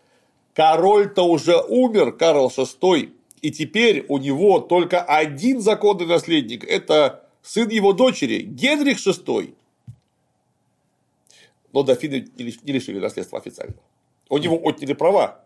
король-то 0.55 1.23
уже 1.23 1.61
умер, 1.61 2.13
Карл 2.13 2.49
VI, 2.49 3.13
и 3.43 3.51
теперь 3.51 4.05
у 4.09 4.19
него 4.19 4.61
только 4.61 5.03
один 5.03 5.61
законный 5.61 6.07
наследник– 6.07 6.65
это 6.69 7.27
сын 7.43 7.69
его 7.69 7.93
дочери, 7.93 8.43
Генрих 8.43 8.99
VI. 8.99 9.55
Но 11.73 11.83
дофины 11.83 12.29
не 12.37 12.73
лишили 12.73 12.99
наследства 12.99 13.39
официально. 13.39 13.77
У 14.29 14.39
него 14.39 14.57
отняли 14.63 14.93
права. 14.93 15.45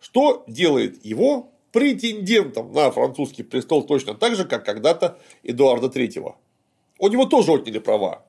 Что 0.00 0.44
делает 0.46 1.04
его 1.04 1.50
претендентом 1.72 2.72
на 2.72 2.90
французский 2.90 3.42
престол 3.42 3.84
точно 3.84 4.14
так 4.14 4.36
же, 4.36 4.44
как 4.44 4.64
когда-то 4.64 5.18
Эдуарда 5.42 5.88
III. 5.88 6.34
У 6.98 7.08
него 7.08 7.26
тоже 7.26 7.52
отняли 7.52 7.78
права. 7.78 8.24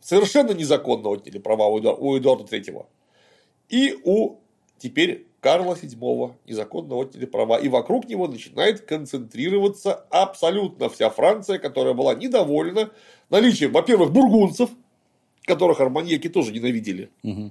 Совершенно 0.00 0.52
незаконно 0.52 1.08
отняли 1.08 1.38
права 1.38 1.66
у 1.66 2.16
Эдуарда 2.16 2.44
III. 2.44 2.86
И 3.68 3.98
у 4.04 4.36
теперь 4.78 5.26
Карла 5.42 5.74
VII 5.74 6.34
незаконно 6.46 6.94
отняли 6.94 7.26
права. 7.26 7.58
И 7.58 7.68
вокруг 7.68 8.08
него 8.08 8.28
начинает 8.28 8.82
концентрироваться 8.82 9.92
абсолютно 10.08 10.88
вся 10.88 11.10
Франция, 11.10 11.58
которая 11.58 11.94
была 11.94 12.14
недовольна 12.14 12.90
наличием, 13.28 13.72
во-первых, 13.72 14.12
бургунцев, 14.12 14.70
которых 15.42 15.80
арманьяки 15.80 16.28
тоже 16.28 16.52
ненавидели. 16.52 17.10
Угу. 17.24 17.50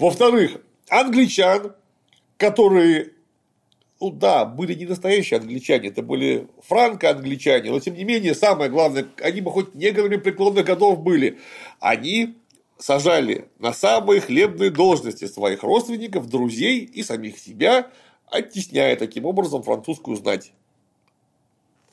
Во-вторых, 0.00 0.60
англичан, 0.88 1.76
которые 2.36 3.12
ну 4.00 4.10
да, 4.10 4.46
были 4.46 4.74
не 4.74 4.86
настоящие 4.86 5.38
англичане, 5.38 5.88
это 5.88 6.02
были 6.02 6.48
франко-англичане, 6.62 7.70
но 7.70 7.78
тем 7.80 7.94
не 7.94 8.04
менее, 8.04 8.34
самое 8.34 8.70
главное, 8.70 9.06
они 9.22 9.42
бы 9.42 9.50
хоть 9.50 9.74
неграми 9.74 10.16
преклонных 10.16 10.64
годов 10.64 11.02
были, 11.02 11.38
они 11.80 12.39
сажали 12.80 13.48
на 13.58 13.72
самые 13.72 14.20
хлебные 14.20 14.70
должности 14.70 15.26
своих 15.26 15.62
родственников, 15.62 16.28
друзей 16.28 16.80
и 16.80 17.02
самих 17.02 17.38
себя, 17.38 17.90
оттесняя 18.26 18.96
таким 18.96 19.26
образом 19.26 19.62
французскую 19.62 20.16
знать. 20.16 20.52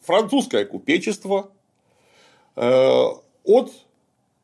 Французское 0.02 0.66
купечество 0.66 1.52
э, 2.56 3.06
от 3.44 3.72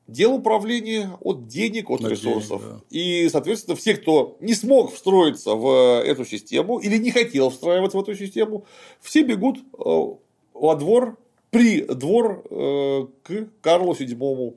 дел 0.07 0.33
управления, 0.33 1.17
от 1.21 1.47
денег, 1.47 1.89
от 1.89 2.01
На 2.01 2.09
ресурсов. 2.09 2.61
Денег, 2.61 2.75
да. 2.75 2.81
И, 2.89 3.29
соответственно, 3.29 3.77
все, 3.77 3.95
кто 3.95 4.35
не 4.41 4.53
смог 4.53 4.93
встроиться 4.93 5.55
в 5.55 6.03
эту 6.03 6.25
систему 6.25 6.79
или 6.79 6.97
не 6.97 7.11
хотел 7.11 7.51
встраиваться 7.51 7.97
в 7.97 8.01
эту 8.01 8.15
систему, 8.15 8.65
все 8.99 9.23
бегут 9.23 9.59
э, 9.59 10.15
во 10.53 10.75
двор, 10.75 11.17
при 11.51 11.81
двор 11.81 12.43
э, 12.49 13.07
к 13.23 13.47
Карлу 13.61 13.93
VII. 13.93 14.55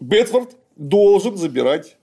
Бетфорд 0.00 0.56
должен 0.76 1.36
забирать 1.36 1.96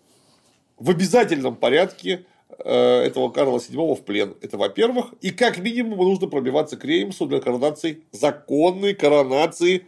в 0.78 0.90
обязательном 0.92 1.56
порядке 1.56 2.26
э, 2.60 2.74
этого 2.74 3.30
Карла 3.30 3.58
VII 3.58 3.96
в 3.96 4.04
плен. 4.04 4.36
Это 4.42 4.58
во-первых. 4.58 5.14
И 5.22 5.32
как 5.32 5.58
минимум 5.58 5.98
нужно 5.98 6.28
пробиваться 6.28 6.78
к 6.78 6.86
Реймсу 6.86 7.26
для 7.26 7.42
коронации, 7.42 8.04
законной 8.12 8.94
коронации 8.94 9.88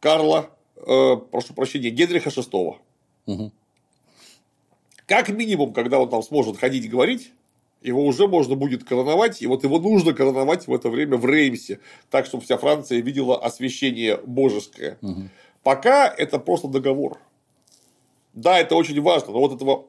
Карла, 0.00 0.50
э, 0.76 1.16
прошу 1.30 1.54
прощения, 1.54 1.90
Генриха 1.90 2.30
VI. 2.30 2.76
Угу. 3.26 3.52
Как 5.06 5.28
минимум, 5.28 5.72
когда 5.72 5.98
он 5.98 6.08
там 6.08 6.22
сможет 6.22 6.56
ходить 6.56 6.84
и 6.84 6.88
говорить, 6.88 7.32
его 7.82 8.06
уже 8.06 8.28
можно 8.28 8.54
будет 8.54 8.84
короновать, 8.84 9.42
и 9.42 9.46
вот 9.48 9.64
его 9.64 9.80
нужно 9.80 10.12
короновать 10.12 10.68
в 10.68 10.74
это 10.74 10.88
время 10.88 11.16
в 11.16 11.26
Реймсе, 11.26 11.80
так, 12.10 12.26
чтобы 12.26 12.44
вся 12.44 12.56
Франция 12.56 13.00
видела 13.00 13.36
освящение 13.42 14.18
божеское. 14.24 14.98
Угу. 15.02 15.22
Пока 15.64 16.08
это 16.08 16.38
просто 16.38 16.68
договор. 16.68 17.18
Да, 18.34 18.58
это 18.58 18.74
очень 18.76 19.00
важно, 19.00 19.32
но 19.32 19.40
вот 19.40 19.54
этого 19.54 19.86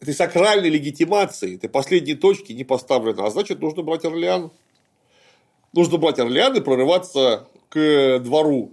этой 0.00 0.14
сакральной 0.14 0.68
легитимации, 0.68 1.56
этой 1.56 1.68
последней 1.68 2.14
точки 2.14 2.52
не 2.52 2.64
поставлено, 2.64 3.26
а 3.26 3.30
значит, 3.30 3.60
нужно 3.60 3.82
брать 3.82 4.04
Орлеан. 4.04 4.50
Нужно 5.72 5.98
брать 5.98 6.18
Орлеан 6.18 6.56
и 6.56 6.60
прорываться 6.60 7.48
к 7.68 8.20
двору 8.20 8.72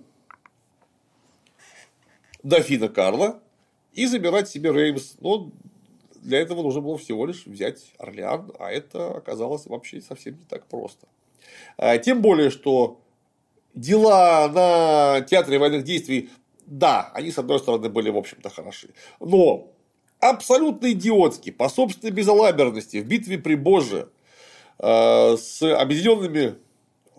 дофина 2.44 2.88
Карла 2.88 3.40
и 3.94 4.06
забирать 4.06 4.48
себе 4.48 4.72
Реймс. 4.72 5.15
Но 5.19 5.52
для 6.15 6.40
этого 6.40 6.61
нужно 6.61 6.82
было 6.82 6.98
всего 6.98 7.26
лишь 7.26 7.45
взять 7.45 7.91
Орлеан, 7.98 8.52
а 8.60 8.72
это 8.72 9.18
оказалось 9.18 9.65
вообще 9.65 10.02
совсем 10.02 10.38
не 10.38 10.45
так 10.45 10.65
просто. 10.68 11.07
А, 11.77 11.98
тем 11.98 12.22
более, 12.22 12.49
что 12.49 12.99
дела 13.73 14.48
на 14.48 15.22
театре 15.22 15.60
военных 15.60 15.84
действий, 15.84 16.30
да, 16.66 17.12
они, 17.14 17.32
с 17.32 17.38
одной 17.38 17.60
стороны, 17.60 17.90
были, 17.90 18.10
в 18.10 18.18
общем-то, 18.18 18.50
хороши. 18.50 18.90
Но 19.20 19.72
абсолютно 20.20 20.92
идиотски, 20.92 21.52
по 21.52 21.70
собственной 21.70 22.12
безалаберности, 22.12 22.98
в 22.98 23.06
битве 23.06 23.38
при 23.38 23.56
Боже 23.56 24.10
а, 24.80 25.36
с 25.38 25.62
объединенными 25.62 26.56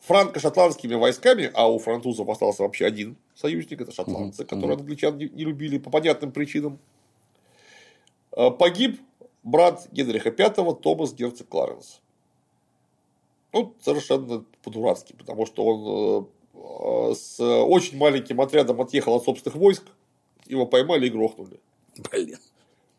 франко-шотландскими 0.01 0.94
войсками, 0.94 1.51
а 1.55 1.70
у 1.70 1.78
французов 1.78 2.28
остался 2.28 2.62
вообще 2.62 2.86
один 2.86 3.16
союзник, 3.35 3.81
это 3.81 3.93
шотландцы, 3.93 4.43
угу. 4.43 4.48
которые 4.48 4.77
англичан 4.77 5.18
не, 5.18 5.28
не 5.28 5.44
любили 5.44 5.78
по 5.78 5.90
понятным 5.90 6.31
причинам, 6.31 6.78
э, 8.36 8.51
погиб 8.52 9.01
брат 9.43 9.89
Генриха 9.90 10.31
V 10.31 10.74
Томас 10.74 11.12
Герцог 11.12 11.48
Кларенс. 11.48 12.01
Ну, 13.52 13.74
совершенно 13.81 14.44
по-дурацки, 14.62 15.14
потому 15.18 15.44
что 15.47 15.64
он 15.64 16.23
э, 16.23 16.27
с 17.15 17.41
очень 17.41 17.99
маленьким 17.99 18.41
отрядом 18.41 18.81
отъехал 18.81 19.16
от 19.16 19.24
собственных 19.24 19.57
войск, 19.57 19.83
его 20.47 20.66
поймали 20.66 21.07
и 21.07 21.11
грохнули. 21.11 21.61
Блин. 22.11 22.39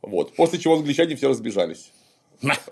Вот. 0.02 0.36
После 0.36 0.60
чего 0.60 0.76
англичане 0.76 1.16
все 1.16 1.30
разбежались. 1.30 1.92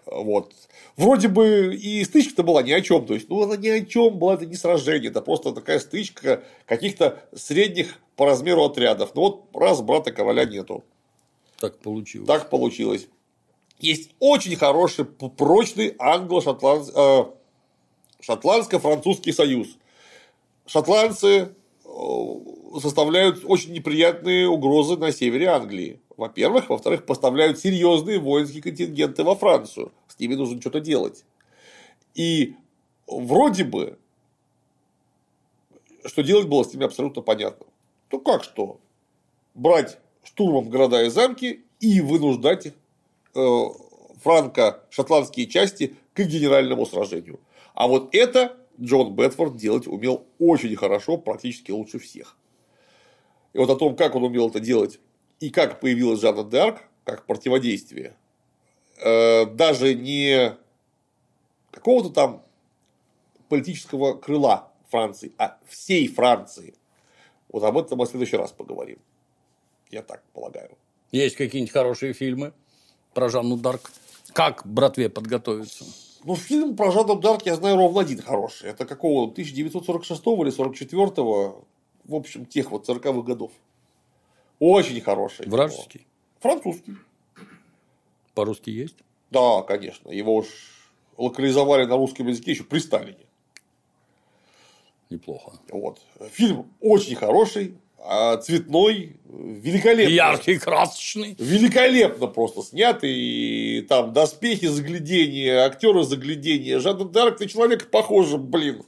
Вот. 0.06 0.54
Вроде 0.96 1.28
бы 1.28 1.76
и 1.76 2.04
стычка-то 2.04 2.44
была 2.44 2.62
ни 2.64 2.72
о 2.72 2.82
чем. 2.82 3.06
То 3.06 3.16
есть, 3.16 3.30
ну, 3.30 3.42
она 3.42 3.58
ни 3.58 3.68
о 3.68 3.84
чем 3.84 4.18
была, 4.18 4.36
это 4.36 4.46
не 4.46 4.56
сражение, 4.56 5.10
это 5.10 5.22
просто 5.22 5.52
такая 5.52 5.80
стычка 5.80 6.44
каких-то 6.66 7.24
средних 7.36 8.00
по 8.16 8.26
размеру 8.26 8.64
отрядов. 8.64 9.12
Ну 9.16 9.22
вот 9.22 9.44
раз 9.54 9.82
брата 9.82 10.12
короля 10.12 10.46
нету. 10.46 10.84
Так 11.60 11.80
получилось. 11.80 12.28
Так 12.28 12.50
получилось. 12.50 13.08
Есть 13.80 14.12
очень 14.20 14.56
хороший, 14.56 15.06
прочный 15.06 15.96
англо-шотландско 16.00 18.80
французский 18.80 19.34
союз. 19.34 19.78
Шотландцы 20.66 21.56
э, 21.84 22.80
составляют 22.82 23.42
очень 23.44 23.74
неприятные 23.74 24.48
угрозы 24.48 24.98
на 24.98 25.12
севере 25.12 25.48
Англии. 25.48 26.02
Во-первых. 26.18 26.70
Во-вторых, 26.70 27.06
поставляют 27.06 27.60
серьезные 27.60 28.20
воинские 28.20 28.62
контингенты 28.62 29.24
во 29.24 29.36
Францию. 29.36 29.92
С 30.08 30.20
ними 30.20 30.36
нужно 30.36 30.60
что-то 30.62 30.80
делать. 30.80 31.26
И 32.14 32.56
вроде 33.08 33.64
бы, 33.64 33.98
что 36.06 36.24
делать 36.24 36.48
было 36.48 36.64
с 36.64 36.74
ними 36.74 36.86
абсолютно 36.86 37.22
понятно. 37.22 37.66
То 38.10 38.20
как 38.20 38.44
что? 38.44 38.80
Брать 39.54 39.98
штурмом 40.24 40.70
города 40.70 41.04
и 41.04 41.10
замки 41.10 41.66
и 41.80 42.02
вынуждать 42.02 42.68
э, 43.36 43.66
франко-шотландские 44.24 45.48
части 45.48 45.96
к 46.14 46.22
генеральному 46.22 46.86
сражению. 46.86 47.40
А 47.74 47.88
вот 47.88 48.16
это 48.16 48.58
Джон 48.80 49.16
Бетфорд 49.16 49.56
делать 49.56 49.88
умел 49.88 50.26
очень 50.40 50.76
хорошо, 50.76 51.18
практически 51.18 51.72
лучше 51.72 52.00
всех. 52.00 52.38
И 53.54 53.58
вот 53.58 53.70
о 53.70 53.76
том, 53.76 53.96
как 53.96 54.16
он 54.16 54.24
умел 54.24 54.50
это 54.50 54.60
делать 54.60 55.00
и 55.40 55.50
как 55.50 55.80
появилась 55.80 56.20
Жанна 56.20 56.42
Д'Арк, 56.42 56.80
как 57.04 57.26
противодействие, 57.26 58.16
э, 58.98 59.46
даже 59.46 59.94
не 59.94 60.58
какого-то 61.72 62.10
там 62.10 62.44
политического 63.50 64.14
крыла 64.14 64.72
Франции, 64.90 65.34
а 65.38 65.58
всей 65.68 66.08
Франции. 66.08 66.76
Вот 67.50 67.64
об 67.64 67.78
этом 67.78 67.98
мы 68.00 68.06
в 68.06 68.10
следующий 68.10 68.38
раз 68.38 68.52
поговорим. 68.52 69.00
Я 69.90 70.02
так 70.02 70.24
полагаю. 70.34 70.78
Есть 71.12 71.36
какие-нибудь 71.36 71.72
хорошие 71.72 72.14
фильмы 72.14 72.54
про 73.14 73.30
Жанну 73.30 73.58
Дарк? 73.58 73.92
Как 74.34 74.66
братве 74.66 75.10
подготовиться? 75.10 75.86
Ну, 76.26 76.36
фильм 76.36 76.76
про 76.76 76.92
Жанну 76.92 77.16
Дарк 77.16 77.46
я 77.46 77.56
знаю 77.56 77.78
ровно 77.78 78.02
один 78.02 78.20
хороший. 78.20 78.70
Это 78.70 78.86
какого 78.86 79.26
1946 79.26 80.22
или 80.26 80.50
44 80.50 81.12
в 82.06 82.16
общем, 82.16 82.46
тех 82.46 82.72
вот 82.72 82.88
40-х 82.88 83.22
годов. 83.22 83.52
Очень 84.60 85.02
хороший. 85.02 85.48
Вражеский? 85.48 86.08
Французский. 86.40 86.96
По-русски 88.34 88.70
есть? 88.70 88.98
Да, 89.32 89.62
конечно. 89.64 90.10
Его 90.10 90.36
уж 90.36 90.48
локализовали 91.18 91.86
на 91.86 91.96
русском 91.96 92.28
языке 92.28 92.52
еще 92.52 92.64
при 92.64 92.80
Сталине. 92.80 93.26
Неплохо. 95.10 95.54
Вот. 95.70 96.02
Фильм 96.32 96.72
очень 96.82 97.16
хороший, 97.16 97.78
а 97.98 98.38
цветной, 98.38 99.18
великолепный. 99.28 100.14
Яркий, 100.14 100.58
красочный. 100.58 101.36
Великолепно 101.40 102.28
просто 102.28 102.62
снятый. 102.62 103.14
И 103.14 103.82
там 103.82 104.14
доспехи, 104.14 104.68
заглядения, 104.68 105.60
актеры 105.60 106.04
заглядения. 106.04 106.80
Жанна 106.80 107.06
Дарк 107.06 107.40
на 107.40 107.48
человека 107.48 107.86
похожа, 107.92 108.38
блин. 108.38 108.84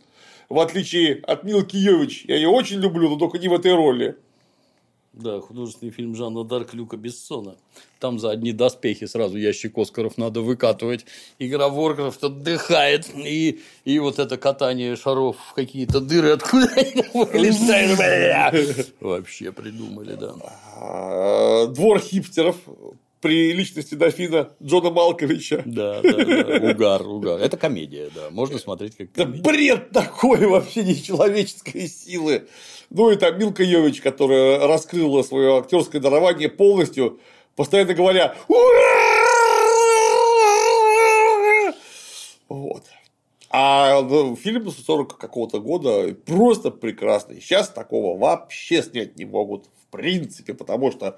В 0.49 0.59
отличие 0.59 1.21
от 1.23 1.43
Милки 1.43 1.75
Йович. 1.75 2.25
Я 2.27 2.35
ее 2.35 2.49
очень 2.49 2.79
люблю, 2.79 3.09
но 3.09 3.17
только 3.17 3.37
не 3.37 3.47
в 3.47 3.53
этой 3.53 3.73
роли. 3.73 4.17
Да, 5.19 5.41
художественный 5.41 5.91
фильм 5.91 6.15
Жанна 6.15 6.43
Дарк 6.43 6.75
Люка 6.75 6.95
Бессона. 6.95 7.55
Там 7.99 8.19
за 8.19 8.29
одни 8.29 8.51
доспехи 8.51 9.07
сразу 9.07 9.37
ящик 9.37 9.75
Оскаров 9.77 10.17
надо 10.17 10.41
выкатывать. 10.41 11.05
Игра 11.39 11.69
Воркрафт 11.69 12.23
отдыхает. 12.23 13.09
И, 13.15 13.59
и 13.83 13.99
вот 13.99 14.19
это 14.19 14.37
катание 14.37 14.95
шаров 14.95 15.37
в 15.49 15.53
какие-то 15.53 16.01
дыры, 16.01 16.31
откуда 16.31 16.67
они. 16.75 17.03
Вообще 18.99 19.51
придумали, 19.51 20.13
да. 20.13 20.35
А, 20.75 21.65
Двор 21.67 21.99
хипстеров 21.99 22.57
при 23.21 23.53
личности 23.53 23.95
дофина 23.95 24.51
Джона 24.61 24.91
Малковича. 24.91 25.63
Да, 25.65 26.01
да, 26.01 26.25
да. 26.25 26.71
Угар, 26.71 27.07
угар. 27.07 27.39
Это 27.39 27.57
комедия, 27.57 28.09
да. 28.13 28.29
Можно 28.29 28.59
смотреть 28.59 28.95
как 28.95 29.11
Да 29.13 29.25
бред 29.25 29.91
такой 29.91 30.45
вообще 30.45 30.83
нечеловеческой 30.83 31.87
силы. 31.87 32.47
Ну 32.89 33.11
и 33.11 33.15
там 33.15 33.37
Милка 33.37 33.63
Йович, 33.63 34.01
которая 34.01 34.67
раскрыла 34.67 35.23
свое 35.23 35.57
актерское 35.57 36.01
дарование 36.01 36.49
полностью, 36.49 37.19
постоянно 37.55 37.93
говоря 37.93 38.35
«Ура!» 38.47 38.97
Вот. 42.49 42.83
А 43.49 44.01
ну, 44.01 44.35
фильм 44.35 44.69
40 44.69 45.17
какого-то 45.17 45.59
года 45.59 46.13
просто 46.25 46.69
прекрасный. 46.69 47.41
Сейчас 47.41 47.69
такого 47.69 48.17
вообще 48.17 48.83
снять 48.83 49.17
не 49.17 49.25
могут, 49.25 49.65
в 49.65 49.91
принципе, 49.91 50.53
потому 50.53 50.91
что 50.91 51.17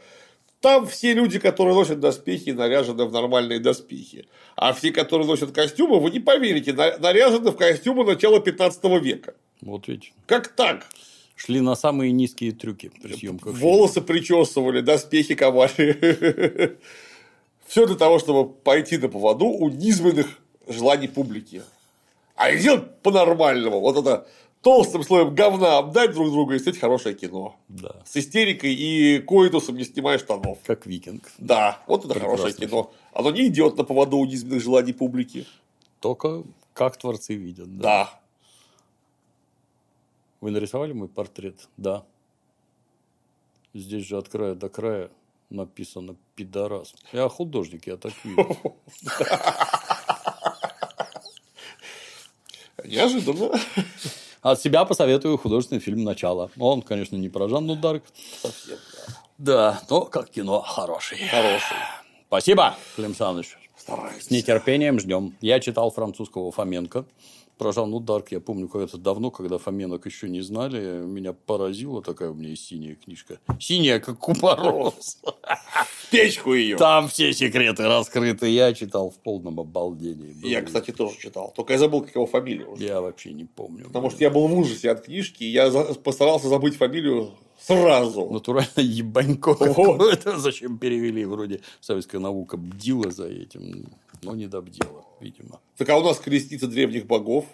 там 0.61 0.86
все 0.88 1.14
люди, 1.14 1.40
которые 1.40 1.73
носят 1.76 1.99
доспехи, 1.99 2.49
наряжены 2.49 3.06
в 3.06 3.11
нормальные 3.11 3.60
доспехи. 3.60 4.27
А 4.56 4.73
все, 4.73 4.91
которые 4.91 5.27
носят 5.27 5.52
костюмы, 5.52 5.99
вы 5.99 6.11
не 6.11 6.19
поверите, 6.19 6.73
на- 6.73 6.98
наряжены 6.98 7.52
в 7.52 7.56
костюмы 7.56 8.03
начала 8.03 8.40
15 8.40 8.99
века. 8.99 9.36
Вот 9.61 9.88
ведь. 9.88 10.14
Как 10.26 10.49
так? 10.49 10.86
Шли 11.36 11.61
на 11.61 11.76
самые 11.76 12.11
низкие 12.11 12.52
трюки 12.52 12.91
при 13.02 13.14
съемках. 13.14 13.53
Волосы 13.56 14.02
причесывали, 14.02 14.81
доспехи 14.81 15.36
ковали. 15.36 16.77
Все 17.65 17.86
для 17.86 17.95
того, 17.95 18.19
чтобы 18.19 18.49
пойти 18.49 18.98
на 18.98 19.07
поводу 19.07 19.45
у 19.45 19.69
низменных 19.69 20.27
желаний 20.68 21.07
публики. 21.07 21.61
А 22.36 22.49
их 22.52 22.84
по-нормальному. 23.03 23.80
Вот 23.80 23.98
это 23.98 24.27
толстым 24.61 25.03
слоем 25.03 25.34
говна 25.34 25.77
обдать 25.77 26.14
друг 26.14 26.30
друга 26.31 26.56
и 26.56 26.60
снять 26.60 26.77
хорошее 26.77 27.15
кино. 27.15 27.56
Да. 27.68 27.95
С 28.06 28.18
истерикой 28.18 28.73
и 28.73 29.19
коитусом 29.19 29.77
не 29.77 29.84
снимая 29.84 30.18
штанов. 30.18 30.60
Как 30.65 30.86
викинг. 30.86 31.31
Да, 31.38 31.81
вот 31.88 32.06
это 32.06 32.14
Прекрасный 32.14 32.38
хорошее 32.38 32.68
кино. 32.68 32.91
Оно 33.14 33.31
не 33.31 33.48
идет 33.48 33.77
на 33.77 33.84
поводу 33.84 34.18
у 34.18 34.26
низменных 34.26 34.61
желаний 34.61 34.94
публики. 34.94 35.45
Только 35.99 36.44
как 36.73 36.98
творцы 36.98 37.36
видят. 37.36 37.77
Да. 37.77 37.84
Да. 37.84 38.19
Вы 40.41 40.52
нарисовали 40.52 40.94
мой 40.94 41.10
портрет? 41.10 41.68
Да. 41.77 42.06
Здесь 43.73 44.06
же 44.06 44.18
от 44.18 44.30
края 44.30 44.56
до 44.56 44.69
края 44.69 45.10
написано 45.49 46.15
пидорас. 46.36 46.94
Я 47.11 47.27
художник, 47.27 47.88
я 47.88 47.98
так 47.98 48.14
вижу. 48.23 48.57
Неожиданно. 52.86 53.60
От 54.41 54.61
себя 54.61 54.86
посоветую 54.86 55.38
художественный 55.38 55.82
фильм 55.82 56.03
«Начало». 56.03 56.49
Он, 56.57 56.82
конечно, 56.82 57.16
не 57.18 57.28
про 57.30 57.49
Жанну 57.49 57.76
Дарк. 57.76 58.03
Совсем, 58.41 58.78
да. 58.94 59.14
Да, 59.38 59.82
но 59.90 60.02
как 60.06 60.30
кино 60.30 60.61
хороший. 60.61 61.18
Хороший. 61.28 61.78
Спасибо, 62.28 62.76
Клим 62.95 63.16
Саныч. 63.16 63.57
С 63.76 63.82
Стараюсь. 63.82 64.30
нетерпением 64.30 64.99
ждем. 64.99 65.36
Я 65.41 65.60
читал 65.60 65.91
французского 65.91 66.52
Фоменко. 66.52 67.06
Про 67.60 67.73
Жанну 67.73 67.99
Дарк 67.99 68.31
я 68.31 68.40
помню 68.40 68.69
когда-то 68.69 68.98
давно, 68.98 69.31
когда 69.31 69.57
Фоменок 69.57 70.06
еще 70.06 70.30
не 70.30 70.40
знали. 70.40 71.03
Меня 71.06 71.34
поразила 71.34 72.02
такая 72.02 72.30
у 72.31 72.34
меня 72.34 72.56
синяя 72.56 72.95
книжка. 72.95 73.38
Синяя, 73.60 73.99
как 73.99 74.18
купорос. 74.18 75.22
Печку 76.10 76.53
ее. 76.53 76.77
Там 76.77 77.10
все 77.10 77.34
секреты 77.34 77.84
раскрыты. 77.86 78.48
Я 78.48 78.73
читал 78.73 79.10
в 79.10 79.19
полном 79.19 79.60
обалдении. 79.60 80.31
Было- 80.41 80.49
Я, 80.49 80.61
кстати, 80.61 80.91
тоже 80.91 81.18
читал. 81.19 81.52
Только 81.53 81.73
я 81.73 81.80
забыл, 81.80 82.02
как 82.02 82.15
его 82.15 82.26
фамилия 82.26 82.65
уже. 82.65 82.81
Я 82.81 83.02
вообще 83.02 83.34
не 83.34 83.44
помню. 83.44 83.84
Потому 83.88 84.10
что 84.10 84.23
я 84.23 84.30
был 84.30 84.48
в 84.48 84.57
ужасе 84.57 84.90
от 84.91 85.02
книжки, 85.02 85.44
и 85.44 85.52
я 85.52 85.69
постарался 86.02 86.48
забыть 86.48 86.77
фамилию 86.77 87.31
сразу. 87.60 88.30
Натурально 88.30 88.69
ебанько 88.77 89.53
какое-то. 89.53 90.38
Зачем 90.40 90.77
перевели? 90.77 91.26
Вроде 91.26 91.60
советская 91.81 92.22
наука 92.22 92.56
бдила 92.56 93.11
за 93.11 93.27
этим, 93.27 93.90
но 94.22 94.36
не 94.36 94.48
добдела, 94.48 95.06
видимо. 95.20 95.60
Так 95.78 95.90
а 95.90 95.98
у 95.98 96.04
нас 96.04 96.20
крестница 96.20 96.68
древних 96.68 97.06
богов 97.06 97.46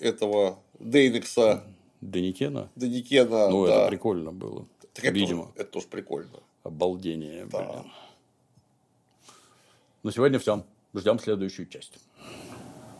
этого 0.00 0.58
Дейнекса, 0.78 1.64
Даникена? 2.00 2.68
Даникена. 2.76 3.48
Ну, 3.48 3.66
да. 3.66 3.80
это 3.82 3.88
прикольно 3.88 4.32
было. 4.32 4.66
Так 4.94 5.04
это 5.04 5.14
Видимо. 5.14 5.42
тоже- 5.46 5.54
это 5.56 5.70
тоже 5.72 5.86
прикольно. 5.88 6.40
Обалдение, 6.62 7.46
Да. 7.46 7.58
блин. 7.58 7.92
На 10.02 10.12
сегодня 10.12 10.38
все. 10.38 10.64
Ждем 10.94 11.18
следующую 11.18 11.66
часть. 11.66 11.98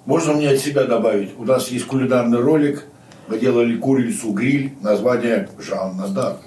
Можно 0.05 0.35
мне 0.35 0.51
от 0.51 0.59
себя 0.61 0.85
добавить? 0.85 1.37
У 1.39 1.45
нас 1.45 1.69
есть 1.69 1.87
кулинарный 1.87 2.39
ролик. 2.41 2.87
Мы 3.29 3.39
делали 3.39 3.77
курицу 3.77 4.33
гриль. 4.33 4.73
Название 4.81 5.49
Жанна 5.59 6.09
Дарк. 6.09 6.41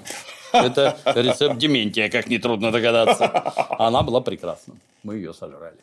Это 0.52 0.96
рецепт 1.14 1.58
Дементия, 1.58 2.08
как 2.08 2.28
нетрудно 2.28 2.70
догадаться. 2.70 3.30
Она 3.78 4.02
была 4.02 4.20
прекрасна. 4.20 4.74
Мы 5.02 5.16
ее 5.16 5.32
сожрали. 5.34 5.78